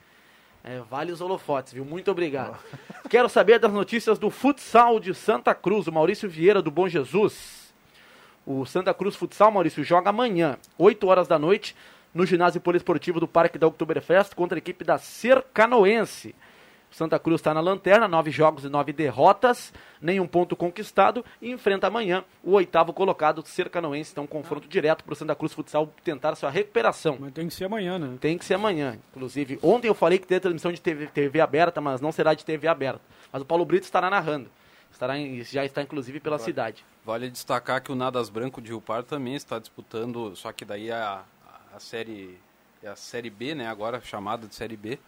É, 0.62 0.78
vale 0.88 1.10
os 1.10 1.20
holofotes, 1.20 1.72
viu? 1.72 1.84
Muito 1.84 2.12
obrigado. 2.12 2.56
Quero 3.10 3.28
saber 3.28 3.58
das 3.58 3.72
notícias 3.72 4.20
do 4.20 4.30
futsal 4.30 5.00
de 5.00 5.12
Santa 5.14 5.52
Cruz. 5.52 5.88
O 5.88 5.92
Maurício 5.92 6.30
Vieira 6.30 6.62
do 6.62 6.70
Bom 6.70 6.86
Jesus. 6.86 7.74
O 8.46 8.64
Santa 8.64 8.94
Cruz 8.94 9.16
Futsal, 9.16 9.50
Maurício, 9.50 9.82
joga 9.82 10.10
amanhã, 10.10 10.56
8 10.78 11.08
horas 11.08 11.26
da 11.26 11.36
noite, 11.36 11.74
no 12.16 12.24
ginásio 12.26 12.60
poliesportivo 12.60 13.20
do 13.20 13.28
Parque 13.28 13.58
da 13.58 13.66
Oktoberfest, 13.66 14.34
contra 14.34 14.56
a 14.56 14.60
equipe 14.60 14.84
da 14.84 14.98
Cercanoense. 14.98 16.34
Santa 16.90 17.18
Cruz 17.18 17.40
está 17.40 17.52
na 17.52 17.60
lanterna, 17.60 18.08
nove 18.08 18.30
jogos 18.30 18.64
e 18.64 18.68
nove 18.70 18.92
derrotas, 18.92 19.72
nenhum 20.00 20.26
ponto 20.26 20.56
conquistado, 20.56 21.22
e 21.42 21.50
enfrenta 21.50 21.88
amanhã 21.88 22.24
o 22.42 22.52
oitavo 22.52 22.92
colocado, 22.92 23.44
Cercanoense. 23.46 24.12
Então, 24.12 24.24
um 24.24 24.26
confronto 24.26 24.66
direto 24.66 25.04
para 25.04 25.12
o 25.12 25.16
Santa 25.16 25.34
Cruz 25.34 25.52
Futsal 25.52 25.92
tentar 26.02 26.34
sua 26.36 26.48
recuperação. 26.48 27.18
Mas 27.20 27.32
tem 27.32 27.48
que 27.48 27.54
ser 27.54 27.64
amanhã, 27.66 27.98
né? 27.98 28.16
Tem 28.20 28.38
que 28.38 28.44
ser 28.44 28.54
amanhã. 28.54 28.96
Inclusive, 29.10 29.58
ontem 29.62 29.88
eu 29.88 29.94
falei 29.94 30.18
que 30.18 30.26
tem 30.26 30.40
transmissão 30.40 30.72
de 30.72 30.80
TV, 30.80 31.06
TV 31.08 31.40
aberta, 31.40 31.80
mas 31.82 32.00
não 32.00 32.12
será 32.12 32.32
de 32.32 32.44
TV 32.46 32.66
aberta. 32.66 33.00
Mas 33.30 33.42
o 33.42 33.44
Paulo 33.44 33.64
Brito 33.66 33.84
estará 33.84 34.08
narrando. 34.08 34.48
Estará 34.90 35.18
em- 35.18 35.42
já 35.44 35.64
está, 35.66 35.82
inclusive, 35.82 36.18
pela 36.20 36.38
cidade. 36.38 36.82
Vale 37.04 37.28
destacar 37.28 37.82
que 37.82 37.92
o 37.92 37.94
Nadas 37.94 38.30
Branco 38.30 38.62
de 38.62 38.70
Rio 38.70 38.80
Pardo 38.80 39.06
também 39.06 39.34
está 39.34 39.58
disputando, 39.58 40.34
só 40.34 40.50
que 40.52 40.64
daí 40.64 40.90
a, 40.90 41.22
a 41.76 41.80
série 41.80 42.38
é 42.82 42.88
a 42.88 42.96
série 42.96 43.28
B, 43.28 43.54
né, 43.54 43.66
agora 43.68 44.00
chamada 44.00 44.46
de 44.46 44.54
série 44.54 44.76
B, 44.76 44.98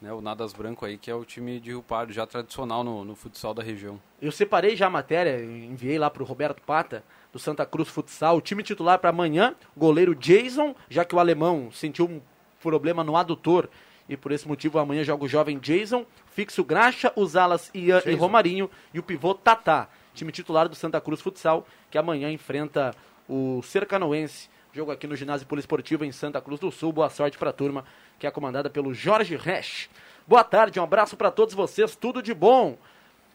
né, 0.00 0.12
o 0.12 0.22
Nadas 0.22 0.54
Branco 0.54 0.86
aí 0.86 0.96
que 0.96 1.10
é 1.10 1.14
o 1.14 1.24
time 1.24 1.60
de 1.60 1.70
Rio 1.70 1.82
Pardo 1.82 2.12
já 2.12 2.26
tradicional 2.26 2.82
no, 2.82 3.04
no 3.04 3.14
futsal 3.14 3.52
da 3.52 3.62
região. 3.62 4.00
Eu 4.20 4.32
separei 4.32 4.74
já 4.74 4.86
a 4.86 4.90
matéria, 4.90 5.44
enviei 5.44 5.98
lá 5.98 6.08
para 6.08 6.22
o 6.22 6.26
Roberto 6.26 6.62
Pata, 6.62 7.04
do 7.32 7.38
Santa 7.38 7.66
Cruz 7.66 7.90
Futsal. 7.90 8.38
O 8.38 8.40
time 8.40 8.62
titular 8.62 8.98
para 8.98 9.10
amanhã, 9.10 9.54
goleiro 9.76 10.14
Jason, 10.14 10.74
já 10.88 11.04
que 11.04 11.14
o 11.14 11.18
alemão 11.18 11.70
sentiu 11.70 12.06
um 12.06 12.22
problema 12.62 13.04
no 13.04 13.14
adutor. 13.14 13.68
E 14.08 14.16
por 14.16 14.32
esse 14.32 14.48
motivo 14.48 14.78
amanhã 14.78 15.04
joga 15.04 15.24
o 15.24 15.28
jovem 15.28 15.58
Jason, 15.58 16.06
fixo 16.30 16.64
Graxa, 16.64 17.12
os 17.14 17.36
alas 17.36 17.70
Ian 17.74 18.00
e 18.06 18.14
Romarinho 18.14 18.70
e 18.94 18.98
o 18.98 19.02
pivô 19.02 19.34
Tatá. 19.34 19.88
Time 20.14 20.32
titular 20.32 20.66
do 20.66 20.74
Santa 20.74 20.98
Cruz 21.00 21.20
Futsal, 21.20 21.66
que 21.90 21.98
amanhã 21.98 22.30
enfrenta 22.30 22.94
o 23.28 23.60
Cercanoense. 23.62 24.48
Jogo 24.76 24.92
aqui 24.92 25.06
no 25.06 25.16
ginásio 25.16 25.46
poliesportivo 25.46 26.04
em 26.04 26.12
Santa 26.12 26.38
Cruz 26.38 26.60
do 26.60 26.70
Sul. 26.70 26.92
Boa 26.92 27.08
sorte 27.08 27.38
para 27.38 27.48
a 27.48 27.52
turma, 27.52 27.82
que 28.18 28.26
é 28.26 28.30
comandada 28.30 28.68
pelo 28.68 28.92
Jorge 28.92 29.34
Resch. 29.34 29.88
Boa 30.26 30.44
tarde, 30.44 30.78
um 30.78 30.82
abraço 30.82 31.16
para 31.16 31.30
todos 31.30 31.54
vocês, 31.54 31.96
tudo 31.96 32.20
de 32.20 32.34
bom. 32.34 32.76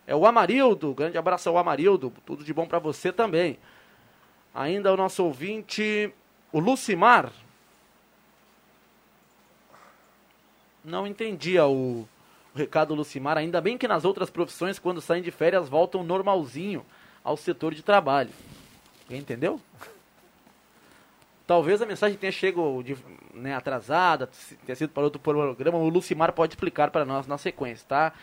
É 0.05 0.15
o 0.15 0.27
Amarildo, 0.27 0.93
grande 0.93 1.17
abraço 1.17 1.49
ao 1.49 1.57
Amarildo, 1.57 2.13
tudo 2.27 2.43
de 2.43 2.53
bom 2.53 2.67
para 2.67 2.77
você 2.77 3.11
também. 3.11 3.57
Ainda 4.53 4.93
o 4.93 4.95
nosso 4.95 5.25
ouvinte, 5.25 6.13
o 6.51 6.59
Lucimar. 6.59 7.31
Não 10.85 11.07
entendia 11.07 11.65
o, 11.65 12.07
o 12.53 12.57
recado 12.57 12.89
do 12.89 12.95
Lucimar. 12.97 13.39
Ainda 13.39 13.59
bem 13.59 13.79
que 13.79 13.87
nas 13.87 14.05
outras 14.05 14.29
profissões, 14.29 14.77
quando 14.77 15.01
saem 15.01 15.23
de 15.23 15.31
férias, 15.31 15.67
voltam 15.67 16.03
normalzinho. 16.03 16.85
ao 17.23 17.35
setor 17.35 17.73
de 17.73 17.81
trabalho. 17.81 18.29
Entendeu? 19.09 19.59
Talvez 21.51 21.81
a 21.81 21.85
mensagem 21.85 22.17
tenha 22.17 22.31
chegado 22.31 22.81
de, 22.81 22.95
né, 23.33 23.53
atrasada, 23.53 24.29
tenha 24.65 24.73
sido 24.73 24.91
para 24.91 25.03
outro 25.03 25.19
programa. 25.19 25.77
O 25.77 25.89
Lucimar 25.89 26.31
pode 26.31 26.53
explicar 26.53 26.89
para 26.91 27.03
nós 27.03 27.27
na 27.27 27.37
sequência, 27.37 27.85
tá? 27.89 28.13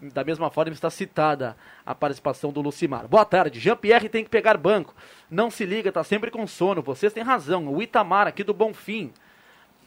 Da 0.00 0.22
mesma 0.22 0.48
forma 0.48 0.72
está 0.72 0.88
citada 0.90 1.56
a 1.84 1.92
participação 1.92 2.52
do 2.52 2.60
Lucimar. 2.60 3.08
Boa 3.08 3.24
tarde. 3.24 3.58
Jean-Pierre 3.58 4.08
tem 4.08 4.22
que 4.22 4.30
pegar 4.30 4.56
banco. 4.56 4.94
Não 5.28 5.50
se 5.50 5.66
liga, 5.66 5.90
tá 5.90 6.04
sempre 6.04 6.30
com 6.30 6.46
sono. 6.46 6.82
Vocês 6.82 7.12
têm 7.12 7.24
razão. 7.24 7.66
O 7.66 7.82
Itamar 7.82 8.28
aqui 8.28 8.44
do 8.44 8.54
Bonfim. 8.54 9.12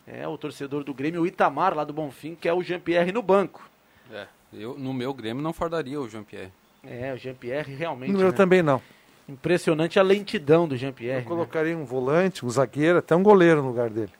É 0.05 0.27
o 0.27 0.37
torcedor 0.37 0.83
do 0.83 0.93
Grêmio, 0.93 1.21
o 1.21 1.25
Itamar 1.25 1.73
lá 1.73 1.85
do 1.85 1.93
Bonfim, 1.93 2.35
que 2.35 2.49
é 2.49 2.53
o 2.53 2.61
Jean-Pierre 2.61 3.13
no 3.13 3.21
banco. 3.21 3.69
É, 4.11 4.27
eu, 4.51 4.77
no 4.77 4.93
meu 4.93 5.13
Grêmio 5.13 5.41
não 5.41 5.53
fardaria 5.53 5.97
o 5.97 6.09
Jean-Pierre. 6.09 6.51
É, 6.83 7.13
o 7.13 7.17
Jean-Pierre 7.17 7.73
realmente. 7.73 8.11
No 8.11 8.19
meu 8.19 8.31
né? 8.31 8.33
também 8.33 8.61
não. 8.61 8.81
Impressionante 9.27 9.99
a 9.99 10.03
lentidão 10.03 10.67
do 10.67 10.75
Jean-Pierre. 10.75 11.19
Eu 11.19 11.23
né? 11.23 11.27
colocaria 11.27 11.77
um 11.77 11.85
volante, 11.85 12.45
um 12.45 12.49
zagueiro, 12.49 12.97
até 12.99 13.15
um 13.15 13.23
goleiro 13.23 13.61
no 13.61 13.69
lugar 13.69 13.89
dele. 13.89 14.11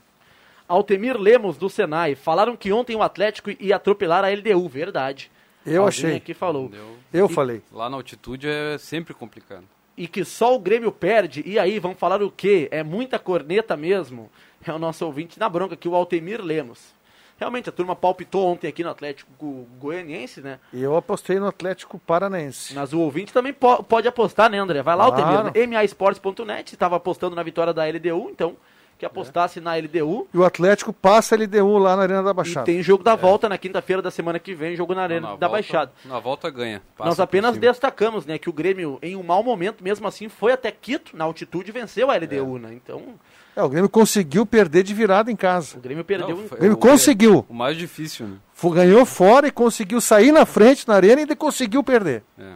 Altemir 0.68 1.18
Lemos, 1.20 1.58
do 1.58 1.70
Senai. 1.70 2.16
Falaram 2.16 2.56
que 2.56 2.72
ontem 2.72 2.96
o 2.96 3.04
Atlético 3.04 3.52
ia 3.60 3.76
atropelar 3.76 4.24
a 4.24 4.30
LDU. 4.30 4.68
Verdade. 4.70 5.30
Eu 5.66 5.84
Alguém 5.84 5.88
achei. 5.88 6.16
aqui 6.16 6.34
falou. 6.34 6.66
Entendeu? 6.66 6.96
Eu 7.13 7.26
E- 7.26 7.30
falei. 7.34 7.62
Lá 7.72 7.89
na 7.89 7.98
altitude 7.98 8.48
é 8.48 8.78
sempre 8.78 9.13
complicado. 9.13 9.66
E 9.96 10.08
que 10.08 10.24
só 10.26 10.56
o 10.56 10.60
Grêmio 10.60 10.92
perde. 10.92 11.44
E 11.46 11.60
aí, 11.60 11.78
vão 11.80 11.94
falar 11.94 12.24
o 12.24 12.32
quê? 12.32 12.68
É 12.72 12.82
muita 12.82 13.20
corneta 13.20 13.78
mesmo? 13.78 14.30
É 14.66 14.72
o 14.74 14.80
nosso 14.80 15.06
ouvinte 15.06 15.38
na 15.38 15.48
bronca 15.50 15.74
aqui, 15.76 15.88
o 15.88 15.96
Altemir 15.96 16.42
Lemos. 16.42 16.94
Realmente, 17.39 17.67
a 17.67 17.72
turma 17.72 17.96
palpitou 17.96 18.48
ontem 18.48 18.67
aqui 18.67 18.84
no 18.84 18.89
Atlético 18.89 19.30
Go- 19.39 19.67
Goianiense, 19.80 20.39
né? 20.41 20.60
E 20.72 20.82
eu 20.82 20.96
apostei 20.96 21.39
no 21.39 21.48
Atlético 21.48 22.00
Paranaense. 22.00 22.74
Mas 22.74 22.93
o 22.93 23.00
ouvinte 23.00 23.34
também 23.34 23.52
po- 23.54 23.84
pode 23.84 24.08
apostar, 24.08 24.50
né, 24.50 24.60
André? 24.60 24.82
Vai 24.82 24.96
lá, 24.96 25.12
Claro. 25.12 25.48
Altemir. 25.48 25.67
Né? 25.69 25.78
MAsports.net, 25.78 26.74
estava 26.74 26.96
apostando 26.96 27.36
na 27.36 27.43
vitória 27.43 27.74
da 27.74 27.86
LDU, 27.86 28.30
então 28.30 28.56
que 28.98 29.06
apostasse 29.06 29.60
na 29.60 29.76
LDU. 29.76 30.28
E 30.34 30.38
o 30.38 30.46
Atlético 30.46 30.93
passa 30.93 31.36
a 31.36 31.38
LDU 31.38 31.78
lá 31.80 31.96
na 31.98 32.04
Arena 32.04 32.24
da 32.24 32.30
E 32.30 32.34
Baixada. 32.34 32.65
tem 32.65 32.82
jogo 32.82 33.04
da 33.04 33.15
volta 33.15 33.50
na 33.50 33.58
quinta-feira 33.58 34.02
da 34.02 34.12
semana 34.12 34.39
que 34.39 34.54
vem, 34.54 34.76
jogo 34.78 34.93
na 34.96 35.02
Arena 35.02 35.22
Na 35.22 35.28
da 35.36 35.48
volta- 35.48 35.50
Baixada. 35.50 35.91
Na 36.06 36.19
volta 36.19 36.50
ganha. 36.50 36.82
Passa 36.96 37.10
Nós 37.10 37.19
apenas 37.19 37.58
destacamos, 37.58 38.26
né, 38.26 38.38
que 38.38 38.50
o 38.50 38.54
Grêmio, 38.54 39.00
em 39.02 39.15
um 39.17 39.24
mau 39.24 39.43
momento, 39.43 39.84
mesmo 39.84 40.08
assim, 40.08 40.30
foi 40.30 40.54
até 40.54 40.72
Quito, 40.72 41.17
na 41.17 41.26
altitude, 41.26 41.69
e 41.69 41.74
venceu 41.74 42.10
a 42.10 42.15
LDU, 42.15 42.58
né? 42.60 42.74
Então, 42.74 43.15
É, 43.56 43.62
o 43.63 43.70
Grêmio 43.70 43.89
conseguiu 43.89 44.46
perder 44.46 44.84
de 44.84 44.94
virada 44.94 45.32
em 45.32 45.36
casa. 45.36 45.78
o 45.78 45.82
Grêmio 45.82 46.04
perdeu 46.04 46.30
Não, 46.30 46.48
foi- 46.48 46.58
O 46.58 46.60
Grêmio 46.62 46.78
o- 46.78 46.80
conseguiu. 46.80 47.46
O 47.48 47.54
mais 47.54 47.78
difícil, 47.78 48.28
né? 48.28 48.36
Ganhou 48.74 49.06
fora 49.06 49.48
e 49.48 49.52
conseguiu 49.52 50.00
sair 50.00 50.32
na 50.32 50.46
frente 50.46 50.88
na 50.88 50.96
arena 50.96 51.16
e 51.16 51.20
ainda 51.24 51.36
conseguiu 51.36 51.84
perder. 51.84 52.24
É. 52.39 52.54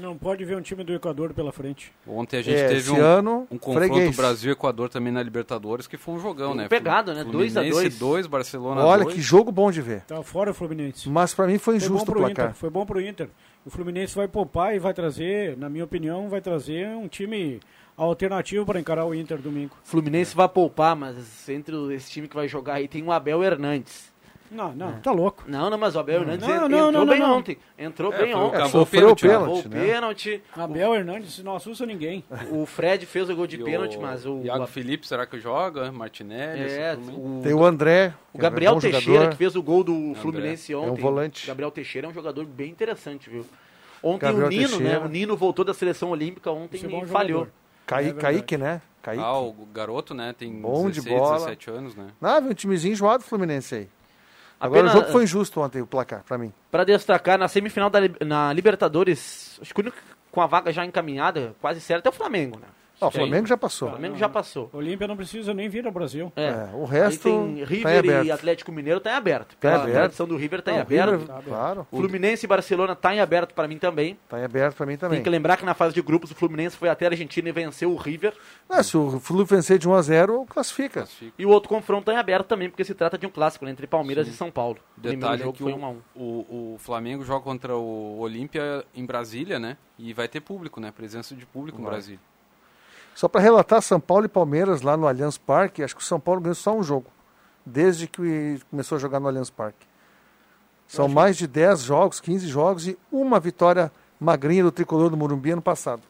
Não 0.00 0.16
pode 0.18 0.44
ver 0.44 0.56
um 0.56 0.60
time 0.60 0.82
do 0.82 0.92
Equador 0.92 1.32
pela 1.32 1.52
frente. 1.52 1.92
Ontem 2.06 2.38
a 2.38 2.42
gente 2.42 2.58
É, 2.58 2.66
teve 2.66 2.80
esse 2.80 2.90
um, 2.90 3.00
ano, 3.00 3.46
um 3.48 3.56
confronto. 3.56 4.16
Brasil-Equador 4.16 4.88
também 4.88 5.12
na 5.12 5.22
Libertadores, 5.22 5.86
que 5.86 5.96
foi 5.96 6.14
um 6.16 6.18
jogão, 6.18 6.52
Um 6.52 6.54
né? 6.56 6.68
pegado, 6.68 7.14
né? 7.14 7.22
Dois 7.22 7.56
a 7.56 7.60
Fluminense 7.60 7.82
dois. 7.82 7.98
2, 7.98 8.26
Barcelona 8.26 8.84
Olha 8.84 9.04
2. 9.04 9.14
que 9.14 9.22
jogo 9.22 9.52
bom 9.52 9.70
de 9.70 9.80
ver. 9.80 10.00
Tá 10.02 10.20
fora 10.24 10.50
o 10.50 10.54
Fluminense. 10.54 11.08
Mas 11.08 11.32
pra 11.32 11.46
mim 11.46 11.56
foi 11.56 11.78
Foi 11.78 11.88
bom 11.88 11.94
injusto 11.94 12.10
o 12.10 12.14
pro 12.14 12.20
placar. 12.24 12.46
Inter. 12.46 12.56
Foi 12.56 12.68
bom 12.68 12.84
pro 12.84 13.00
Inter. 13.00 13.28
O 13.64 13.70
Fluminense 13.70 14.14
vai 14.14 14.26
poupar 14.26 14.74
e 14.74 14.80
vai 14.80 14.92
trazer, 14.92 15.56
na 15.56 15.68
minha 15.70 15.84
opinião, 15.84 16.28
vai 16.28 16.40
trazer 16.40 16.88
um 16.88 17.06
time 17.06 17.60
alternativo 18.04 18.64
para 18.66 18.78
encarar 18.80 19.04
o 19.06 19.14
Inter 19.14 19.38
domingo. 19.38 19.76
Fluminense 19.84 20.34
vai 20.36 20.48
poupar, 20.48 20.94
mas 20.96 21.48
entre 21.48 21.74
esse 21.94 22.10
time 22.10 22.28
que 22.28 22.34
vai 22.36 22.48
jogar 22.48 22.74
aí 22.74 22.88
tem 22.88 23.02
o 23.02 23.12
Abel 23.12 23.42
Hernandes. 23.42 24.14
Não, 24.48 24.72
não, 24.72 24.92
tá 25.00 25.10
louco. 25.10 25.42
Não, 25.48 25.68
não, 25.68 25.76
mas 25.76 25.96
o 25.96 25.98
Abel 25.98 26.20
Hernandes 26.20 26.46
Não, 26.46 26.54
en- 26.54 26.68
não, 26.68 26.88
entrou 26.88 27.04
não, 27.04 27.06
bem 27.12 27.20
ontem. 27.20 27.58
Entrou 27.76 28.12
É, 28.12 28.18
bem 28.18 28.32
ontem. 28.32 28.68
Sofreu 28.68 29.10
o 29.10 29.16
pênalti, 29.16 29.26
né? 29.26 29.30
pênalti. 29.32 29.66
O 29.66 29.68
né? 29.68 29.86
pênalti. 29.92 30.42
Abel 30.56 30.94
Hernandes 30.94 31.42
não 31.42 31.56
assusta 31.56 31.84
ninguém. 31.84 32.22
O 32.52 32.64
Fred 32.64 33.04
fez 33.06 33.28
o 33.28 33.34
gol 33.34 33.48
de 33.48 33.56
E 33.60 33.64
pênalti, 33.64 33.96
o 33.96 34.00
mas 34.02 34.24
o, 34.24 34.42
Iago 34.44 34.62
o, 34.62 34.66
Felipe, 34.68 35.04
será 35.04 35.26
que 35.26 35.40
joga? 35.40 35.90
Martinelli, 35.90 36.60
é, 36.62 36.96
o, 36.96 37.40
Tem 37.42 37.52
o 37.54 37.64
André. 37.64 38.14
o 38.32 38.36
que 38.36 38.42
Gabriel 38.42 38.70
é 38.70 38.74
bom 38.76 38.80
Teixeira, 38.80 39.02
jogador. 39.04 39.30
que 39.30 39.36
fez 39.36 39.56
o 39.56 39.62
gol 39.64 39.82
do 39.82 40.14
Fluminense 40.14 40.72
É 40.72 40.76
um 40.76 40.92
ontem. 40.92 41.02
volante. 41.02 41.44
Gabriel 41.44 41.70
Teixeira 41.72 42.06
é 42.06 42.10
um 42.10 42.14
jogador 42.14 42.44
bem 42.46 42.70
interessante, 42.70 43.28
viu? 43.28 43.44
Ontem 44.00 44.26
Gabriel 44.26 44.46
o 44.46 44.50
Nino, 44.50 44.68
Teixeira. 44.68 45.00
né? 45.00 45.04
O 45.04 45.08
Nino 45.08 45.36
voltou 45.36 45.64
da 45.64 45.74
seleção 45.74 46.10
olímpica 46.10 46.52
ontem 46.52 46.76
Esse 46.76 46.86
é 46.86 46.88
e 46.88 47.06
falhou. 47.06 47.40
jogador. 47.40 47.52
Caí, 47.86 48.08
É. 48.08 48.12
Kaique, 48.12 48.56
né? 48.58 48.80
Kaique. 49.02 49.22
Ah, 49.22 49.38
o 49.38 49.52
garoto, 49.72 50.12
né? 50.14 50.34
Tem 50.36 50.52
Bom 50.52 50.90
de 50.90 51.00
16, 51.00 51.18
bola. 51.20 51.34
17 51.38 51.70
anos, 51.70 51.94
né? 51.94 52.08
Ah, 52.20 52.40
viu 52.40 52.50
um 52.50 52.54
timezinho 52.54 52.92
enjoado 52.92 53.22
do 53.22 53.28
Fluminense 53.28 53.74
aí. 53.74 53.88
Agora 54.58 54.80
Apenas- 54.80 54.94
o 54.94 54.98
jogo 55.00 55.12
foi 55.12 55.22
injusto 55.24 55.60
ontem, 55.60 55.82
o 55.82 55.86
placar, 55.86 56.22
pra 56.24 56.36
mim. 56.38 56.52
Para 56.70 56.82
destacar, 56.84 57.38
na 57.38 57.46
semifinal 57.46 57.88
da 57.90 58.00
Li- 58.00 58.16
na 58.24 58.52
Libertadores, 58.52 59.58
acho 59.60 59.72
que 59.74 59.80
o 59.80 59.82
único 59.82 59.96
com 60.32 60.40
a 60.40 60.46
vaga 60.46 60.72
já 60.72 60.84
encaminhada, 60.84 61.54
quase 61.60 61.80
certo, 61.80 62.06
é 62.06 62.08
o 62.08 62.12
Flamengo, 62.12 62.58
né? 62.58 62.66
O 63.00 63.10
Sim. 63.10 63.18
Flamengo 63.18 63.46
já 63.46 63.54
O 63.54 63.58
passou. 63.58 63.90
Flamengo 63.90 64.16
já 64.16 64.28
passou. 64.28 64.70
Olímpia 64.72 65.06
não 65.06 65.16
precisa 65.16 65.52
nem 65.52 65.68
vir 65.68 65.84
ao 65.86 65.92
Brasil. 65.92 66.32
É. 66.34 66.46
É, 66.46 66.70
o 66.74 66.84
resto 66.84 67.28
Aí 67.28 67.34
tem 67.34 67.54
tá 67.56 67.60
em 67.60 67.64
River 67.64 67.98
aberto. 67.98 68.26
e 68.26 68.30
Atlético 68.32 68.72
Mineiro 68.72 69.00
tá 69.00 69.10
em 69.10 69.14
aberto. 69.14 69.56
Tá 69.58 69.68
em 69.70 69.74
aberto. 69.74 69.92
tradição 69.94 70.26
do 70.26 70.36
River 70.36 70.62
tá 70.62 70.70
em 70.72 70.74
Não, 70.76 70.80
aberto. 70.82 71.10
River, 71.10 71.26
Tá 71.26 71.32
aberto. 71.34 71.48
Claro, 71.48 71.86
Fluminense 71.90 72.46
e 72.46 72.48
Barcelona 72.48 72.96
tá 72.96 73.14
em 73.14 73.20
aberto 73.20 73.52
para 73.54 73.68
mim 73.68 73.78
também. 73.78 74.18
tá 74.28 74.40
em 74.40 74.44
aberto 74.44 74.76
pra 74.76 74.86
mim 74.86 74.96
também. 74.96 75.16
Tem 75.18 75.24
que 75.24 75.30
lembrar 75.30 75.56
que 75.58 75.64
na 75.66 75.74
fase 75.74 75.94
de 75.94 76.00
grupos 76.00 76.30
o 76.30 76.34
Fluminense 76.34 76.76
foi 76.76 76.88
até 76.88 77.04
a 77.06 77.10
Argentina 77.10 77.48
e 77.48 77.52
venceu 77.52 77.92
o 77.92 77.96
River. 77.96 78.32
Ah, 78.68 78.82
se 78.82 78.96
o 78.96 79.20
Fluminense 79.20 79.54
vencer 79.54 79.78
de 79.78 79.86
1 79.88 79.94
a 79.94 80.02
0 80.02 80.46
classifica. 80.48 81.00
Classifica. 81.00 81.32
E 81.38 81.44
o 81.44 81.50
outro 81.50 81.68
confronto 81.68 82.06
tá 82.06 82.14
em 82.14 82.16
aberto 82.16 82.46
também, 82.46 82.70
porque 82.70 82.84
se 82.84 82.94
trata 82.94 83.18
de 83.18 83.26
um 83.26 83.30
clássico 83.30 83.64
né, 83.66 83.70
entre 83.70 83.86
Palmeiras 83.86 84.26
e 84.26 84.32
São 84.32 84.50
Paulo. 84.50 84.78
O 84.96 85.00
Detalhe 85.02 85.42
é 85.42 85.44
jogo 85.44 85.52
que 85.56 85.62
foi 85.62 85.72
o, 85.72 85.76
1 85.76 85.84
a 85.84 85.90
1. 85.90 85.96
o, 86.14 86.22
o 86.74 86.76
Flamengo 86.78 87.22
joga 87.24 87.42
contra 87.44 87.76
o 87.76 88.18
Olímpia 88.20 88.84
em 88.94 89.04
Brasília, 89.04 89.58
né? 89.58 89.76
E 89.98 90.12
vai 90.14 90.28
ter 90.28 90.40
público, 90.40 90.80
né? 90.80 90.90
Presença 90.90 91.34
de 91.34 91.44
público 91.46 91.78
no 91.78 91.84
Vai. 91.90 92.00
Só 93.16 93.28
pra 93.28 93.40
relatar, 93.40 93.80
São 93.80 93.98
Paulo 93.98 94.26
e 94.26 94.28
Palmeiras 94.28 94.82
lá 94.82 94.94
no 94.94 95.08
Allianz 95.08 95.38
Parque, 95.38 95.82
acho 95.82 95.96
que 95.96 96.02
o 96.02 96.04
São 96.04 96.20
Paulo 96.20 96.38
ganhou 96.38 96.54
só 96.54 96.76
um 96.76 96.82
jogo. 96.82 97.06
Desde 97.64 98.06
que 98.06 98.60
começou 98.70 98.96
a 98.96 98.98
jogar 98.98 99.18
no 99.18 99.26
Allianz 99.26 99.48
Parque. 99.48 99.86
São 100.86 101.08
mais 101.08 101.34
de 101.34 101.46
10 101.46 101.80
jogos, 101.80 102.20
15 102.20 102.46
jogos 102.46 102.86
e 102.86 102.98
uma 103.10 103.40
vitória 103.40 103.90
magrinha 104.20 104.62
do 104.62 104.70
tricolor 104.70 105.08
do 105.08 105.16
Morumbi 105.16 105.50
ano 105.50 105.62
passado. 105.62 106.02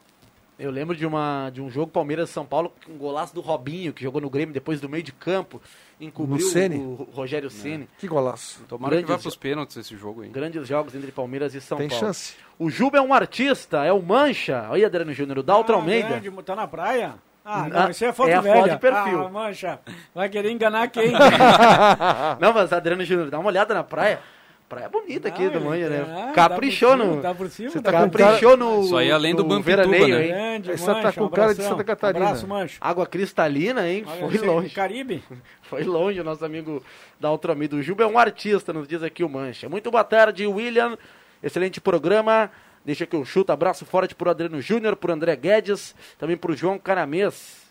Eu 0.58 0.70
lembro 0.70 0.96
de, 0.96 1.04
uma, 1.04 1.50
de 1.52 1.60
um 1.60 1.68
jogo 1.70 1.88
Palmeiras 1.92 2.30
e 2.30 2.32
São 2.32 2.46
Paulo, 2.46 2.72
com 2.86 2.92
um 2.92 2.96
golaço 2.96 3.34
do 3.34 3.42
Robinho, 3.42 3.92
que 3.92 4.02
jogou 4.02 4.22
no 4.22 4.30
Grêmio 4.30 4.54
depois 4.54 4.80
do 4.80 4.88
meio 4.88 5.02
de 5.02 5.12
campo, 5.12 5.60
encobriu 6.00 6.46
o 6.78 7.08
Rogério 7.12 7.50
Ceni. 7.50 7.86
Que 7.98 8.08
golaço. 8.08 8.64
Tomara 8.66 8.96
que 8.96 9.02
vá 9.02 9.06
Grandes- 9.08 9.22
pros 9.22 9.36
pênaltis 9.36 9.76
esse 9.76 9.94
jogo 9.96 10.22
aí. 10.22 10.30
Grandes 10.30 10.66
jogos 10.66 10.94
entre 10.94 11.12
Palmeiras 11.12 11.54
e 11.54 11.60
São 11.60 11.76
Tem 11.76 11.88
Paulo. 11.88 12.06
chance. 12.06 12.34
O 12.58 12.70
Juba 12.70 12.96
é 12.96 13.00
um 13.02 13.12
artista, 13.12 13.84
é 13.84 13.92
o 13.92 14.00
Mancha. 14.00 14.66
Olha, 14.70 14.86
Adriano 14.86 15.12
Júnior, 15.12 15.38
o 15.38 15.42
Daltro 15.42 15.74
Ah, 15.74 15.78
Almeida. 15.78 16.08
grande, 16.18 16.30
tá 16.42 16.56
na 16.56 16.66
praia? 16.66 17.14
Ah, 17.44 17.64
Ah, 17.64 17.68
não, 17.68 17.90
isso 17.90 18.04
é 18.04 18.12
foto 18.12 18.30
é 18.30 18.34
a 18.34 18.40
velha. 18.40 18.56
foto 18.62 18.70
de 18.70 18.78
perfil. 18.78 19.24
Ah, 19.26 19.28
mancha. 19.28 19.78
Vai 20.14 20.28
querer 20.30 20.50
enganar 20.50 20.88
quem? 20.88 21.12
Não, 22.40 22.52
mas 22.52 22.72
Adriano 22.72 23.04
Júnior, 23.04 23.30
dá 23.30 23.38
uma 23.38 23.48
olhada 23.48 23.72
na 23.74 23.84
praia. 23.84 24.18
Praia 24.68 24.88
bonita 24.88 25.28
aqui 25.28 25.44
Não, 25.44 25.52
do 25.52 25.60
tá- 25.60 25.76
né? 25.76 26.06
ah, 26.28 26.32
Caprichou 26.32 26.90
tá 26.90 26.96
no. 26.96 27.22
Tá 27.22 27.32
por 27.34 27.48
cima, 27.48 27.70
Você 27.70 27.80
tá 27.80 27.92
Caprichou 27.92 28.56
no. 28.56 28.80
Isso 28.82 28.96
aí 28.96 29.10
é 29.10 29.12
além 29.12 29.32
do 29.32 29.44
no 29.44 29.62
veraneio, 29.62 30.08
né? 30.16 30.22
hein? 30.24 30.28
Grande, 30.32 30.70
Essa 30.72 30.94
tá 30.96 31.12
com 31.12 31.24
um 31.24 31.28
cara 31.28 31.54
de. 31.54 31.62
Santa 31.62 31.84
Catarina. 31.84 32.24
Abraço, 32.26 32.48
mancha. 32.48 32.76
Água 32.80 33.06
cristalina, 33.06 33.88
hein? 33.88 34.04
Olha, 34.04 34.16
Foi 34.28 34.38
aí, 34.40 34.44
longe. 34.46 34.74
Caribe. 34.74 35.22
Foi 35.62 35.84
longe 35.84 36.20
o 36.20 36.24
nosso 36.24 36.44
amigo 36.44 36.82
Daltro 37.20 37.52
Almeida. 37.52 37.76
O 37.76 37.82
Juba 37.82 38.02
é 38.02 38.06
um 38.08 38.18
artista, 38.18 38.72
nos 38.72 38.88
diz 38.88 39.04
aqui 39.04 39.22
o 39.22 39.28
Mancha. 39.28 39.68
Muito 39.68 39.88
boa 39.88 40.02
tarde, 40.02 40.44
William. 40.48 40.98
Excelente 41.40 41.80
programa. 41.80 42.50
Deixa 42.84 43.06
que 43.06 43.14
eu 43.14 43.24
chuto. 43.24 43.52
Abraço 43.52 43.84
forte 43.86 44.16
pro 44.16 44.30
Adriano 44.30 44.60
Júnior, 44.60 44.96
pro 44.96 45.12
André 45.12 45.36
Guedes, 45.36 45.94
também 46.18 46.36
pro 46.36 46.56
João 46.56 46.76
Caramês. 46.76 47.64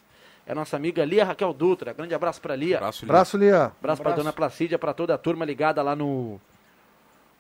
É 0.47 0.53
a 0.53 0.55
nossa 0.55 0.77
amiga 0.77 1.03
Lia 1.03 1.25
Raquel 1.25 1.51
Dutra. 1.51 1.91
Grande 1.91 2.13
abraço 2.13 2.39
pra 2.39 2.55
Lia. 2.55 2.77
Abraço, 2.77 3.01
Lino. 3.03 3.11
Braço, 3.13 3.37
Lian. 3.37 3.71
Abraço 3.79 4.01
para 4.01 4.11
Abraço. 4.11 4.17
dona 4.17 4.31
Placídia, 4.31 4.77
para 4.79 4.93
toda 4.93 5.13
a 5.13 5.17
turma 5.17 5.43
ligada 5.43 5.81
lá 5.81 5.93
no 5.95 6.39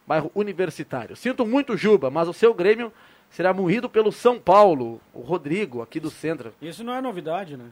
bairro 0.07 0.31
Universitário. 0.35 1.15
Sinto 1.15 1.45
muito, 1.45 1.75
Juba, 1.77 2.09
mas 2.09 2.27
o 2.27 2.33
seu 2.33 2.53
Grêmio 2.53 2.91
será 3.29 3.53
moído 3.53 3.89
pelo 3.89 4.11
São 4.11 4.39
Paulo. 4.39 5.01
O 5.13 5.21
Rodrigo, 5.21 5.81
aqui 5.81 5.99
do 5.99 6.09
centro. 6.09 6.53
Isso 6.61 6.83
não 6.83 6.93
é 6.93 7.01
novidade, 7.01 7.57
né? 7.57 7.65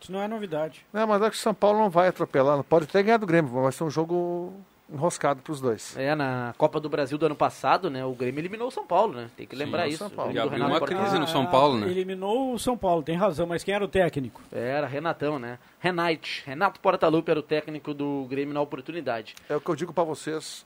Isso 0.00 0.12
não 0.12 0.22
é 0.22 0.28
novidade. 0.28 0.84
Não, 0.92 1.06
mas 1.06 1.20
acho 1.22 1.30
que 1.32 1.36
o 1.38 1.40
São 1.40 1.54
Paulo 1.54 1.78
não 1.78 1.90
vai 1.90 2.08
atropelar. 2.08 2.56
Não 2.56 2.64
pode 2.64 2.84
até 2.84 3.02
ganhar 3.02 3.16
do 3.16 3.26
Grêmio, 3.26 3.50
mas 3.52 3.62
vai 3.62 3.72
ser 3.72 3.84
um 3.84 3.90
jogo 3.90 4.52
enroscado 4.92 5.42
pros 5.42 5.60
dois. 5.60 5.96
É, 5.98 6.14
na 6.14 6.54
Copa 6.56 6.80
do 6.80 6.88
Brasil 6.88 7.18
do 7.18 7.26
ano 7.26 7.34
passado, 7.34 7.90
né? 7.90 8.04
O 8.04 8.12
Grêmio 8.12 8.40
eliminou 8.40 8.68
o 8.68 8.70
São 8.70 8.86
Paulo, 8.86 9.14
né? 9.14 9.28
Tem 9.36 9.46
que 9.46 9.56
lembrar 9.56 9.86
o 9.86 9.88
isso. 9.88 9.98
São 9.98 10.06
O 10.06 10.10
Paulo. 10.10 10.32
Grêmio 10.32 10.50
E 10.50 10.62
abriu 10.62 10.66
uma 10.66 10.80
crise 10.80 11.18
no 11.18 11.26
São 11.26 11.46
Paulo, 11.46 11.78
né? 11.78 11.88
Eliminou 11.88 12.54
o 12.54 12.58
São 12.58 12.76
Paulo, 12.78 13.02
tem 13.02 13.16
razão, 13.16 13.46
mas 13.46 13.64
quem 13.64 13.74
era 13.74 13.84
o 13.84 13.88
técnico? 13.88 14.40
Era 14.52 14.86
Renatão, 14.86 15.38
né? 15.38 15.58
Renate. 15.78 16.42
Renato 16.46 16.80
Portaluppi 16.80 17.30
era 17.30 17.40
o 17.40 17.42
técnico 17.42 17.92
do 17.92 18.26
Grêmio 18.30 18.54
na 18.54 18.60
oportunidade. 18.60 19.34
É 19.48 19.56
o 19.56 19.60
que 19.60 19.68
eu 19.68 19.76
digo 19.76 19.92
pra 19.92 20.04
vocês. 20.04 20.64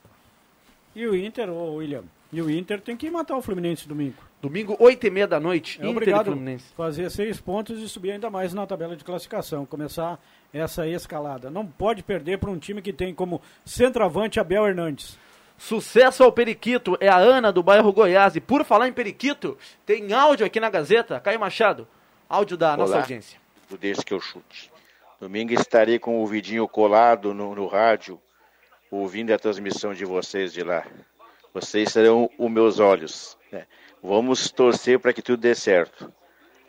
E 0.95 1.05
o 1.07 1.15
Inter, 1.15 1.49
ô 1.49 1.75
William? 1.75 2.03
E 2.31 2.41
o 2.41 2.49
Inter 2.49 2.81
tem 2.81 2.97
que 2.97 3.09
matar 3.11 3.37
o 3.37 3.41
Fluminense 3.41 3.87
domingo. 3.87 4.15
Domingo, 4.41 4.75
8 4.79 5.07
e 5.07 5.09
meia 5.09 5.27
da 5.27 5.39
noite, 5.39 5.77
É 5.79 5.83
Inter 5.83 5.87
e 5.87 5.91
obrigado 5.91 6.25
Fluminense. 6.25 6.65
fazer 6.75 7.09
seis 7.09 7.39
pontos 7.39 7.79
e 7.79 7.87
subir 7.87 8.11
ainda 8.11 8.29
mais 8.29 8.53
na 8.53 8.65
tabela 8.67 8.95
de 8.95 9.03
classificação. 9.03 9.65
Começar 9.65 10.19
essa 10.51 10.85
escalada. 10.87 11.49
Não 11.49 11.65
pode 11.65 12.03
perder 12.03 12.39
para 12.39 12.49
um 12.51 12.57
time 12.57 12.81
que 12.81 12.91
tem 12.91 13.13
como 13.13 13.41
centroavante 13.65 14.39
Abel 14.39 14.67
Hernandes. 14.67 15.17
Sucesso 15.57 16.23
ao 16.23 16.31
Periquito, 16.31 16.97
é 16.99 17.07
a 17.07 17.17
Ana 17.17 17.51
do 17.51 17.63
bairro 17.63 17.93
Goiás. 17.93 18.35
E 18.35 18.41
por 18.41 18.65
falar 18.65 18.87
em 18.87 18.93
Periquito, 18.93 19.57
tem 19.85 20.11
áudio 20.11 20.45
aqui 20.45 20.59
na 20.59 20.69
Gazeta. 20.69 21.19
Caio 21.19 21.39
Machado, 21.39 21.87
áudio 22.27 22.57
da 22.57 22.75
nossa 22.75 22.93
Olá. 22.93 23.01
audiência. 23.01 23.39
do 23.69 23.77
Desde 23.77 24.03
que 24.03 24.13
eu 24.13 24.19
chute. 24.19 24.71
Domingo 25.21 25.53
estarei 25.53 25.99
com 25.99 26.21
o 26.21 26.27
vidinho 26.27 26.67
colado 26.67 27.33
no, 27.33 27.55
no 27.55 27.65
rádio, 27.67 28.19
ouvindo 28.95 29.33
a 29.33 29.39
transmissão 29.39 29.93
de 29.93 30.05
vocês 30.05 30.53
de 30.53 30.63
lá. 30.63 30.85
Vocês 31.53 31.91
serão 31.91 32.29
os 32.37 32.51
meus 32.51 32.79
olhos. 32.79 33.37
né? 33.51 33.65
Vamos 34.01 34.51
torcer 34.51 34.99
para 34.99 35.13
que 35.13 35.21
tudo 35.21 35.39
dê 35.41 35.55
certo. 35.55 36.11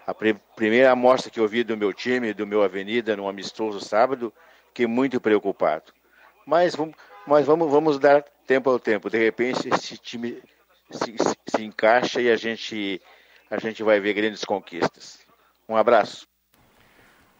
A 0.07 0.12
pri- 0.14 0.37
primeira 0.55 0.91
amostra 0.91 1.31
que 1.31 1.41
eu 1.41 1.49
vi 1.49 1.64
do 1.64 1.77
meu 1.77 1.93
time, 1.93 2.33
do 2.35 2.47
meu 2.47 2.62
Avenida, 2.62 3.16
no 3.16 3.29
amistoso 3.29 3.81
sábado, 3.81 4.33
fiquei 4.68 4.87
muito 4.87 5.20
preocupado. 5.20 5.93
Mas, 6.47 6.75
vamos, 6.75 6.95
mas 7.27 7.47
vamos, 7.47 7.70
vamos 7.70 7.99
dar 7.99 8.22
tempo 8.47 8.68
ao 8.68 8.79
tempo. 8.79 9.09
De 9.09 9.18
repente, 9.18 9.68
esse 9.68 9.97
time 9.97 10.43
se, 10.91 11.16
se- 11.16 11.37
se 11.57 11.64
encaixa 11.64 12.20
e 12.20 12.31
a 12.31 12.37
gente, 12.37 13.01
a 13.51 13.59
gente 13.59 13.83
vai 13.83 13.99
ver 14.01 14.12
grandes 14.12 14.45
conquistas. 14.45 15.20
Um 15.66 15.77
abraço. 15.77 16.29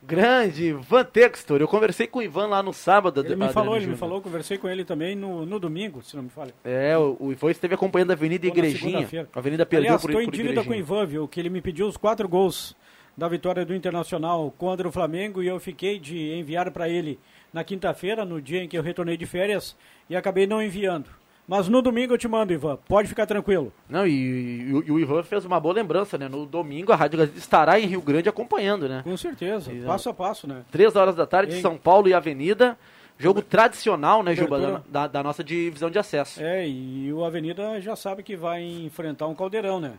Grande 0.07 0.67
Ivan 0.67 1.05
Textor. 1.05 1.61
Eu 1.61 1.69
conversei 1.69 2.07
com 2.07 2.19
o 2.19 2.23
Ivan 2.23 2.47
lá 2.47 2.63
no 2.63 2.73
sábado. 2.73 3.25
Ele 3.25 3.37
me 3.37 3.49
falou, 3.49 3.77
ele 3.77 3.87
me 3.87 3.97
falou, 3.97 4.21
conversei 4.21 4.59
com 4.59 4.69
ele 4.69 4.85
também 4.85 5.17
no, 5.17 5.47
no 5.47 5.59
domingo, 5.59 6.03
se 6.03 6.15
não 6.15 6.25
me 6.25 6.31
falha. 6.31 6.55
É, 6.65 6.97
o, 6.97 7.17
o 7.19 7.33
Ivan 7.33 7.51
esteve 7.51 7.75
acompanhando 7.75 8.11
a 8.11 8.15
Avenida 8.15 8.47
Igrejinha. 8.47 9.09
A 9.33 9.39
Avenida 9.39 9.65
perdeu 9.65 9.89
Aliás, 9.89 10.03
por, 10.03 10.11
estou 10.11 10.23
em 10.23 10.31
dívida 10.31 10.63
com 10.63 10.71
o. 10.71 10.75
Ivan, 10.75 11.07
viu? 11.07 11.27
Que 11.27 11.41
ele 11.41 11.51
me 11.51 11.63
pediu 11.63 11.87
os 11.87 11.97
quatro 11.97 12.29
gols 12.29 12.77
da 13.17 13.29
vitória 13.29 13.65
do 13.65 13.75
Internacional 13.75 14.53
contra 14.59 14.87
o 14.87 14.93
Flamengo 14.93 15.43
e 15.43 15.47
eu 15.47 15.59
fiquei 15.61 15.99
de 15.99 16.33
enviar 16.33 16.71
para 16.71 16.89
ele 16.89 17.19
na 17.53 17.63
quinta-feira, 17.63 18.25
no 18.25 18.43
dia 18.43 18.63
em 18.63 18.69
que 18.69 18.77
eu 18.77 18.83
retornei 18.83 19.17
de 19.17 19.27
férias, 19.27 19.77
e 20.11 20.17
acabei 20.17 20.47
não 20.47 20.61
enviando. 20.61 21.09
Mas 21.47 21.69
no 21.69 21.83
domingo 21.83 22.15
eu 22.15 22.19
te 22.19 22.27
mando, 22.27 22.53
Ivan. 22.53 22.79
Pode 22.89 23.07
ficar 23.09 23.27
tranquilo. 23.27 23.71
Não, 23.89 24.07
e, 24.07 24.63
e 24.69 24.73
o- 24.73 24.85
e 24.87 24.91
o 24.93 24.99
Ivan 25.01 25.23
fez 25.23 25.45
uma 25.45 25.61
boa 25.61 25.75
lembrança, 25.75 26.17
né? 26.17 26.27
No 26.29 26.47
domingo 26.47 26.91
a 26.93 26.97
Rádio 26.97 27.19
Gazeta 27.19 27.39
estará 27.39 27.79
em 27.79 27.87
Rio 27.87 28.01
Grande 28.01 28.29
acompanhando, 28.29 28.89
né? 28.89 29.03
Com 29.05 29.17
certeza. 29.17 29.71
Exato. 29.71 29.87
Passo 29.87 30.09
a 30.09 30.15
passo, 30.15 30.47
né? 30.49 30.63
Três 30.71 30.97
horas 30.97 31.15
da 31.15 31.27
tarde, 31.27 31.55
Hein? 31.57 31.61
São 31.61 31.77
Paulo 31.77 32.09
e 32.09 32.15
Avenida. 32.15 32.79
Jogo 33.19 33.41
tradicional, 33.43 34.25
né, 34.25 34.35
Juba, 34.35 34.59
da, 34.59 34.83
da- 34.89 35.07
da 35.07 35.23
nossa 35.23 35.45
divisão 35.45 35.89
de 35.89 35.99
acesso. 35.99 36.43
É, 36.43 36.67
e 36.67 37.13
o 37.13 37.25
Avenida 37.25 37.81
já 37.81 37.95
sabe 37.95 38.25
que 38.25 38.35
vai 38.35 38.61
enfrentar 38.65 39.29
um 39.29 39.35
caldeirão, 39.37 39.79
né? 39.79 39.93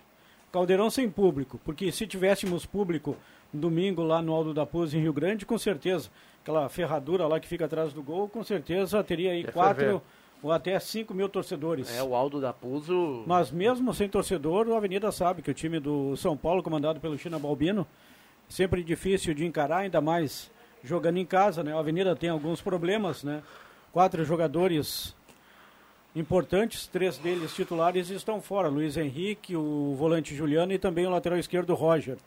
Caldeirão 0.52 0.90
sem 0.90 1.10
público, 1.10 1.58
porque 1.64 1.92
se 1.94 2.06
tivéssemos 2.08 2.66
público 2.66 3.16
domingo 3.54 4.04
lá 4.04 4.22
no 4.22 4.34
Aldo 4.34 4.54
da 4.54 4.66
Puz 4.66 4.94
em 4.94 5.00
Rio 5.00 5.14
Grande, 5.14 5.46
com 5.46 5.58
certeza, 5.58 6.10
aquela 6.42 6.68
ferradura 6.68 7.26
lá 7.26 7.40
que 7.40 7.48
fica 7.48 7.66
atrás 7.66 7.94
do 7.94 8.04
gol, 8.04 8.28
com 8.28 8.44
certeza 8.44 9.02
teria 9.04 9.32
aí 9.32 9.46
quatro 9.46 9.76
ferver. 9.84 10.02
Ou 10.42 10.52
até 10.52 10.80
cinco 10.80 11.14
mil 11.14 11.28
torcedores. 11.28 11.96
É, 11.96 12.04
o 12.04 12.16
Aldo 12.16 12.40
da 12.40 12.54
Puzo. 12.54 13.24
Mas 13.26 13.52
mesmo 13.52 13.94
sem 13.94 14.08
torcedor, 14.08 14.68
o 14.68 14.76
Avenida 14.76 15.12
sabe 15.12 15.42
que 15.42 15.52
o 15.52 15.54
time 15.54 15.80
do 15.80 16.16
São 16.18 16.38
Paulo, 16.38 16.62
comandado 16.62 17.00
pelo 17.00 17.18
China 17.18 17.40
Balbino, 17.40 17.88
sempre 18.48 18.84
difícil 18.84 19.34
de 19.34 19.46
encarar, 19.46 19.80
ainda 19.80 20.00
mais 20.00 20.52
jogando 20.84 21.18
em 21.18 21.26
casa, 21.26 21.64
né? 21.64 21.74
O 21.74 21.80
Avenida 21.80 22.16
tem 22.16 22.30
alguns 22.30 22.62
problemas, 22.62 23.24
né? 23.24 23.42
Quatro 23.92 24.24
jogadores 24.24 25.16
importantes, 26.16 26.88
três 26.88 27.18
deles 27.18 27.54
titulares 27.54 28.10
estão 28.10 28.42
fora. 28.42 28.70
Luiz 28.70 28.96
Henrique, 28.96 29.56
o 29.56 29.96
volante 29.98 30.36
Juliano 30.36 30.72
e 30.72 30.80
também 30.80 31.06
o 31.06 31.10
lateral 31.10 31.38
esquerdo 31.38 31.74
Roger. 31.74 32.18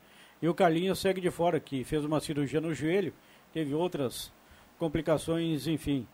E 0.42 0.48
o 0.48 0.54
Carlinhos 0.54 0.98
segue 0.98 1.20
de 1.20 1.30
fora, 1.30 1.58
que 1.58 1.84
fez 1.84 2.04
uma 2.04 2.20
cirurgia 2.20 2.60
no 2.60 2.74
joelho, 2.74 3.12
teve 3.52 3.74
outras 3.74 4.32
complicações, 4.78 5.66
enfim. 5.66 6.06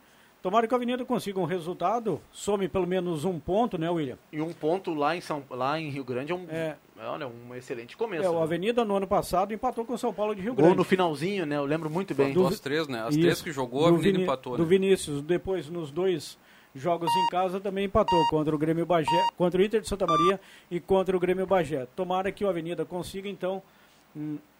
Tomara 0.44 0.68
que 0.68 0.74
o 0.74 0.76
Avenida 0.76 1.02
consiga 1.06 1.40
um 1.40 1.46
resultado, 1.46 2.20
some 2.30 2.68
pelo 2.68 2.86
menos 2.86 3.24
um 3.24 3.40
ponto, 3.40 3.78
né, 3.78 3.88
William? 3.88 4.18
E 4.30 4.42
um 4.42 4.52
ponto 4.52 4.92
lá 4.92 5.16
em, 5.16 5.20
São, 5.22 5.42
lá 5.48 5.80
em 5.80 5.88
Rio 5.88 6.04
Grande 6.04 6.32
é 6.32 6.34
um, 6.34 6.44
É. 6.50 6.76
olha, 7.00 7.26
um 7.26 7.54
excelente 7.54 7.96
começo. 7.96 8.26
É, 8.26 8.28
o 8.28 8.34
né? 8.34 8.42
Avenida 8.42 8.84
no 8.84 8.94
ano 8.94 9.06
passado 9.06 9.54
empatou 9.54 9.86
com 9.86 9.94
o 9.94 9.98
São 9.98 10.12
Paulo 10.12 10.34
de 10.34 10.42
Rio 10.42 10.52
Gol 10.52 10.64
Grande. 10.64 10.76
no 10.76 10.84
finalzinho, 10.84 11.46
né? 11.46 11.56
Eu 11.56 11.64
lembro 11.64 11.88
muito 11.88 12.14
bem. 12.14 12.34
Do- 12.34 12.46
As 12.46 12.60
três, 12.60 12.86
né? 12.86 13.00
As 13.00 13.14
Isso. 13.14 13.20
três 13.22 13.40
que 13.40 13.50
jogou, 13.52 13.86
a 13.86 13.88
Avenida 13.88 14.10
Vini- 14.12 14.22
empatou, 14.24 14.54
Do 14.58 14.64
né? 14.64 14.68
Vinícius, 14.68 15.22
depois 15.22 15.70
nos 15.70 15.90
dois 15.90 16.36
jogos 16.74 17.08
em 17.10 17.30
casa 17.30 17.58
também 17.58 17.86
empatou 17.86 18.22
contra 18.28 18.54
o 18.54 18.58
Grêmio 18.58 18.84
Bagé, 18.84 19.26
contra 19.38 19.58
o 19.62 19.64
Inter 19.64 19.80
de 19.80 19.88
Santa 19.88 20.06
Maria 20.06 20.38
e 20.70 20.78
contra 20.78 21.16
o 21.16 21.20
Grêmio 21.20 21.46
Bagé. 21.46 21.86
Tomara 21.96 22.30
que 22.30 22.44
o 22.44 22.48
Avenida 22.50 22.84
consiga 22.84 23.30
então 23.30 23.62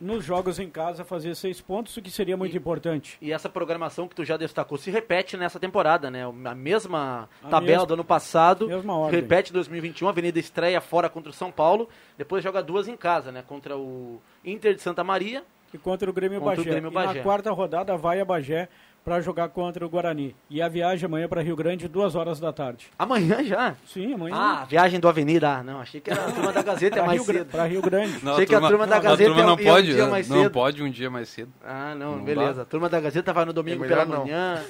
nos 0.01 0.25
jogos 0.25 0.59
em 0.59 0.69
casa 0.69 1.05
fazer 1.05 1.35
seis 1.37 1.61
pontos, 1.61 1.97
o 1.97 2.03
que 2.03 2.11
seria 2.11 2.37
muito 2.37 2.57
importante. 2.57 3.17
E 3.23 3.33
essa 3.33 3.49
programação 3.49 4.09
que 4.09 4.15
tu 4.15 4.25
já 4.25 4.37
destacou 4.37 4.77
se 4.77 4.91
repete 4.91 5.37
nessa 5.37 5.61
temporada, 5.61 6.11
né? 6.11 6.25
A 6.45 6.55
mesma 6.55 7.29
A 7.43 7.49
tabela 7.49 7.73
mesma- 7.73 7.87
do 7.87 7.95
ano 7.95 8.05
passado. 8.05 8.69
Repete 9.11 9.53
2021, 9.53 10.09
a 10.09 10.11
Avenida 10.11 10.39
estreia 10.41 10.81
fora 10.81 11.09
contra 11.09 11.31
o 11.31 11.33
São 11.33 11.53
Paulo, 11.53 11.89
depois 12.19 12.43
joga 12.43 12.63
duas 12.63 12.89
em 12.89 12.97
casa, 12.97 13.31
né? 13.31 13.45
Contra 13.47 13.77
o 13.77 14.21
Inter 14.45 14.75
de 14.75 14.83
Santa 14.83 15.05
Maria 15.05 15.45
E 15.73 15.79
contra 15.79 16.09
o 16.09 16.13
Grêmio 16.13 16.41
Contra 16.41 16.55
o 16.55 16.57
Bagé. 16.59 16.71
Grêmio 16.71 16.91
E 16.91 16.95
Bagé. 16.95 17.15
na 17.19 17.23
quarta 17.25 17.51
rodada 17.53 17.97
vai 17.97 18.21
a 18.21 18.25
Bagé 18.25 18.69
para 19.05 19.21
jogar 19.21 19.51
contra 19.51 19.85
o 19.85 19.89
Guarani. 19.89 20.35
E 20.49 20.63
a 20.63 20.69
viagem 20.69 21.05
amanhã 21.07 21.29
para 21.29 21.43
Rio 21.43 21.55
Grande, 21.55 21.87
duas 21.87 22.15
horas 22.15 22.41
da 22.41 22.53
tarde. 22.53 22.87
Amanhã 22.99 23.45
já? 23.45 23.75
Sim, 23.87 24.15
amanhã. 24.15 24.35
Ah, 24.35 24.63
a 24.63 24.65
viagem 24.65 24.99
do 24.99 25.07
Avenida. 25.09 25.59
Ah, 25.59 25.63
não, 25.63 25.81
achei 25.81 26.01
que 26.01 26.11
era 26.11 26.27
a 26.27 26.33
turma 26.33 26.53
da 26.53 26.63
Gazeta 26.63 26.97
é 26.97 26.99
Para 27.01 27.07
mais 27.09 27.27
Rio, 27.27 27.35
cedo. 27.35 27.51
pra 27.51 27.65
Rio 27.67 27.83
Grande. 27.83 28.25
Não, 28.25 28.37
Sei 28.37 28.47
que 28.47 28.55
a 28.55 28.61
turma 28.61 28.87
da 28.87 28.97
não, 28.97 29.03
Gazeta 29.03 29.25
turma 29.25 29.41
é 29.41 29.45
um- 29.45 29.47
não 29.47 29.53
é 29.59 29.61
um 29.61 29.65
pode, 29.75 29.93
dia 29.93 30.07
mais 30.07 30.29
não 30.29 30.43
cedo. 30.43 30.51
pode 30.51 30.83
um 30.83 30.91
dia 30.91 31.11
mais 31.11 31.29
cedo. 31.29 31.53
Ah, 31.63 31.95
não, 31.95 32.17
Não 32.17 32.25
beleza. 32.25 32.55
dá. 32.55 32.63
A 32.63 32.65
turma 32.65 32.89
da 32.89 32.99
Gazeta 33.01 33.33
vai 33.33 33.45
no 33.45 33.53
domingo 33.53 33.85
É 33.85 33.89
pela 33.89 34.05
não. 34.07 34.21
manhã. 34.25 34.65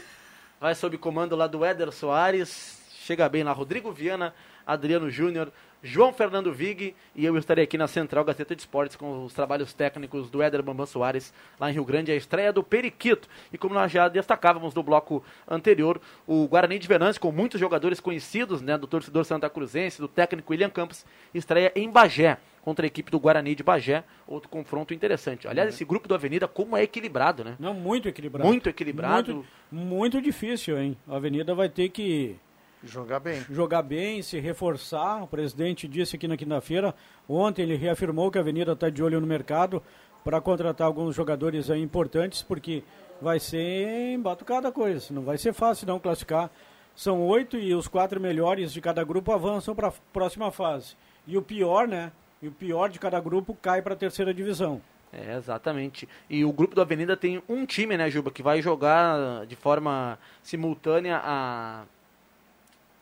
Vai 0.60 0.74
sob 0.74 0.98
comando 0.98 1.36
lá 1.36 1.46
do 1.46 1.64
Éder 1.64 1.92
Soares. 1.92 2.82
Chega 3.04 3.28
bem 3.28 3.44
lá, 3.44 3.52
Rodrigo 3.52 3.92
Viana, 3.92 4.34
Adriano 4.66 5.08
Júnior, 5.10 5.52
João 5.86 6.14
Fernando 6.14 6.50
Vig 6.50 6.94
e 7.14 7.26
eu 7.26 7.36
estarei 7.36 7.64
aqui 7.64 7.76
na 7.76 7.86
Central 7.86 8.24
Gazeta 8.24 8.56
de 8.56 8.62
Esportes 8.62 8.96
com 8.96 9.26
os 9.26 9.34
trabalhos 9.34 9.74
técnicos 9.74 10.30
do 10.30 10.42
Éder 10.42 10.62
Bambam 10.62 10.86
Soares 10.86 11.30
lá 11.60 11.70
em 11.70 11.74
Rio 11.74 11.84
Grande, 11.84 12.10
a 12.10 12.16
estreia 12.16 12.50
do 12.50 12.62
Periquito. 12.62 13.28
E 13.52 13.58
como 13.58 13.74
nós 13.74 13.92
já 13.92 14.08
destacávamos 14.08 14.72
no 14.72 14.82
bloco 14.82 15.22
anterior, 15.46 16.00
o 16.26 16.48
Guarani 16.48 16.78
de 16.78 16.88
Venâncio, 16.88 17.20
com 17.20 17.30
muitos 17.30 17.60
jogadores 17.60 18.00
conhecidos, 18.00 18.62
né, 18.62 18.78
do 18.78 18.86
torcedor 18.86 19.26
Santa 19.26 19.50
Cruzense, 19.50 20.00
do 20.00 20.08
técnico 20.08 20.54
William 20.54 20.70
Campos, 20.70 21.04
estreia 21.34 21.70
em 21.76 21.90
Bagé 21.90 22.38
contra 22.62 22.86
a 22.86 22.88
equipe 22.88 23.10
do 23.10 23.20
Guarani 23.20 23.54
de 23.54 23.62
Bagé, 23.62 24.04
outro 24.26 24.48
confronto 24.48 24.94
interessante. 24.94 25.46
Aliás, 25.46 25.68
esse 25.68 25.84
grupo 25.84 26.08
do 26.08 26.14
Avenida, 26.14 26.48
como 26.48 26.78
é 26.78 26.82
equilibrado, 26.82 27.44
né? 27.44 27.56
Não, 27.60 27.74
muito 27.74 28.08
equilibrado. 28.08 28.48
Muito 28.48 28.70
equilibrado. 28.70 29.34
Muito, 29.34 29.48
muito 29.70 30.22
difícil, 30.22 30.78
hein? 30.78 30.96
A 31.06 31.16
Avenida 31.16 31.54
vai 31.54 31.68
ter 31.68 31.90
que 31.90 32.36
Jogar 32.84 33.20
bem. 33.20 33.40
jogar 33.50 33.82
bem, 33.82 34.22
se 34.22 34.38
reforçar. 34.38 35.22
O 35.22 35.26
presidente 35.26 35.88
disse 35.88 36.16
aqui 36.16 36.28
na 36.28 36.36
quinta-feira. 36.36 36.94
Ontem 37.28 37.62
ele 37.62 37.76
reafirmou 37.76 38.30
que 38.30 38.38
a 38.38 38.40
Avenida 38.40 38.72
está 38.72 38.90
de 38.90 39.02
olho 39.02 39.20
no 39.20 39.26
mercado 39.26 39.82
para 40.22 40.40
contratar 40.40 40.86
alguns 40.86 41.14
jogadores 41.14 41.70
aí 41.70 41.82
importantes, 41.82 42.42
porque 42.42 42.82
vai 43.20 43.38
ser 43.38 44.12
embatucada 44.12 44.68
a 44.68 44.72
coisa. 44.72 45.12
Não 45.12 45.22
vai 45.22 45.38
ser 45.38 45.52
fácil 45.52 45.86
não 45.86 45.98
classificar. 45.98 46.50
São 46.94 47.26
oito 47.26 47.56
e 47.56 47.74
os 47.74 47.88
quatro 47.88 48.20
melhores 48.20 48.72
de 48.72 48.80
cada 48.80 49.02
grupo 49.02 49.32
avançam 49.32 49.74
para 49.74 49.88
a 49.88 49.92
próxima 50.12 50.50
fase. 50.50 50.96
E 51.26 51.36
o 51.36 51.42
pior, 51.42 51.88
né? 51.88 52.12
E 52.40 52.48
o 52.48 52.52
pior 52.52 52.88
de 52.88 52.98
cada 52.98 53.18
grupo 53.20 53.56
cai 53.60 53.82
para 53.82 53.94
a 53.94 53.96
terceira 53.96 54.32
divisão. 54.32 54.80
É, 55.12 55.36
exatamente. 55.36 56.08
E 56.28 56.44
o 56.44 56.52
grupo 56.52 56.74
do 56.74 56.80
Avenida 56.80 57.16
tem 57.16 57.42
um 57.48 57.64
time, 57.64 57.96
né, 57.96 58.10
Juba, 58.10 58.30
que 58.30 58.42
vai 58.42 58.60
jogar 58.60 59.46
de 59.46 59.54
forma 59.54 60.18
simultânea 60.42 61.20
a 61.22 61.84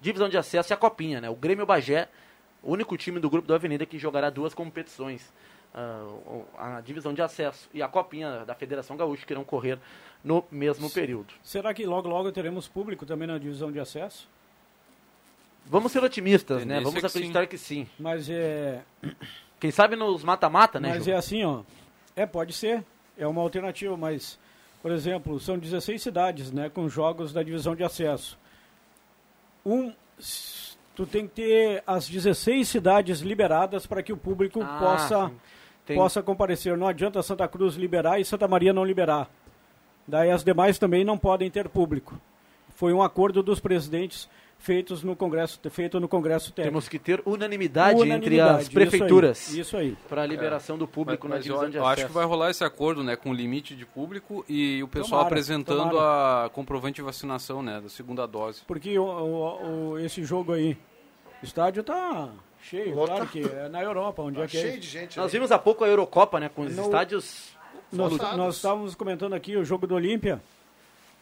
divisão 0.02 0.28
de 0.28 0.36
acesso 0.36 0.70
e 0.70 0.74
a 0.74 0.76
copinha, 0.76 1.20
né? 1.20 1.30
O 1.30 1.34
Grêmio 1.34 1.64
Bagé, 1.64 2.08
o 2.62 2.72
único 2.72 2.94
time 2.98 3.18
do 3.18 3.30
grupo 3.30 3.48
do 3.48 3.54
Avenida 3.54 3.86
que 3.86 3.98
jogará 3.98 4.28
duas 4.28 4.52
competições. 4.52 5.32
O- 6.26 6.44
a 6.58 6.82
divisão 6.82 7.14
de 7.14 7.22
acesso 7.22 7.70
e 7.72 7.82
a 7.82 7.88
copinha 7.88 8.44
da 8.44 8.54
Federação 8.54 8.94
Gaúcha 8.94 9.24
que 9.24 9.32
irão 9.32 9.42
correr 9.44 9.78
no 10.22 10.44
mesmo 10.50 10.90
período. 10.90 11.32
Será 11.42 11.72
que 11.72 11.86
logo 11.86 12.06
logo 12.08 12.30
teremos 12.30 12.68
público 12.68 13.06
também 13.06 13.26
na 13.26 13.38
divisão 13.38 13.72
de 13.72 13.80
acesso? 13.80 14.28
Vamos 15.64 15.92
ser 15.92 16.02
otimistas, 16.02 16.58
né? 16.58 16.74
Tendência 16.74 16.84
Vamos 16.84 17.00
que 17.00 17.06
acreditar 17.06 17.46
que 17.46 17.56
sim. 17.56 17.88
Mas 17.98 18.28
é, 18.28 18.82
Quem 19.60 19.70
sabe 19.70 19.94
nos 19.96 20.24
mata-mata, 20.24 20.80
né, 20.80 20.88
Mas 20.90 21.04
Juba? 21.04 21.12
é 21.12 21.14
assim, 21.14 21.44
ó. 21.44 21.62
É, 22.16 22.26
pode 22.26 22.52
ser. 22.52 22.84
É 23.16 23.26
uma 23.26 23.40
alternativa, 23.40 23.96
mas, 23.96 24.38
por 24.82 24.90
exemplo, 24.90 25.38
são 25.38 25.56
16 25.56 26.02
cidades, 26.02 26.50
né, 26.50 26.68
com 26.68 26.88
jogos 26.88 27.32
da 27.32 27.42
divisão 27.44 27.76
de 27.76 27.84
acesso. 27.84 28.36
Um, 29.64 29.92
tu 30.94 31.06
tem 31.06 31.26
que 31.26 31.34
ter 31.34 31.82
as 31.86 32.08
16 32.08 32.68
cidades 32.68 33.20
liberadas 33.20 33.86
para 33.86 34.02
que 34.02 34.12
o 34.12 34.16
público 34.16 34.60
Ah, 34.62 34.78
possa. 34.78 35.32
Tem- 35.86 35.96
possa 35.96 36.22
comparecer. 36.22 36.76
Não 36.76 36.86
adianta 36.86 37.22
Santa 37.22 37.46
Cruz 37.48 37.74
liberar 37.74 38.20
e 38.20 38.24
Santa 38.24 38.46
Maria 38.46 38.72
não 38.72 38.84
liberar. 38.84 39.28
Daí 40.06 40.30
as 40.30 40.44
demais 40.44 40.78
também 40.78 41.04
não 41.04 41.16
podem 41.18 41.50
ter 41.50 41.68
público. 41.68 42.20
foi 42.74 42.92
um 42.92 43.02
acordo 43.02 43.42
dos 43.42 43.60
presidentes 43.60 44.28
feitos 44.62 45.02
no 45.02 45.16
Congresso, 45.16 45.58
feito 45.70 45.98
no 45.98 46.06
Congresso 46.08 46.52
Técnico. 46.52 46.70
Temos 46.70 46.88
que 46.88 46.96
ter 46.98 47.20
unanimidade, 47.26 47.96
entre 48.00 48.06
Unanimidade, 48.36 48.62
as 48.62 48.68
prefeituras 48.68 49.52
Isso 49.52 49.76
aí. 49.76 49.96
para 50.08 50.22
a 50.22 50.26
liberação 50.26 50.78
do 50.78 50.86
público 50.86 51.26
na 51.26 51.34
Mas 51.36 51.44
eu, 51.46 51.54
divisão 51.54 51.70
de 51.70 51.76
eu 51.78 51.82
acesso. 51.84 52.00
acho 52.02 52.06
que 52.06 52.12
vai 52.14 52.24
rolar 52.24 52.50
esse 52.50 52.62
acordo, 52.62 53.02
né, 53.02 53.16
com 53.16 53.34
limite 53.34 53.74
de 53.74 53.84
público 53.84 54.44
e 54.48 54.80
o 54.80 54.86
pessoal 54.86 55.22
Tomara, 55.22 55.26
apresentando 55.26 55.90
tomara. 55.90 56.46
a 56.46 56.48
comprovante 56.50 56.96
de 56.96 57.02
vacinação, 57.02 57.60
né, 57.60 57.80
da 57.80 57.88
segunda 57.88 58.24
dose. 58.24 58.62
Porque 58.66 58.96
o, 58.96 59.02
o- 59.04 59.90
o- 59.94 59.98
esse 59.98 60.22
jogo 60.24 60.52
aí, 60.52 60.76
o 61.42 61.44
estádio 61.44 61.82
tá 61.82 62.28
cheio, 62.62 62.94
Lota. 62.94 63.12
claro 63.16 63.26
que 63.26 63.40
é 63.40 63.68
na 63.68 63.82
Europa, 63.82 64.22
onde 64.22 64.36
Tá 64.38 64.44
é 64.44 64.46
que 64.46 64.56
é. 64.56 64.60
cheio 64.60 64.78
de 64.80 64.86
gente. 64.86 65.16
Nós 65.18 65.26
aí. 65.26 65.32
vimos 65.32 65.50
há 65.50 65.58
pouco 65.58 65.82
a 65.82 65.88
Eurocopa, 65.88 66.38
né, 66.38 66.48
com 66.48 66.62
os 66.62 66.76
No- 66.76 66.84
estádios 66.84 67.50
Nós, 67.92 68.16
nós 68.36 68.56
estávamos 68.56 68.94
comentando 68.94 69.34
aqui 69.34 69.56
o 69.56 69.64
jogo 69.64 69.86
do 69.88 69.94
Olímpia 69.96 70.40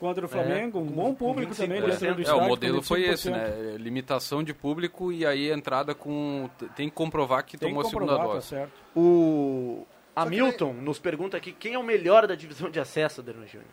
contra 0.00 0.24
o 0.24 0.28
Flamengo, 0.28 0.80
um 0.80 0.86
bom 0.86 1.14
público 1.14 1.52
25%. 1.52 1.56
também 1.56 1.80
dentro 1.82 2.14
do 2.14 2.20
É, 2.20 2.22
estádio. 2.22 2.42
o 2.42 2.48
modelo 2.48 2.82
foi 2.82 3.02
esse, 3.04 3.28
25%. 3.30 3.32
né, 3.32 3.76
limitação 3.78 4.42
de 4.42 4.52
público 4.54 5.12
e 5.12 5.24
aí 5.26 5.52
a 5.52 5.54
entrada 5.54 5.94
com... 5.94 6.48
tem 6.74 6.88
que 6.88 6.94
comprovar 6.94 7.44
que 7.44 7.56
Tem 7.58 7.68
tomou 7.68 7.82
que 7.82 7.88
a 7.88 7.90
segunda 7.90 8.16
tá 8.16 8.24
dose. 8.24 8.46
certo. 8.46 8.72
O 8.96 9.86
que 9.86 10.20
Hamilton 10.20 10.72
nos 10.72 10.98
pergunta 10.98 11.36
aqui 11.36 11.52
quem 11.52 11.74
é 11.74 11.78
o 11.78 11.82
melhor 11.84 12.26
da 12.26 12.34
divisão 12.34 12.70
de 12.70 12.80
acesso, 12.80 13.20
Adriano 13.20 13.46
Júnior. 13.46 13.68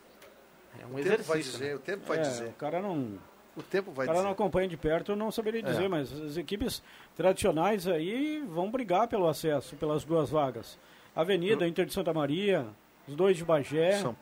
É 0.79 0.85
um 0.85 0.89
O 0.89 0.95
tempo 0.95 1.07
vai 1.23 1.39
exercício. 1.39 1.51
dizer, 1.53 1.75
o 1.75 1.79
tempo 1.79 2.05
vai 2.05 2.17
É, 2.19 2.21
dizer. 2.21 2.49
o 2.49 2.53
cara 2.53 2.79
não, 2.81 3.13
O 3.55 3.63
tempo 3.63 3.91
vai 3.91 4.05
o 4.05 4.07
cara 4.07 4.17
dizer. 4.19 4.25
não 4.25 4.31
acompanha 4.33 4.67
de 4.67 4.77
perto, 4.77 5.13
eu 5.13 5.15
não 5.15 5.31
saberia 5.31 5.63
dizer, 5.63 5.85
É. 5.85 5.87
mas 5.87 6.11
as 6.21 6.37
equipes 6.37 6.83
tradicionais 7.15 7.87
aí 7.87 8.43
vão 8.47 8.69
brigar 8.69 9.07
pelo 9.07 9.27
acesso, 9.27 9.75
pelas 9.77 10.03
duas 10.03 10.29
vagas. 10.29 10.77
Avenida, 11.15 11.67
Inter 11.67 11.85
de 11.85 11.93
Santa 11.93 12.13
Maria, 12.13 12.67
os 13.07 13.15
dois 13.15 13.35
de 13.37 13.43
Bagé, 13.43 13.93
São 13.93 14.13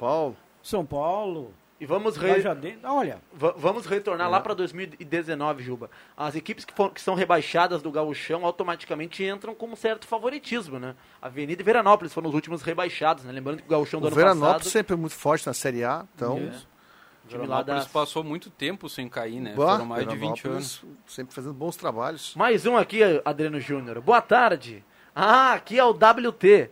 São, 0.63 0.85
Paulo. 0.85 1.53
E 1.79 1.85
vamos, 1.85 2.15
re-. 2.15 2.41
Olha, 2.85 3.19
va- 3.33 3.53
vamos 3.57 3.85
retornar 3.85 4.27
É. 4.27 4.29
lá 4.31 4.39
para 4.39 4.53
2019, 4.53 5.61
Juba. 5.61 5.89
As 6.15 6.33
equipes 6.33 6.63
que, 6.63 6.73
for- 6.73 6.89
que 6.93 7.01
são 7.01 7.15
rebaixadas 7.15 7.81
do 7.81 7.91
gauchão 7.91 8.45
automaticamente 8.45 9.23
entram 9.25 9.53
com 9.53 9.67
um 9.67 9.75
certo 9.75 10.07
favoritismo, 10.07 10.79
né? 10.79 10.95
Avenida 11.21 11.61
e 11.61 11.65
Veranópolis 11.65 12.13
foram 12.13 12.29
os 12.29 12.33
últimos 12.35 12.61
rebaixados, 12.61 13.25
né? 13.25 13.31
Lembrando 13.33 13.57
que 13.59 13.65
o 13.67 13.69
gauchão 13.69 13.99
do 13.99 14.05
O 14.05 14.07
ano 14.07 14.15
Veranópolis 14.15 14.57
passado... 14.59 14.71
sempre 14.71 14.93
é 14.93 14.97
muito 14.97 15.15
forte 15.15 15.45
na 15.47 15.53
Série 15.53 15.83
A. 15.83 16.05
Então, 16.15 16.35
time 16.37 16.51
lá 16.51 17.57
Veranópolis 17.57 17.83
das- 17.83 17.87
passou 17.91 18.23
muito 18.23 18.49
tempo 18.49 18.87
sem 18.87 19.09
cair, 19.09 19.41
né? 19.41 19.53
bah, 19.57 19.73
Foram 19.73 19.85
mais 19.85 20.07
de 20.07 20.15
20 20.15 20.47
anos. 20.47 20.81
Sempre 21.05 21.35
fazendo 21.35 21.53
bons 21.53 21.75
trabalhos. 21.75 22.33
Mais 22.37 22.65
um 22.65 22.77
aqui, 22.77 23.01
Adriano 23.25 23.59
Júnior. 23.59 23.99
Boa 23.99 24.21
tarde. 24.21 24.81
Ah, 25.13 25.51
aqui 25.53 25.77
é 25.77 25.83
o 25.83 25.91
WT. 25.91 26.69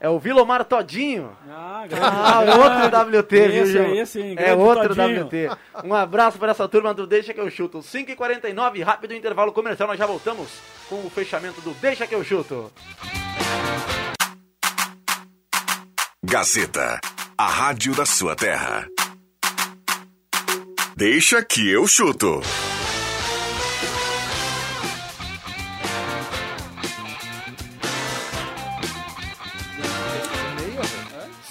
É 0.00 0.08
o 0.08 0.18
Vilomar 0.18 0.64
Todinho. 0.64 1.34
ah, 1.48 1.84
Ah, 2.00 2.40
outro 2.40 3.18
WT, 3.20 3.48
viu, 3.48 3.64
Esse 3.64 3.78
aí, 3.78 4.06
sim, 4.06 4.34
É 4.36 4.52
outro 4.54 4.94
Todinho. 4.94 5.26
WT. 5.26 5.50
Um 5.84 5.94
abraço 5.94 6.38
para 6.38 6.50
essa 6.50 6.68
turma 6.68 6.92
do 6.92 7.06
Deixa 7.06 7.32
que 7.32 7.40
eu 7.40 7.50
chuto. 7.50 7.78
5h49, 7.78 8.82
rápido 8.82 9.14
intervalo 9.14 9.52
comercial. 9.52 9.88
Nós 9.88 9.98
já 9.98 10.06
voltamos 10.06 10.48
com 10.88 10.96
o 11.06 11.10
fechamento 11.10 11.60
do 11.62 11.70
Deixa 11.74 12.06
que 12.06 12.14
eu 12.14 12.22
chuto. 12.24 12.70
Gazeta, 16.22 17.00
a 17.38 17.46
rádio 17.46 17.94
da 17.94 18.04
sua 18.06 18.34
terra. 18.34 18.86
Deixa 20.96 21.42
que 21.44 21.70
eu 21.70 21.86
chuto. 21.86 22.40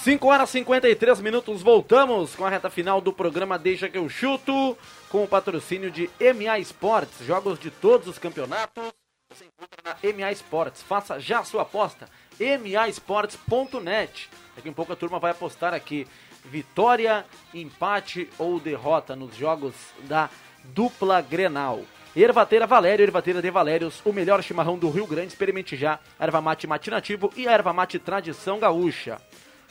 5 0.04 0.28
horas 0.28 0.50
e 0.50 0.60
53 0.60 1.22
minutos, 1.22 1.62
voltamos 1.62 2.36
com 2.36 2.44
a 2.44 2.50
reta 2.50 2.70
final 2.70 3.00
do 3.00 3.14
programa 3.14 3.58
Deixa 3.58 3.88
que 3.88 3.98
eu 3.98 4.10
chuto, 4.10 4.78
com 5.08 5.24
o 5.24 5.28
patrocínio 5.30 5.90
de 5.90 6.10
MA 6.20 6.60
Esportes, 6.60 7.26
jogos 7.26 7.58
de 7.58 7.72
todos 7.72 8.10
os 8.10 8.20
campeonatos. 8.20 8.92
Você 9.30 9.46
encontra 9.46 9.82
na 9.82 9.96
MA 10.14 10.30
Esportes. 10.30 10.84
Faça 10.84 11.22
já 11.22 11.40
a 11.40 11.46
sua 11.46 11.62
aposta. 11.62 12.10
MAEsportes.net. 12.38 14.30
Daqui 14.58 14.68
a 14.68 14.74
pouco 14.74 14.92
a 14.92 14.96
turma 14.98 15.20
vai 15.20 15.32
apostar 15.32 15.74
aqui. 15.74 16.06
Vitória, 16.44 17.26
empate 17.54 18.30
ou 18.38 18.60
derrota 18.60 19.16
nos 19.16 19.34
jogos 19.38 19.74
da 20.02 20.30
dupla 20.66 21.22
Grenal. 21.22 21.82
Ervateira 22.14 22.68
Valério, 22.68 23.04
Ervateira 23.04 23.42
de 23.42 23.50
Valérios, 23.50 24.02
o 24.04 24.12
melhor 24.12 24.44
chimarrão 24.44 24.78
do 24.78 24.90
Rio 24.90 25.08
Grande. 25.08 25.30
Experimente 25.30 25.78
já. 25.78 25.98
Erva 26.20 26.42
mate 26.42 26.68
matinativo 26.68 27.32
e 27.38 27.48
erva 27.48 27.72
mate 27.72 27.98
tradição 28.00 28.60
gaúcha. 28.60 29.18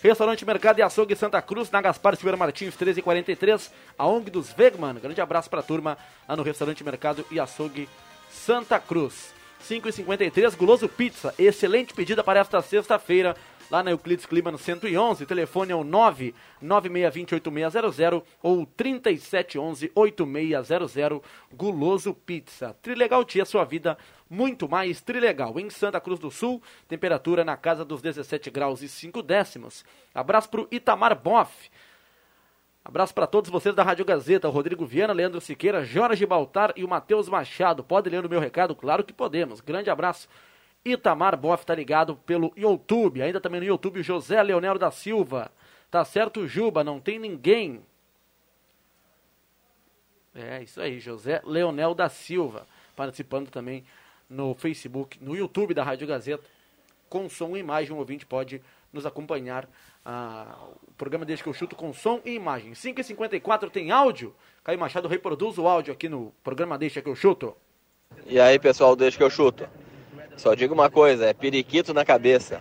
Restaurante 0.03 0.45
Mercado 0.45 0.81
e 0.81 0.83
Açougue 0.83 1.15
Santa 1.15 1.41
Cruz, 1.41 1.71
na 1.71 1.81
Gaspar 1.81 2.17
Silveira 2.17 2.37
Martins, 2.37 2.75
1343, 2.75 3.73
a 3.97 4.05
ONG 4.05 4.33
dos 4.33 4.53
Vegman. 4.53 4.95
Grande 4.95 5.21
abraço 5.21 5.49
pra 5.49 5.63
turma 5.63 5.97
lá 6.29 6.35
no 6.35 6.43
Restaurante 6.43 6.83
Mercado 6.83 7.25
e 7.31 7.39
Açougue 7.39 7.89
Santa 8.29 8.81
Cruz. 8.81 9.33
5h53, 9.69 10.57
Guloso 10.57 10.89
Pizza, 10.89 11.33
excelente 11.39 11.95
pedida 11.95 12.25
para 12.25 12.41
esta 12.41 12.61
sexta-feira, 12.61 13.37
lá 13.73 13.83
na 13.83 13.91
Euclides 13.91 14.27
Clima 14.27 14.53
no 14.53 14.59
111, 14.59 15.25
telefone 15.25 15.73
é 15.73 15.75
o 15.75 15.83
996208600 15.83 18.23
ou 18.43 18.67
37118600, 18.67 21.23
Guloso 21.51 22.13
Pizza. 22.13 22.77
Trilegal 22.83 23.25
Tia, 23.25 23.47
sua 23.47 23.65
vida 23.65 23.97
muito 24.29 24.69
mais 24.69 25.01
Trilegal. 25.01 25.59
Em 25.59 25.71
Santa 25.71 25.99
Cruz 26.03 26.21
do 26.21 26.31
Sul, 26.31 26.61
temperatura 26.87 27.43
na 27.45 27.57
casa 27.57 27.83
dos 27.83 28.03
17 28.03 28.51
graus 28.51 28.83
e 28.83 28.91
5 28.91 29.23
décimos. 29.23 29.87
Abraço 30.15 30.51
pro 30.51 30.69
Itamar 30.71 31.19
Boff. 31.19 31.71
Abraço 32.85 33.15
para 33.15 33.27
todos 33.27 33.51
vocês 33.51 33.75
da 33.75 33.83
Rádio 33.83 34.05
Gazeta, 34.05 34.49
o 34.49 34.51
Rodrigo 34.51 34.85
Viana, 34.85 35.15
Leandro 35.15 35.41
Siqueira, 35.41 35.83
Jorge 35.83 36.27
Baltar 36.27 36.75
e 36.77 36.85
o 36.85 36.89
Matheus 36.89 37.27
Machado. 37.27 37.83
Pode 37.83 38.11
ler 38.11 38.27
o 38.27 38.29
meu 38.29 38.39
recado? 38.39 38.75
Claro 38.75 39.03
que 39.03 39.15
podemos. 39.15 39.63
Grande 39.63 39.89
abraço. 39.89 40.29
Itamar 40.85 41.37
Boff 41.37 41.65
tá 41.65 41.75
ligado 41.75 42.17
pelo 42.17 42.53
YouTube. 42.57 43.23
Ainda 43.23 43.41
também 43.41 43.61
no 43.61 43.67
YouTube 43.67 44.03
José 44.03 44.43
Leonel 44.43 44.79
da 44.79 44.91
Silva. 44.91 45.51
Tá 45.91 46.05
certo, 46.05 46.47
Juba, 46.47 46.83
não 46.83 46.99
tem 47.01 47.19
ninguém. 47.19 47.83
É, 50.35 50.63
isso 50.63 50.81
aí, 50.81 50.99
José 50.99 51.41
Leonel 51.45 51.95
da 51.95 52.09
Silva. 52.09 52.67
Participando 52.97 53.51
também 53.51 53.85
no 54.29 54.55
Facebook, 54.55 55.23
no 55.23 55.37
YouTube 55.37 55.75
da 55.75 55.85
Rádio 55.85 56.07
Gazeta. 56.07 56.45
Com 57.09 57.29
som 57.29 57.55
e 57.57 57.61
imagem, 57.61 57.93
o 57.93 57.99
ouvinte 57.99 58.25
pode 58.25 58.63
nos 58.93 59.05
acompanhar. 59.05 59.69
Ah, 60.05 60.57
o 60.89 60.93
programa 60.95 61.25
Deixa 61.25 61.43
que 61.43 61.49
eu 61.49 61.55
chuto 61.55 61.77
com 61.77 61.93
som 61.93 62.21
e 62.25 62.33
imagem. 62.33 62.73
5h54 62.73 63.71
tem 63.71 63.91
áudio. 63.91 64.35
Caio 64.65 64.79
Machado 64.79 65.09
reproduz 65.09 65.59
o 65.59 65.69
áudio 65.69 65.93
aqui 65.93 66.09
no 66.09 66.33
programa 66.43 66.79
Deixa 66.79 67.03
que 67.03 67.09
eu 67.09 67.15
chuto. 67.15 67.55
E 68.27 68.41
aí, 68.41 68.59
pessoal, 68.59 68.97
deixa 68.97 69.17
que 69.17 69.23
eu 69.23 69.31
chuto. 69.31 69.69
Só 70.37 70.55
digo 70.55 70.75
uma 70.75 70.91
coisa, 70.91 71.27
é 71.27 71.33
periquito 71.33 71.93
na 71.95 72.05
cabeça. 72.05 72.61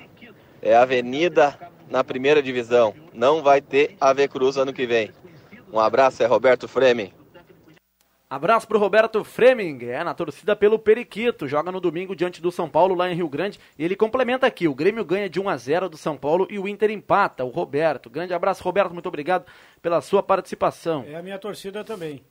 É 0.62 0.76
avenida 0.76 1.58
na 1.90 2.04
primeira 2.04 2.42
divisão. 2.42 2.94
Não 3.14 3.42
vai 3.42 3.62
ter 3.62 3.96
AV 4.00 4.28
Cruz 4.28 4.58
ano 4.58 4.74
que 4.74 4.86
vem. 4.86 5.12
Um 5.72 5.80
abraço, 5.80 6.22
é 6.22 6.26
Roberto 6.26 6.68
Fremen. 6.68 7.14
Abraço 8.30 8.66
pro 8.66 8.80
Roberto 8.80 9.26
Freming, 9.26 9.78
é 9.90 10.02
na 10.06 10.14
torcida 10.14 10.56
pelo 10.56 10.80
Periquito, 10.80 11.50
joga 11.50 11.70
no 11.70 11.82
domingo 11.82 12.16
diante 12.16 12.42
do 12.42 12.50
São 12.50 12.70
Paulo 12.70 12.96
lá 12.96 13.12
em 13.12 13.14
Rio 13.14 13.28
Grande 13.28 13.60
e 13.78 13.84
ele 13.84 13.94
complementa 13.94 14.48
aqui, 14.48 14.70
o 14.70 14.74
Grêmio 14.74 15.04
ganha 15.04 15.30
de 15.30 15.38
1 15.38 15.50
a 15.50 15.58
0 15.58 15.90
do 15.90 15.98
São 15.98 16.16
Paulo 16.16 16.48
e 16.50 16.58
o 16.58 16.66
Inter 16.66 16.92
empata, 16.92 17.44
o 17.44 17.50
Roberto. 17.50 18.10
Grande 18.10 18.34
abraço, 18.34 18.64
Roberto, 18.64 18.94
muito 18.94 19.08
obrigado 19.10 19.46
pela 19.82 20.00
sua 20.00 20.24
participação. 20.24 21.04
é 21.10 21.16
a 21.16 21.22
minha 21.22 21.38
torcida 21.38 21.84
também. 21.84 22.24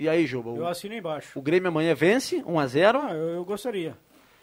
E 0.00 0.08
aí, 0.08 0.26
Juba, 0.26 0.50
Eu 0.50 0.66
assino 0.66 0.94
embaixo. 0.94 1.38
o 1.38 1.42
Grêmio 1.42 1.68
amanhã 1.68 1.94
vence 1.94 2.42
1 2.44 2.58
a 2.58 2.66
0 2.66 2.98
Ah, 3.04 3.12
eu, 3.14 3.28
eu 3.34 3.44
gostaria. 3.44 3.96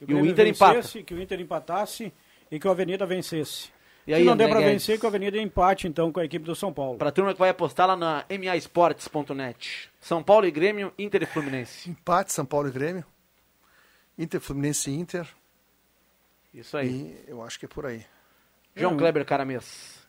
Que 0.05 0.11
E 0.11 0.15
o 0.15 0.25
Inter 0.25 0.45
vencesse, 0.45 1.03
Que 1.03 1.13
o 1.13 1.21
Inter 1.21 1.39
empatasse 1.39 2.13
e 2.51 2.59
que 2.59 2.67
o 2.67 2.71
Avenida 2.71 3.05
vencesse. 3.05 3.69
E 4.05 4.11
Se 4.11 4.15
aí, 4.15 4.23
não 4.25 4.35
der 4.35 4.49
para 4.49 4.59
vencer, 4.59 4.99
que 4.99 5.05
o 5.05 5.07
Avenida 5.07 5.37
empate 5.37 5.87
então 5.87 6.11
com 6.11 6.19
a 6.19 6.25
equipe 6.25 6.43
do 6.45 6.53
São 6.55 6.73
Paulo. 6.73 6.97
Pra 6.97 7.11
turma 7.11 7.33
que 7.33 7.39
vai 7.39 7.49
apostar 7.49 7.87
lá 7.87 7.95
na 7.95 8.25
maesportes.net. 8.29 9.89
São 9.99 10.21
Paulo 10.21 10.45
e 10.45 10.51
Grêmio, 10.51 10.93
Inter 10.99 11.23
e 11.23 11.25
Fluminense. 11.25 11.89
Empate, 11.89 12.33
São 12.33 12.45
Paulo 12.45 12.67
e 12.67 12.71
Grêmio. 12.71 13.05
Inter, 14.17 14.41
Fluminense 14.41 14.91
e 14.91 14.93
Inter. 14.95 15.27
Isso 16.53 16.75
aí. 16.77 16.89
E 17.27 17.31
eu 17.31 17.41
acho 17.41 17.57
que 17.57 17.65
é 17.65 17.67
por 17.69 17.85
aí. 17.85 18.05
João 18.75 18.93
Hum. 18.93 18.97
Kleber 18.97 19.25
Caramês. 19.25 20.03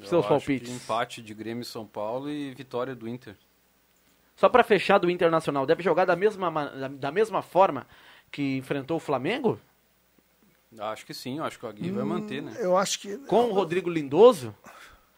Eu 0.00 0.06
Seus 0.06 0.20
acho 0.20 0.28
palpites. 0.28 0.68
que 0.68 0.74
empate 0.74 1.22
de 1.22 1.32
Grêmio 1.32 1.62
e 1.62 1.64
São 1.64 1.86
Paulo 1.86 2.28
e 2.28 2.52
vitória 2.54 2.94
do 2.94 3.08
Inter. 3.08 3.34
Só 4.34 4.48
pra 4.48 4.62
fechar 4.62 4.98
do 4.98 5.08
Internacional, 5.08 5.64
deve 5.64 5.82
jogar 5.82 6.04
da 6.04 6.14
mesma, 6.14 6.50
ma- 6.50 6.66
da, 6.66 6.88
da 6.88 7.10
mesma 7.10 7.40
forma 7.40 7.86
que 8.36 8.56
enfrentou 8.58 8.98
o 8.98 9.00
Flamengo? 9.00 9.58
Acho 10.78 11.06
que 11.06 11.14
sim, 11.14 11.38
acho 11.40 11.58
que 11.58 11.64
o 11.64 11.68
Aguirre 11.70 11.90
vai 11.92 12.04
manter, 12.04 12.42
né? 12.42 12.54
Eu 12.58 12.76
acho 12.76 13.00
que. 13.00 13.16
Com 13.18 13.46
o 13.46 13.52
Rodrigo 13.54 13.88
Lindoso? 13.88 14.54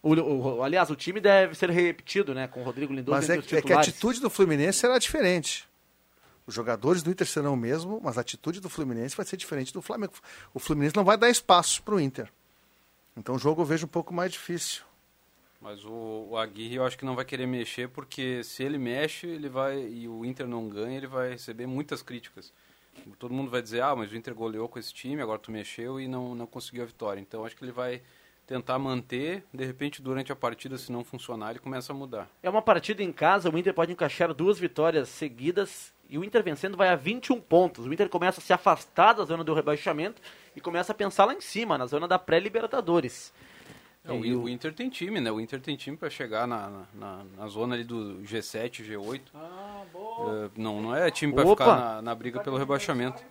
O, 0.01 0.13
o- 0.13 0.57
o- 0.59 0.63
aliás, 0.63 0.89
o 0.89 0.95
time 0.95 1.19
deve 1.19 1.53
ser 1.53 1.69
repetido, 1.69 2.33
né? 2.33 2.47
Com 2.47 2.61
o 2.61 2.63
Rodrigo 2.63 2.93
Lindoso 2.93 3.17
Mas 3.17 3.29
é, 3.29 3.35
é 3.57 3.61
que 3.61 3.73
a 3.73 3.79
atitude 3.81 4.21
do 4.21 4.29
Fluminense 4.29 4.79
será 4.79 4.97
diferente. 4.97 5.67
Os 6.47 6.53
jogadores 6.55 7.03
do 7.03 7.11
Inter 7.11 7.27
serão 7.27 7.53
o 7.55 7.57
mesmo, 7.57 7.99
mas 8.01 8.17
a 8.17 8.21
atitude 8.21 8.61
do 8.61 8.69
Fluminense 8.69 9.17
vai 9.17 9.25
ser 9.25 9.35
diferente 9.35 9.73
do 9.73 9.81
Flamengo. 9.81 10.13
O 10.53 10.59
Fluminense 10.59 10.95
não 10.95 11.03
vai 11.03 11.17
dar 11.17 11.29
espaço 11.29 11.83
para 11.83 11.93
o 11.95 11.99
Inter. 11.99 12.31
Então 13.17 13.35
o 13.35 13.39
jogo 13.39 13.61
eu 13.61 13.65
vejo 13.65 13.85
um 13.85 13.89
pouco 13.89 14.13
mais 14.13 14.31
difícil. 14.31 14.83
Mas 15.61 15.83
o, 15.83 16.27
o 16.29 16.37
Aguirre 16.37 16.75
eu 16.75 16.85
acho 16.85 16.97
que 16.97 17.03
não 17.05 17.15
vai 17.17 17.25
querer 17.25 17.45
mexer, 17.45 17.89
porque 17.89 18.41
se 18.45 18.63
ele 18.63 18.77
mexe 18.77 19.27
ele 19.27 19.49
vai 19.49 19.77
e 19.85 20.07
o 20.07 20.23
Inter 20.23 20.47
não 20.47 20.69
ganha, 20.69 20.95
ele 20.97 21.07
vai 21.07 21.31
receber 21.31 21.67
muitas 21.67 22.01
críticas. 22.01 22.53
Todo 23.17 23.33
mundo 23.33 23.49
vai 23.49 23.61
dizer, 23.61 23.81
ah, 23.81 23.95
mas 23.95 24.11
o 24.11 24.15
Inter 24.15 24.33
goleou 24.33 24.67
com 24.67 24.79
esse 24.79 24.93
time, 24.93 25.21
agora 25.21 25.39
tu 25.39 25.51
mexeu 25.51 25.99
e 25.99 26.07
não, 26.07 26.35
não 26.35 26.45
conseguiu 26.45 26.83
a 26.83 26.85
vitória. 26.85 27.19
Então 27.19 27.45
acho 27.45 27.55
que 27.55 27.63
ele 27.63 27.71
vai 27.71 28.01
tentar 28.45 28.79
manter, 28.79 29.43
de 29.53 29.63
repente 29.63 30.01
durante 30.01 30.31
a 30.31 30.35
partida, 30.35 30.75
se 30.77 30.91
não 30.91 31.03
funcionar, 31.03 31.51
ele 31.51 31.59
começa 31.59 31.93
a 31.93 31.95
mudar. 31.95 32.27
É 32.41 32.49
uma 32.49 32.63
partida 32.63 33.03
em 33.03 33.11
casa, 33.11 33.49
o 33.49 33.57
Inter 33.57 33.73
pode 33.75 33.91
encaixar 33.91 34.33
duas 34.33 34.57
vitórias 34.57 35.07
seguidas 35.07 35.93
e 36.09 36.17
o 36.17 36.23
Inter 36.23 36.43
vencendo 36.43 36.75
vai 36.75 36.89
a 36.89 36.95
21 36.95 37.39
pontos. 37.39 37.85
O 37.85 37.93
Inter 37.93 38.09
começa 38.09 38.41
a 38.41 38.43
se 38.43 38.51
afastar 38.51 39.13
da 39.13 39.23
zona 39.23 39.43
do 39.43 39.53
rebaixamento 39.53 40.19
e 40.55 40.59
começa 40.59 40.91
a 40.91 40.95
pensar 40.95 41.25
lá 41.25 41.33
em 41.35 41.41
cima, 41.41 41.77
na 41.77 41.85
zona 41.85 42.07
da 42.07 42.17
pré-Libertadores. 42.17 43.31
É, 44.09 44.13
o, 44.13 44.43
o, 44.43 44.49
Inter 44.49 44.73
tem 44.73 44.89
time, 44.89 45.19
né? 45.19 45.31
O 45.31 45.39
Inter 45.39 45.59
tem 45.61 45.75
time 45.75 45.95
para 45.95 46.09
chegar 46.09 46.47
na, 46.47 46.85
na, 46.93 47.21
na, 47.37 47.47
zona 47.47 47.75
ali 47.75 47.83
do 47.83 48.21
G7, 48.23 48.83
G8. 48.83 49.21
Ah, 49.35 49.83
boa. 49.91 50.45
É, 50.45 50.49
não, 50.61 50.81
não 50.81 50.95
é 50.95 51.09
time 51.11 51.33
para 51.33 51.45
ficar 51.45 51.65
na, 51.65 52.01
na, 52.01 52.15
briga 52.15 52.39
pelo 52.39 52.57
rebaixamento. 52.57 53.21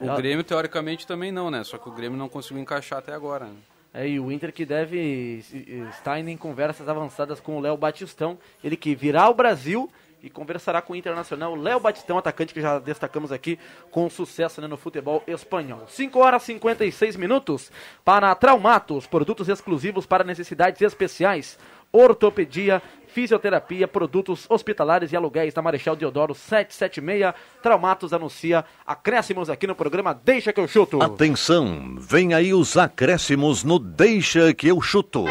O 0.00 0.16
Grêmio, 0.16 0.42
teoricamente, 0.42 1.06
também 1.06 1.30
não, 1.30 1.50
né? 1.50 1.62
Só 1.62 1.78
que 1.78 1.88
o 1.88 1.92
Grêmio 1.92 2.18
não 2.18 2.28
conseguiu 2.28 2.60
encaixar 2.60 2.98
até 2.98 3.12
agora. 3.12 3.46
Né? 3.46 3.54
É, 3.94 4.08
e 4.08 4.18
o 4.18 4.32
Inter 4.32 4.52
que 4.52 4.64
deve 4.64 5.44
estar 5.90 6.18
indo 6.18 6.30
em 6.30 6.36
conversas 6.36 6.88
avançadas 6.88 7.40
com 7.40 7.58
o 7.58 7.60
Léo 7.60 7.76
Batistão. 7.76 8.38
Ele 8.64 8.76
que 8.76 8.94
virá 8.94 9.24
ao 9.24 9.34
Brasil 9.34 9.90
e 10.22 10.30
conversará 10.30 10.80
com 10.80 10.92
o 10.92 10.96
Internacional 10.96 11.54
Léo 11.54 11.80
Batistão, 11.80 12.16
atacante 12.16 12.54
que 12.54 12.60
já 12.60 12.78
destacamos 12.78 13.32
aqui 13.32 13.58
com 13.90 14.08
sucesso 14.08 14.60
né, 14.60 14.66
no 14.66 14.76
futebol 14.76 15.22
espanhol. 15.26 15.84
5 15.88 16.18
horas 16.18 16.42
e 16.44 16.46
56 16.46 17.16
minutos 17.16 17.72
para 18.04 18.34
Traumatos, 18.34 19.06
produtos 19.06 19.48
exclusivos 19.48 20.06
para 20.06 20.22
necessidades 20.22 20.80
especiais, 20.80 21.58
ortopedia, 21.90 22.80
fisioterapia, 23.08 23.86
produtos 23.86 24.46
hospitalares 24.48 25.12
e 25.12 25.16
aluguéis 25.16 25.52
da 25.52 25.60
Marechal 25.60 25.96
Deodoro 25.96 26.34
776. 26.34 27.34
Traumatos 27.62 28.12
anuncia 28.12 28.64
acréscimos 28.86 29.50
aqui 29.50 29.66
no 29.66 29.74
programa 29.74 30.14
Deixa 30.14 30.52
que 30.52 30.60
eu 30.60 30.68
chuto. 30.68 31.02
Atenção, 31.02 31.96
vem 31.98 32.32
aí 32.32 32.54
os 32.54 32.76
acréscimos 32.76 33.64
no 33.64 33.78
Deixa 33.78 34.54
que 34.54 34.68
eu 34.68 34.80
chuto. 34.80 35.24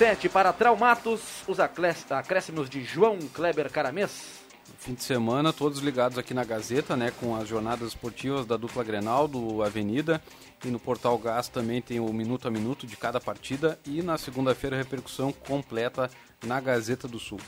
57 0.00 0.30
para 0.30 0.50
Traumatos, 0.50 1.20
os 1.46 1.60
acréscimos 1.60 2.70
de 2.70 2.82
João 2.82 3.18
Kleber 3.34 3.70
Caramês. 3.70 4.40
Fim 4.78 4.94
de 4.94 5.04
semana, 5.04 5.52
todos 5.52 5.80
ligados 5.80 6.16
aqui 6.16 6.32
na 6.32 6.42
Gazeta, 6.42 6.96
né, 6.96 7.12
com 7.20 7.36
as 7.36 7.46
jornadas 7.46 7.88
esportivas 7.88 8.46
da 8.46 8.56
dupla 8.56 8.82
Grenal, 8.82 9.28
do 9.28 9.62
Avenida, 9.62 10.22
e 10.64 10.68
no 10.68 10.80
Portal 10.80 11.18
Gás 11.18 11.48
também 11.48 11.82
tem 11.82 12.00
o 12.00 12.10
minuto 12.14 12.48
a 12.48 12.50
minuto 12.50 12.86
de 12.86 12.96
cada 12.96 13.20
partida, 13.20 13.78
e 13.84 14.00
na 14.00 14.16
segunda-feira 14.16 14.74
repercussão 14.74 15.32
completa 15.32 16.10
na 16.46 16.58
Gazeta 16.60 17.06
do 17.06 17.18
Sul. 17.18 17.40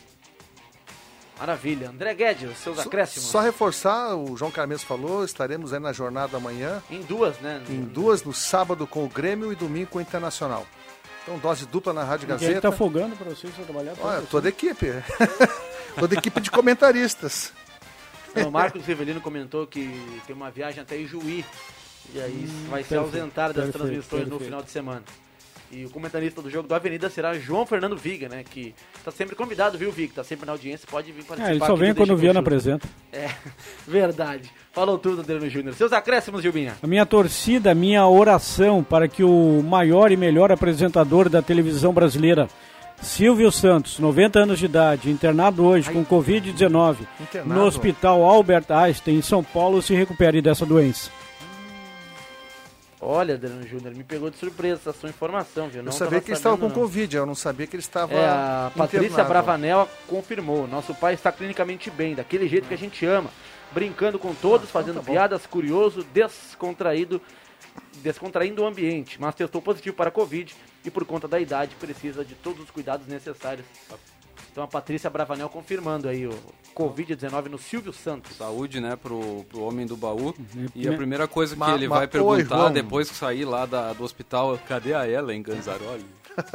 Maravilha. 1.38 1.88
André 1.88 2.14
Guedes, 2.14 2.58
seus 2.58 2.78
acréscimos. 2.78 3.30
Só 3.30 3.40
reforçar, 3.40 4.14
o 4.14 4.36
João 4.36 4.50
Carmes 4.50 4.82
falou, 4.82 5.24
estaremos 5.24 5.72
aí 5.72 5.80
na 5.80 5.94
jornada 5.94 6.36
amanhã. 6.36 6.82
Em 6.90 7.00
duas, 7.00 7.38
né? 7.40 7.62
Em 7.70 7.80
duas, 7.80 8.22
no 8.22 8.34
sábado 8.34 8.86
com 8.86 9.06
o 9.06 9.08
Grêmio 9.08 9.50
e 9.50 9.56
domingo 9.56 9.86
com 9.86 9.98
o 9.98 10.02
Internacional. 10.02 10.66
Então, 11.22 11.38
dose 11.38 11.66
dupla 11.66 11.92
na 11.92 12.02
Rádio 12.02 12.26
Gazeta. 12.26 12.52
Quem 12.52 12.60
tá 12.60 12.72
folgando 12.72 13.14
para 13.16 13.30
vocês 13.30 13.54
trabalhar? 13.54 13.94
Olha, 14.00 14.22
toda 14.22 14.48
a 14.48 14.50
equipe. 14.50 14.86
toda 15.98 16.14
a 16.14 16.18
equipe 16.18 16.40
de 16.40 16.50
comentaristas. 16.50 17.52
O 18.34 18.50
Marcos 18.50 18.84
Rivelino 18.84 19.20
comentou 19.20 19.66
que 19.66 20.20
tem 20.26 20.34
uma 20.34 20.50
viagem 20.50 20.82
até 20.82 20.96
Ijuí. 20.96 21.44
E 22.12 22.20
aí 22.20 22.48
hum, 22.48 22.68
vai 22.68 22.82
se 22.82 22.96
ausentar 22.96 23.52
das 23.52 23.64
perfeito, 23.66 23.78
transmissões 23.78 24.10
perfeito. 24.10 24.30
no 24.30 24.40
final 24.40 24.62
de 24.62 24.70
semana. 24.70 25.02
E 25.72 25.86
o 25.86 25.90
comentarista 25.90 26.42
do 26.42 26.50
jogo 26.50 26.68
do 26.68 26.74
Avenida 26.74 27.08
será 27.08 27.32
João 27.32 27.64
Fernando 27.64 27.96
Viga, 27.96 28.28
né? 28.28 28.44
Que 28.44 28.74
tá 29.02 29.10
sempre 29.10 29.34
convidado, 29.34 29.78
viu, 29.78 29.90
Viga? 29.90 30.12
Tá 30.16 30.24
sempre 30.24 30.44
na 30.44 30.52
audiência, 30.52 30.86
pode 30.90 31.10
vir 31.10 31.24
participar. 31.24 31.50
É, 31.50 31.54
ele 31.54 31.64
só 31.64 31.74
vem 31.74 31.94
quando 31.94 32.10
o 32.10 32.16
Viana 32.16 32.40
apresenta. 32.40 32.86
É, 33.10 33.30
verdade. 33.88 34.50
Falou 34.70 34.98
tudo, 34.98 35.22
Adriano 35.22 35.48
Júnior. 35.48 35.74
Seus 35.74 35.90
acréscimos, 35.92 36.42
Gilbinha. 36.42 36.74
A 36.82 36.86
minha 36.86 37.06
torcida, 37.06 37.70
a 37.70 37.74
minha 37.74 38.06
oração 38.06 38.84
para 38.84 39.08
que 39.08 39.24
o 39.24 39.62
maior 39.62 40.12
e 40.12 40.16
melhor 40.16 40.52
apresentador 40.52 41.30
da 41.30 41.40
televisão 41.40 41.92
brasileira, 41.94 42.48
Silvio 43.00 43.50
Santos, 43.50 43.98
90 43.98 44.40
anos 44.40 44.58
de 44.58 44.66
idade, 44.66 45.10
internado 45.10 45.64
hoje 45.64 45.88
Ai, 45.88 45.94
com 45.94 46.04
Covid-19 46.04 46.98
no 47.46 47.64
Hospital 47.64 48.22
Albert 48.22 48.66
Einstein, 48.68 49.16
em 49.16 49.22
São 49.22 49.42
Paulo, 49.42 49.80
se 49.80 49.94
recupere 49.94 50.42
dessa 50.42 50.66
doença. 50.66 51.10
Olha, 53.04 53.34
Adriano 53.34 53.66
Júnior, 53.66 53.92
me 53.96 54.04
pegou 54.04 54.30
de 54.30 54.36
surpresa 54.36 54.76
essa 54.76 54.92
sua 54.92 55.08
informação, 55.08 55.68
viu? 55.68 55.82
Não 55.82 55.90
eu 55.90 55.98
sabia 55.98 56.20
que 56.20 56.30
ele 56.30 56.36
estava 56.36 56.56
com 56.56 56.68
não. 56.68 56.74
Covid, 56.74 57.16
eu 57.16 57.26
não 57.26 57.34
sabia 57.34 57.66
que 57.66 57.74
ele 57.74 57.82
estava. 57.82 58.14
É, 58.14 58.28
a 58.28 58.70
Patrícia 58.76 59.24
Bravanel 59.24 59.88
confirmou. 60.06 60.68
Nosso 60.68 60.94
pai 60.94 61.14
está 61.14 61.32
clinicamente 61.32 61.90
bem, 61.90 62.14
daquele 62.14 62.46
jeito 62.46 62.68
que 62.68 62.74
a 62.74 62.78
gente 62.78 63.04
ama. 63.04 63.28
Brincando 63.72 64.20
com 64.20 64.32
todos, 64.32 64.68
ah, 64.68 64.72
fazendo 64.72 65.00
tá 65.00 65.10
piadas, 65.10 65.46
curioso, 65.46 66.06
descontraído, 66.14 67.20
descontraindo 68.04 68.62
o 68.62 68.66
ambiente. 68.66 69.20
Mas 69.20 69.34
testou 69.34 69.60
positivo 69.60 69.96
para 69.96 70.08
Covid 70.12 70.54
e 70.84 70.90
por 70.90 71.04
conta 71.04 71.26
da 71.26 71.40
idade 71.40 71.74
precisa 71.74 72.24
de 72.24 72.36
todos 72.36 72.62
os 72.62 72.70
cuidados 72.70 73.08
necessários 73.08 73.66
então 74.50 74.64
a 74.64 74.66
Patrícia 74.66 75.08
Bravanel 75.08 75.48
confirmando 75.48 76.08
aí 76.08 76.26
o 76.26 76.38
Covid-19 76.74 77.48
no 77.48 77.58
Silvio 77.58 77.92
Santos. 77.92 78.36
Saúde, 78.36 78.80
né, 78.80 78.96
pro, 78.96 79.44
pro 79.44 79.62
homem 79.62 79.86
do 79.86 79.96
baú. 79.96 80.34
E 80.74 80.88
a 80.88 80.92
primeira 80.92 81.28
coisa 81.28 81.54
que 81.54 81.60
ma, 81.60 81.74
ele 81.74 81.88
ma, 81.88 81.98
vai 81.98 82.08
perguntar 82.08 82.66
oi, 82.66 82.70
depois 82.72 83.08
que 83.08 83.16
sair 83.16 83.44
lá 83.44 83.66
da, 83.66 83.92
do 83.92 84.04
hospital, 84.04 84.58
cadê 84.68 84.94
a 84.94 85.08
Ellen 85.08 85.42
Ganzaroli? 85.42 86.04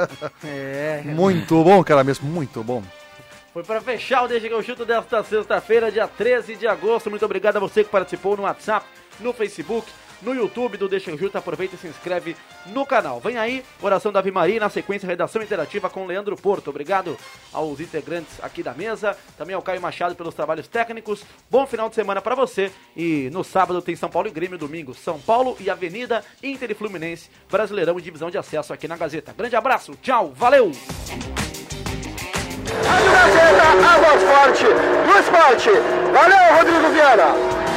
é. 0.43 1.01
Muito 1.05 1.63
bom, 1.63 1.83
cara 1.83 2.03
mesmo, 2.03 2.27
muito 2.27 2.63
bom. 2.63 2.83
Foi 3.53 3.63
para 3.63 3.81
fechar 3.81 4.23
o 4.23 4.27
Deixa 4.27 4.47
que 4.47 4.53
eu 4.53 4.61
chuto 4.61 4.85
desta 4.85 5.23
sexta-feira, 5.23 5.91
dia 5.91 6.07
13 6.07 6.55
de 6.55 6.67
agosto. 6.67 7.09
Muito 7.09 7.25
obrigado 7.25 7.57
a 7.57 7.59
você 7.59 7.83
que 7.83 7.89
participou 7.89 8.37
no 8.37 8.43
WhatsApp, 8.43 8.85
no 9.19 9.33
Facebook 9.33 9.91
no 10.21 10.33
YouTube 10.33 10.77
do 10.77 10.87
Deixa 10.87 11.15
Juta. 11.15 11.39
Aproveita 11.39 11.75
e 11.75 11.77
se 11.77 11.87
inscreve 11.87 12.35
no 12.67 12.85
canal. 12.85 13.19
Vem 13.19 13.37
aí, 13.37 13.63
oração 13.81 14.11
da 14.11 14.19
Ave 14.19 14.31
Maria, 14.31 14.59
na 14.59 14.69
sequência, 14.69 15.07
redação 15.07 15.41
interativa 15.41 15.89
com 15.89 16.05
Leandro 16.05 16.35
Porto. 16.35 16.69
Obrigado 16.69 17.17
aos 17.53 17.79
integrantes 17.79 18.33
aqui 18.41 18.61
da 18.61 18.73
mesa, 18.73 19.17
também 19.37 19.55
ao 19.55 19.61
Caio 19.61 19.81
Machado 19.81 20.15
pelos 20.15 20.33
trabalhos 20.33 20.67
técnicos. 20.67 21.23
Bom 21.49 21.65
final 21.65 21.89
de 21.89 21.95
semana 21.95 22.21
para 22.21 22.35
você. 22.35 22.71
E 22.95 23.29
no 23.31 23.43
sábado 23.43 23.81
tem 23.81 23.95
São 23.95 24.09
Paulo 24.09 24.27
e 24.27 24.31
Grêmio, 24.31 24.57
domingo 24.57 24.93
São 24.93 25.19
Paulo 25.19 25.55
e 25.59 25.69
Avenida 25.69 26.23
Inter 26.41 26.71
e 26.71 26.73
Fluminense, 26.73 27.29
Brasileirão 27.49 27.97
e 27.99 28.01
divisão 28.01 28.29
de 28.29 28.37
acesso 28.37 28.73
aqui 28.73 28.87
na 28.87 28.97
Gazeta. 28.97 29.33
Grande 29.37 29.55
abraço, 29.55 29.93
tchau, 30.01 30.33
valeu! 30.35 30.71
Rádio 32.85 33.11
Gazeta, 33.11 33.63
a 33.63 33.97
voz 33.97 34.23
forte 34.23 34.63
do 34.63 35.19
esporte. 35.19 35.69
Valeu, 36.11 36.57
Rodrigo 36.57 36.89
Vieira! 36.91 37.76